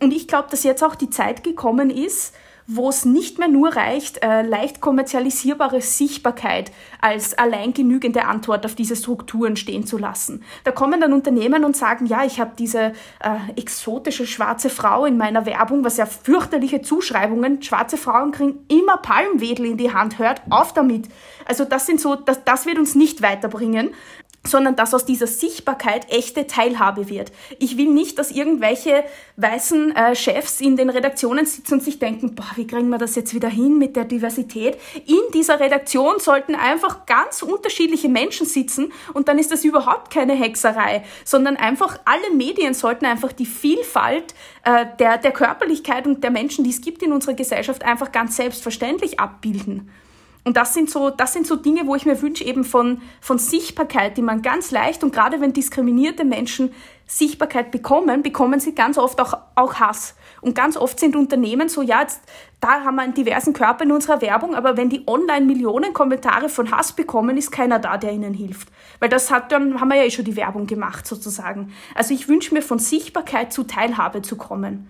Und 0.00 0.12
ich 0.12 0.26
glaube, 0.26 0.48
dass 0.50 0.64
jetzt 0.64 0.82
auch 0.82 0.94
die 0.94 1.10
Zeit 1.10 1.44
gekommen 1.44 1.90
ist, 1.90 2.34
wo 2.66 2.88
es 2.88 3.04
nicht 3.04 3.38
mehr 3.38 3.48
nur 3.48 3.74
reicht, 3.74 4.22
äh, 4.22 4.42
leicht 4.42 4.80
kommerzialisierbare 4.80 5.80
Sichtbarkeit 5.80 6.72
als 7.00 7.34
allein 7.34 7.74
genügende 7.74 8.24
Antwort 8.24 8.64
auf 8.64 8.74
diese 8.74 8.96
Strukturen 8.96 9.56
stehen 9.56 9.86
zu 9.86 9.98
lassen. 9.98 10.42
Da 10.64 10.70
kommen 10.70 11.00
dann 11.00 11.12
Unternehmen 11.12 11.64
und 11.64 11.76
sagen, 11.76 12.06
ja, 12.06 12.24
ich 12.24 12.40
habe 12.40 12.52
diese 12.58 12.92
äh, 13.20 13.52
exotische 13.56 14.26
schwarze 14.26 14.70
Frau 14.70 15.04
in 15.04 15.16
meiner 15.16 15.46
Werbung, 15.46 15.84
was 15.84 15.96
ja 15.96 16.06
fürchterliche 16.06 16.82
Zuschreibungen, 16.82 17.62
schwarze 17.62 17.96
Frauen 17.96 18.32
kriegen 18.32 18.64
immer 18.68 18.96
Palmwedel 18.98 19.66
in 19.66 19.76
die 19.76 19.92
Hand, 19.92 20.18
hört 20.18 20.42
auf 20.50 20.72
damit. 20.72 21.08
Also 21.46 21.64
das 21.64 21.86
sind 21.86 22.00
so, 22.00 22.14
das, 22.14 22.44
das 22.44 22.66
wird 22.66 22.78
uns 22.78 22.94
nicht 22.94 23.22
weiterbringen 23.22 23.90
sondern 24.44 24.74
dass 24.74 24.92
aus 24.92 25.04
dieser 25.04 25.26
Sichtbarkeit 25.26 26.10
echte 26.10 26.46
Teilhabe 26.46 27.08
wird. 27.08 27.32
Ich 27.58 27.76
will 27.76 27.88
nicht, 27.88 28.18
dass 28.18 28.30
irgendwelche 28.30 29.04
weißen 29.36 29.94
äh, 29.94 30.16
Chefs 30.16 30.60
in 30.60 30.76
den 30.76 30.90
Redaktionen 30.90 31.46
sitzen 31.46 31.74
und 31.74 31.82
sich 31.82 31.98
denken, 31.98 32.34
boah, 32.34 32.50
wie 32.56 32.66
kriegen 32.66 32.88
wir 32.88 32.98
das 32.98 33.14
jetzt 33.14 33.34
wieder 33.34 33.48
hin 33.48 33.78
mit 33.78 33.94
der 33.94 34.04
Diversität? 34.04 34.78
In 35.06 35.20
dieser 35.32 35.60
Redaktion 35.60 36.18
sollten 36.18 36.54
einfach 36.54 37.06
ganz 37.06 37.42
unterschiedliche 37.42 38.08
Menschen 38.08 38.46
sitzen 38.46 38.92
und 39.14 39.28
dann 39.28 39.38
ist 39.38 39.52
das 39.52 39.64
überhaupt 39.64 40.12
keine 40.12 40.34
Hexerei, 40.34 41.04
sondern 41.24 41.56
einfach 41.56 41.98
alle 42.04 42.34
Medien 42.34 42.74
sollten 42.74 43.06
einfach 43.06 43.32
die 43.32 43.46
Vielfalt 43.46 44.34
äh, 44.64 44.86
der, 44.98 45.18
der 45.18 45.32
Körperlichkeit 45.32 46.06
und 46.06 46.24
der 46.24 46.30
Menschen, 46.30 46.64
die 46.64 46.70
es 46.70 46.80
gibt 46.80 47.02
in 47.02 47.12
unserer 47.12 47.34
Gesellschaft, 47.34 47.84
einfach 47.84 48.10
ganz 48.10 48.36
selbstverständlich 48.36 49.20
abbilden. 49.20 49.90
Und 50.44 50.56
das 50.56 50.74
sind 50.74 50.90
so, 50.90 51.10
das 51.10 51.32
sind 51.32 51.46
so 51.46 51.54
Dinge, 51.54 51.86
wo 51.86 51.94
ich 51.94 52.04
mir 52.04 52.20
wünsche, 52.20 52.44
eben 52.44 52.64
von, 52.64 53.00
von 53.20 53.38
Sichtbarkeit, 53.38 54.16
die 54.16 54.22
man 54.22 54.42
ganz 54.42 54.72
leicht 54.72 55.04
und 55.04 55.12
gerade 55.12 55.40
wenn 55.40 55.52
diskriminierte 55.52 56.24
Menschen 56.24 56.72
Sichtbarkeit 57.06 57.70
bekommen, 57.70 58.22
bekommen 58.22 58.58
sie 58.58 58.74
ganz 58.74 58.98
oft 58.98 59.20
auch, 59.20 59.38
auch 59.54 59.74
Hass. 59.74 60.16
Und 60.40 60.54
ganz 60.54 60.76
oft 60.76 60.98
sind 60.98 61.14
Unternehmen 61.14 61.68
so, 61.68 61.82
ja, 61.82 62.00
jetzt, 62.00 62.22
da 62.58 62.84
haben 62.84 62.96
wir 62.96 63.02
einen 63.02 63.14
diversen 63.14 63.52
Körper 63.52 63.84
in 63.84 63.92
unserer 63.92 64.20
Werbung, 64.20 64.54
aber 64.56 64.76
wenn 64.76 64.88
die 64.88 65.06
online 65.06 65.46
Millionen 65.46 65.92
Kommentare 65.92 66.48
von 66.48 66.72
Hass 66.72 66.92
bekommen, 66.92 67.36
ist 67.36 67.52
keiner 67.52 67.78
da, 67.78 67.96
der 67.96 68.12
ihnen 68.12 68.34
hilft. 68.34 68.68
Weil 68.98 69.10
das 69.10 69.30
hat 69.30 69.52
dann, 69.52 69.80
haben 69.80 69.88
wir 69.88 69.96
ja 69.96 70.04
eh 70.04 70.10
schon 70.10 70.24
die 70.24 70.36
Werbung 70.36 70.66
gemacht, 70.66 71.06
sozusagen. 71.06 71.72
Also 71.94 72.14
ich 72.14 72.28
wünsche 72.28 72.54
mir 72.54 72.62
von 72.62 72.80
Sichtbarkeit 72.80 73.52
zu 73.52 73.64
Teilhabe 73.64 74.22
zu 74.22 74.36
kommen. 74.36 74.88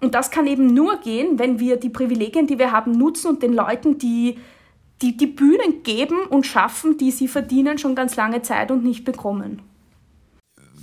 Und 0.00 0.14
das 0.14 0.30
kann 0.30 0.46
eben 0.46 0.66
nur 0.66 0.96
gehen, 0.96 1.38
wenn 1.38 1.60
wir 1.60 1.76
die 1.76 1.90
Privilegien, 1.90 2.46
die 2.46 2.58
wir 2.58 2.72
haben, 2.72 2.92
nutzen 2.92 3.28
und 3.28 3.42
den 3.42 3.52
Leuten, 3.52 3.98
die 3.98 4.38
die, 5.02 5.16
die 5.16 5.26
Bühnen 5.26 5.82
geben 5.82 6.26
und 6.28 6.46
schaffen, 6.46 6.98
die 6.98 7.10
sie 7.10 7.28
verdienen, 7.28 7.78
schon 7.78 7.94
ganz 7.94 8.16
lange 8.16 8.42
Zeit 8.42 8.70
und 8.70 8.84
nicht 8.84 9.04
bekommen. 9.04 9.62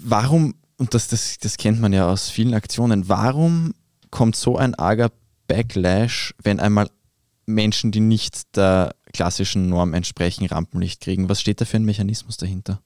Warum, 0.03 0.55
und 0.77 0.93
das, 0.93 1.07
das, 1.07 1.37
das 1.37 1.57
kennt 1.57 1.79
man 1.79 1.93
ja 1.93 2.09
aus 2.09 2.29
vielen 2.29 2.53
Aktionen, 2.53 3.09
warum 3.09 3.73
kommt 4.11 4.35
so 4.35 4.57
ein 4.57 4.75
arger 4.75 5.11
Backlash, 5.47 6.33
wenn 6.41 6.59
einmal 6.59 6.89
Menschen, 7.45 7.91
die 7.91 7.99
nicht 7.99 8.55
der 8.55 8.95
klassischen 9.13 9.69
Norm 9.69 9.93
entsprechen, 9.93 10.45
Rampenlicht 10.45 11.01
kriegen? 11.01 11.29
Was 11.29 11.41
steht 11.41 11.61
da 11.61 11.65
für 11.65 11.77
ein 11.77 11.85
Mechanismus 11.85 12.37
dahinter? 12.37 12.81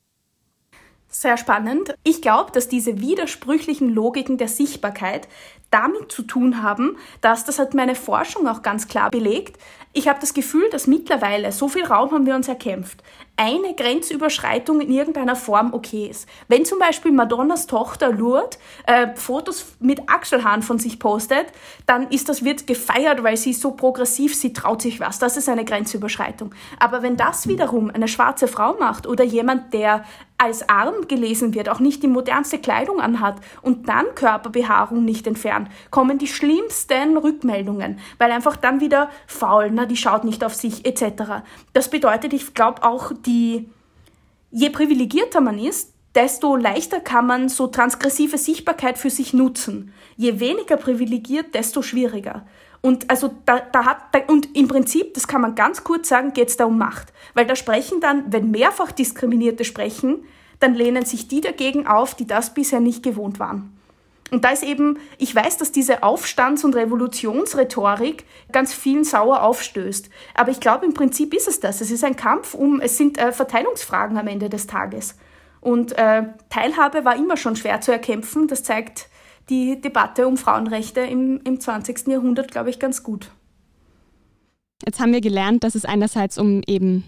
Sehr 1.14 1.36
spannend. 1.36 1.94
Ich 2.06 2.22
glaube, 2.22 2.54
dass 2.54 2.70
diese 2.70 3.02
widersprüchlichen 3.02 3.90
Logiken 3.90 4.38
der 4.38 4.48
Sichtbarkeit 4.48 5.28
damit 5.70 6.10
zu 6.10 6.22
tun 6.24 6.64
haben, 6.64 6.98
dass, 7.20 7.44
das 7.44 7.60
hat 7.60 7.74
meine 7.74 7.96
Forschung 7.96 8.48
auch 8.48 8.62
ganz 8.62 8.88
klar 8.88 9.10
belegt, 9.10 9.58
ich 9.94 10.08
habe 10.08 10.22
das 10.22 10.34
Gefühl, 10.34 10.70
dass 10.70 10.88
mittlerweile, 10.88 11.52
so 11.52 11.68
viel 11.68 11.84
Raum 11.84 12.12
haben 12.12 12.26
wir 12.26 12.36
uns 12.36 12.48
erkämpft, 12.48 13.04
eine 13.36 13.74
Grenzüberschreitung 13.76 14.80
in 14.80 14.90
irgendeiner 14.90 15.36
Form 15.36 15.74
okay 15.74 16.08
ist. 16.08 16.30
Wenn 16.48 16.64
zum 16.64 16.80
Beispiel 16.80 17.12
Madonnas 17.12 17.68
Tochter 17.68 18.10
Lourdes 18.10 18.58
äh, 18.86 19.14
Fotos 19.16 19.66
mit 19.80 20.08
Achselhaaren 20.08 20.62
von 20.62 20.80
sich 20.80 20.98
postet, 21.00 21.48
dann 21.86 22.08
ist 22.10 22.30
das, 22.30 22.46
wird 22.46 22.68
gefeiert, 22.68 23.24
weil 23.24 23.36
sie 23.36 23.52
ist 23.52 23.62
so 23.62 23.72
progressiv, 23.72 24.34
sie 24.36 24.54
traut 24.54 24.82
sich 24.82 25.00
was. 25.02 25.20
Das 25.20 25.36
ist 25.36 25.50
eine 25.50 25.66
Grenzüberschreitung. 25.66 26.54
Aber 26.80 27.02
wenn 27.02 27.18
das 27.18 27.48
wiederum 27.48 27.90
eine 27.90 28.08
schwarze 28.08 28.48
Frau 28.48 28.78
macht 28.80 29.08
oder 29.08 29.26
jemand, 29.26 29.74
der 29.74 30.06
als 30.42 30.68
arm 30.68 31.08
gelesen 31.08 31.54
wird, 31.54 31.70
auch 31.70 31.80
nicht 31.80 32.02
die 32.02 32.08
modernste 32.08 32.58
Kleidung 32.58 33.00
anhat 33.00 33.36
und 33.62 33.88
dann 33.88 34.16
Körperbehaarung 34.16 35.06
nicht 35.06 35.28
entfernt, 35.28 35.70
kommen 35.92 36.18
die 36.18 36.28
schlimmsten 36.28 37.16
Rückmeldungen, 37.16 38.00
weil 38.18 38.32
einfach 38.32 38.56
dann 38.56 38.80
wieder 38.80 39.12
faul, 39.28 39.70
na, 39.72 39.86
die 39.86 39.98
schaut 39.98 40.24
nicht 40.24 40.44
auf 40.44 40.56
sich 40.56 40.84
etc. 40.84 41.44
Das 41.74 41.92
bedeutet, 41.92 42.34
ich 42.34 42.56
glaube 42.56 42.82
auch 42.82 43.12
die, 43.28 43.70
je 44.50 44.72
privilegierter 44.72 45.42
man 45.42 45.60
ist, 45.60 45.94
desto 46.16 46.56
leichter 46.56 47.02
kann 47.02 47.28
man 47.28 47.48
so 47.48 47.68
transgressive 47.68 48.40
Sichtbarkeit 48.40 48.98
für 48.98 49.12
sich 49.12 49.34
nutzen. 49.34 49.94
Je 50.18 50.40
weniger 50.40 50.78
privilegiert, 50.78 51.54
desto 51.54 51.84
schwieriger. 51.84 52.48
Und 52.82 53.10
also 53.10 53.32
da, 53.46 53.60
da 53.60 53.86
hat 53.86 53.98
da, 54.12 54.20
und 54.28 54.56
im 54.56 54.68
Prinzip, 54.68 55.14
das 55.14 55.28
kann 55.28 55.42
man 55.42 55.56
ganz 55.56 55.84
kurz 55.84 56.10
sagen, 56.10 56.34
geht 56.34 56.50
es 56.50 56.58
da 56.58 56.66
um 56.66 56.78
Macht, 56.78 57.14
weil 57.36 57.46
da 57.46 57.56
sprechen 57.56 58.02
dann, 58.02 58.32
wenn 58.32 58.50
mehrfach 58.50 58.92
Diskriminierte 58.92 59.66
sprechen, 59.66 60.24
dann 60.60 60.74
lehnen 60.74 61.06
sich 61.06 61.28
die 61.28 61.42
dagegen 61.42 61.86
auf, 61.88 62.16
die 62.16 62.26
das 62.26 62.54
bisher 62.54 62.80
nicht 62.80 63.04
gewohnt 63.04 63.40
waren. 63.40 63.78
Und 64.32 64.46
da 64.46 64.50
ist 64.50 64.64
eben, 64.64 64.98
ich 65.18 65.36
weiß, 65.36 65.58
dass 65.58 65.74
diese 65.74 66.04
Aufstands- 66.04 66.64
und 66.64 66.74
Revolutionsrhetorik 66.74 68.24
ganz 68.54 68.74
vielen 68.74 69.04
sauer 69.04 69.44
aufstößt. 69.44 70.10
Aber 70.36 70.52
ich 70.52 70.62
glaube, 70.62 70.86
im 70.86 70.94
Prinzip 70.94 71.34
ist 71.34 71.50
es 71.50 71.60
das. 71.60 71.82
Es 71.82 71.92
ist 71.92 72.06
ein 72.06 72.16
Kampf 72.16 72.54
um, 72.54 72.80
es 72.80 72.98
sind 72.98 73.18
äh, 73.18 73.34
Verteilungsfragen 73.34 74.18
am 74.18 74.28
Ende 74.28 74.50
des 74.50 74.68
Tages. 74.68 75.16
Und 75.60 75.98
äh, 75.98 76.24
Teilhabe 76.50 77.04
war 77.04 77.18
immer 77.18 77.36
schon 77.36 77.58
schwer 77.58 77.82
zu 77.82 77.92
erkämpfen. 77.92 78.48
Das 78.48 78.64
zeigt 78.64 79.10
die 79.50 79.80
Debatte 79.82 80.28
um 80.28 80.38
Frauenrechte 80.38 81.02
im, 81.02 81.42
im 81.44 81.60
20. 81.60 82.08
Jahrhundert, 82.08 82.52
glaube 82.52 82.70
ich, 82.70 82.80
ganz 82.80 83.04
gut. 83.04 83.32
Jetzt 84.86 85.00
haben 85.00 85.14
wir 85.14 85.22
gelernt, 85.22 85.64
dass 85.64 85.76
es 85.76 85.86
einerseits 85.86 86.38
um 86.38 86.62
eben 86.66 87.04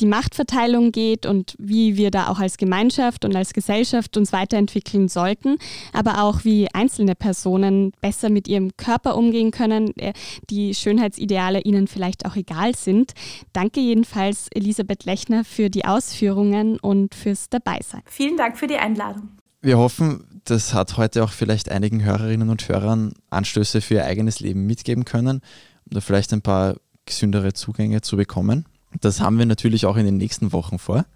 die 0.00 0.06
Machtverteilung 0.06 0.90
geht 0.90 1.24
und 1.24 1.54
wie 1.58 1.96
wir 1.96 2.10
da 2.10 2.28
auch 2.28 2.40
als 2.40 2.56
Gemeinschaft 2.56 3.24
und 3.24 3.36
als 3.36 3.52
Gesellschaft 3.52 4.16
uns 4.16 4.32
weiterentwickeln 4.32 5.08
sollten, 5.08 5.56
aber 5.92 6.22
auch 6.22 6.44
wie 6.44 6.68
einzelne 6.72 7.14
Personen 7.14 7.92
besser 8.00 8.28
mit 8.28 8.48
ihrem 8.48 8.76
Körper 8.76 9.16
umgehen 9.16 9.52
können, 9.52 9.96
äh, 9.96 10.12
die 10.50 10.74
Schönheitsideale 10.74 11.60
ihnen 11.60 11.86
vielleicht 11.86 12.26
auch 12.26 12.34
egal 12.34 12.74
sind. 12.74 13.12
Danke 13.52 13.80
jedenfalls 13.80 14.48
Elisabeth 14.52 15.04
Lechner 15.04 15.44
für 15.44 15.70
die 15.70 15.84
Ausführungen 15.84 16.78
und 16.80 17.14
fürs 17.14 17.48
Dabeisein. 17.48 18.02
Vielen 18.06 18.36
Dank 18.36 18.58
für 18.58 18.66
die 18.66 18.76
Einladung. 18.76 19.28
Wir 19.64 19.78
hoffen, 19.78 20.42
das 20.44 20.74
hat 20.74 20.98
heute 20.98 21.24
auch 21.24 21.30
vielleicht 21.30 21.70
einigen 21.70 22.04
Hörerinnen 22.04 22.50
und 22.50 22.68
Hörern 22.68 23.14
Anstöße 23.30 23.80
für 23.80 23.94
ihr 23.94 24.04
eigenes 24.04 24.38
Leben 24.40 24.66
mitgeben 24.66 25.06
können, 25.06 25.40
um 25.86 25.94
da 25.94 26.02
vielleicht 26.02 26.34
ein 26.34 26.42
paar 26.42 26.74
gesündere 27.06 27.54
Zugänge 27.54 28.02
zu 28.02 28.18
bekommen. 28.18 28.66
Das 29.00 29.22
haben 29.22 29.38
wir 29.38 29.46
natürlich 29.46 29.86
auch 29.86 29.96
in 29.96 30.04
den 30.04 30.18
nächsten 30.18 30.52
Wochen 30.52 30.78
vor. 30.78 31.06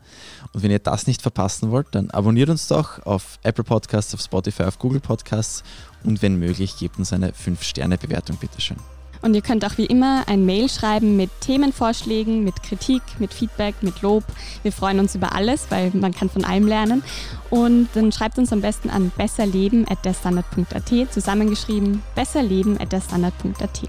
Und 0.54 0.62
wenn 0.62 0.70
ihr 0.70 0.78
das 0.78 1.06
nicht 1.06 1.20
verpassen 1.20 1.70
wollt, 1.70 1.88
dann 1.90 2.08
abonniert 2.10 2.48
uns 2.48 2.68
doch 2.68 3.04
auf 3.04 3.38
Apple 3.42 3.64
Podcasts, 3.64 4.14
auf 4.14 4.22
Spotify, 4.22 4.62
auf 4.62 4.78
Google 4.78 5.00
Podcasts 5.00 5.62
und 6.02 6.22
wenn 6.22 6.38
möglich, 6.38 6.78
gebt 6.78 6.98
uns 6.98 7.12
eine 7.12 7.32
5-Sterne-Bewertung, 7.32 8.38
bitteschön. 8.38 8.78
Und 9.22 9.34
ihr 9.34 9.42
könnt 9.42 9.64
auch 9.64 9.78
wie 9.78 9.86
immer 9.86 10.24
ein 10.26 10.44
Mail 10.44 10.68
schreiben 10.68 11.16
mit 11.16 11.30
Themenvorschlägen, 11.40 12.44
mit 12.44 12.62
Kritik, 12.62 13.02
mit 13.18 13.34
Feedback, 13.34 13.74
mit 13.82 14.02
Lob. 14.02 14.24
Wir 14.62 14.72
freuen 14.72 15.00
uns 15.00 15.14
über 15.14 15.34
alles, 15.34 15.66
weil 15.70 15.90
man 15.94 16.12
kann 16.12 16.30
von 16.30 16.44
allem 16.44 16.66
lernen. 16.66 17.02
Und 17.50 17.88
dann 17.94 18.12
schreibt 18.12 18.38
uns 18.38 18.52
am 18.52 18.60
besten 18.60 18.90
an 18.90 19.10
besserleben.derstandard.at, 19.16 21.12
zusammengeschrieben 21.12 22.02
besserleben.derstandard.at. 22.14 23.80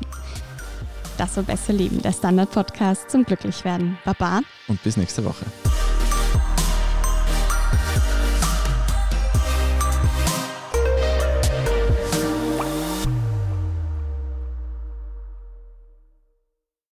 Das 1.17 1.35
soll 1.35 1.43
besser 1.43 1.73
leben, 1.73 2.01
der 2.01 2.13
Standard-Podcast 2.13 3.11
zum 3.11 3.25
Glücklichwerden. 3.25 3.97
Baba. 4.05 4.39
Und 4.69 4.81
bis 4.83 4.95
nächste 4.95 5.25
Woche. 5.25 5.45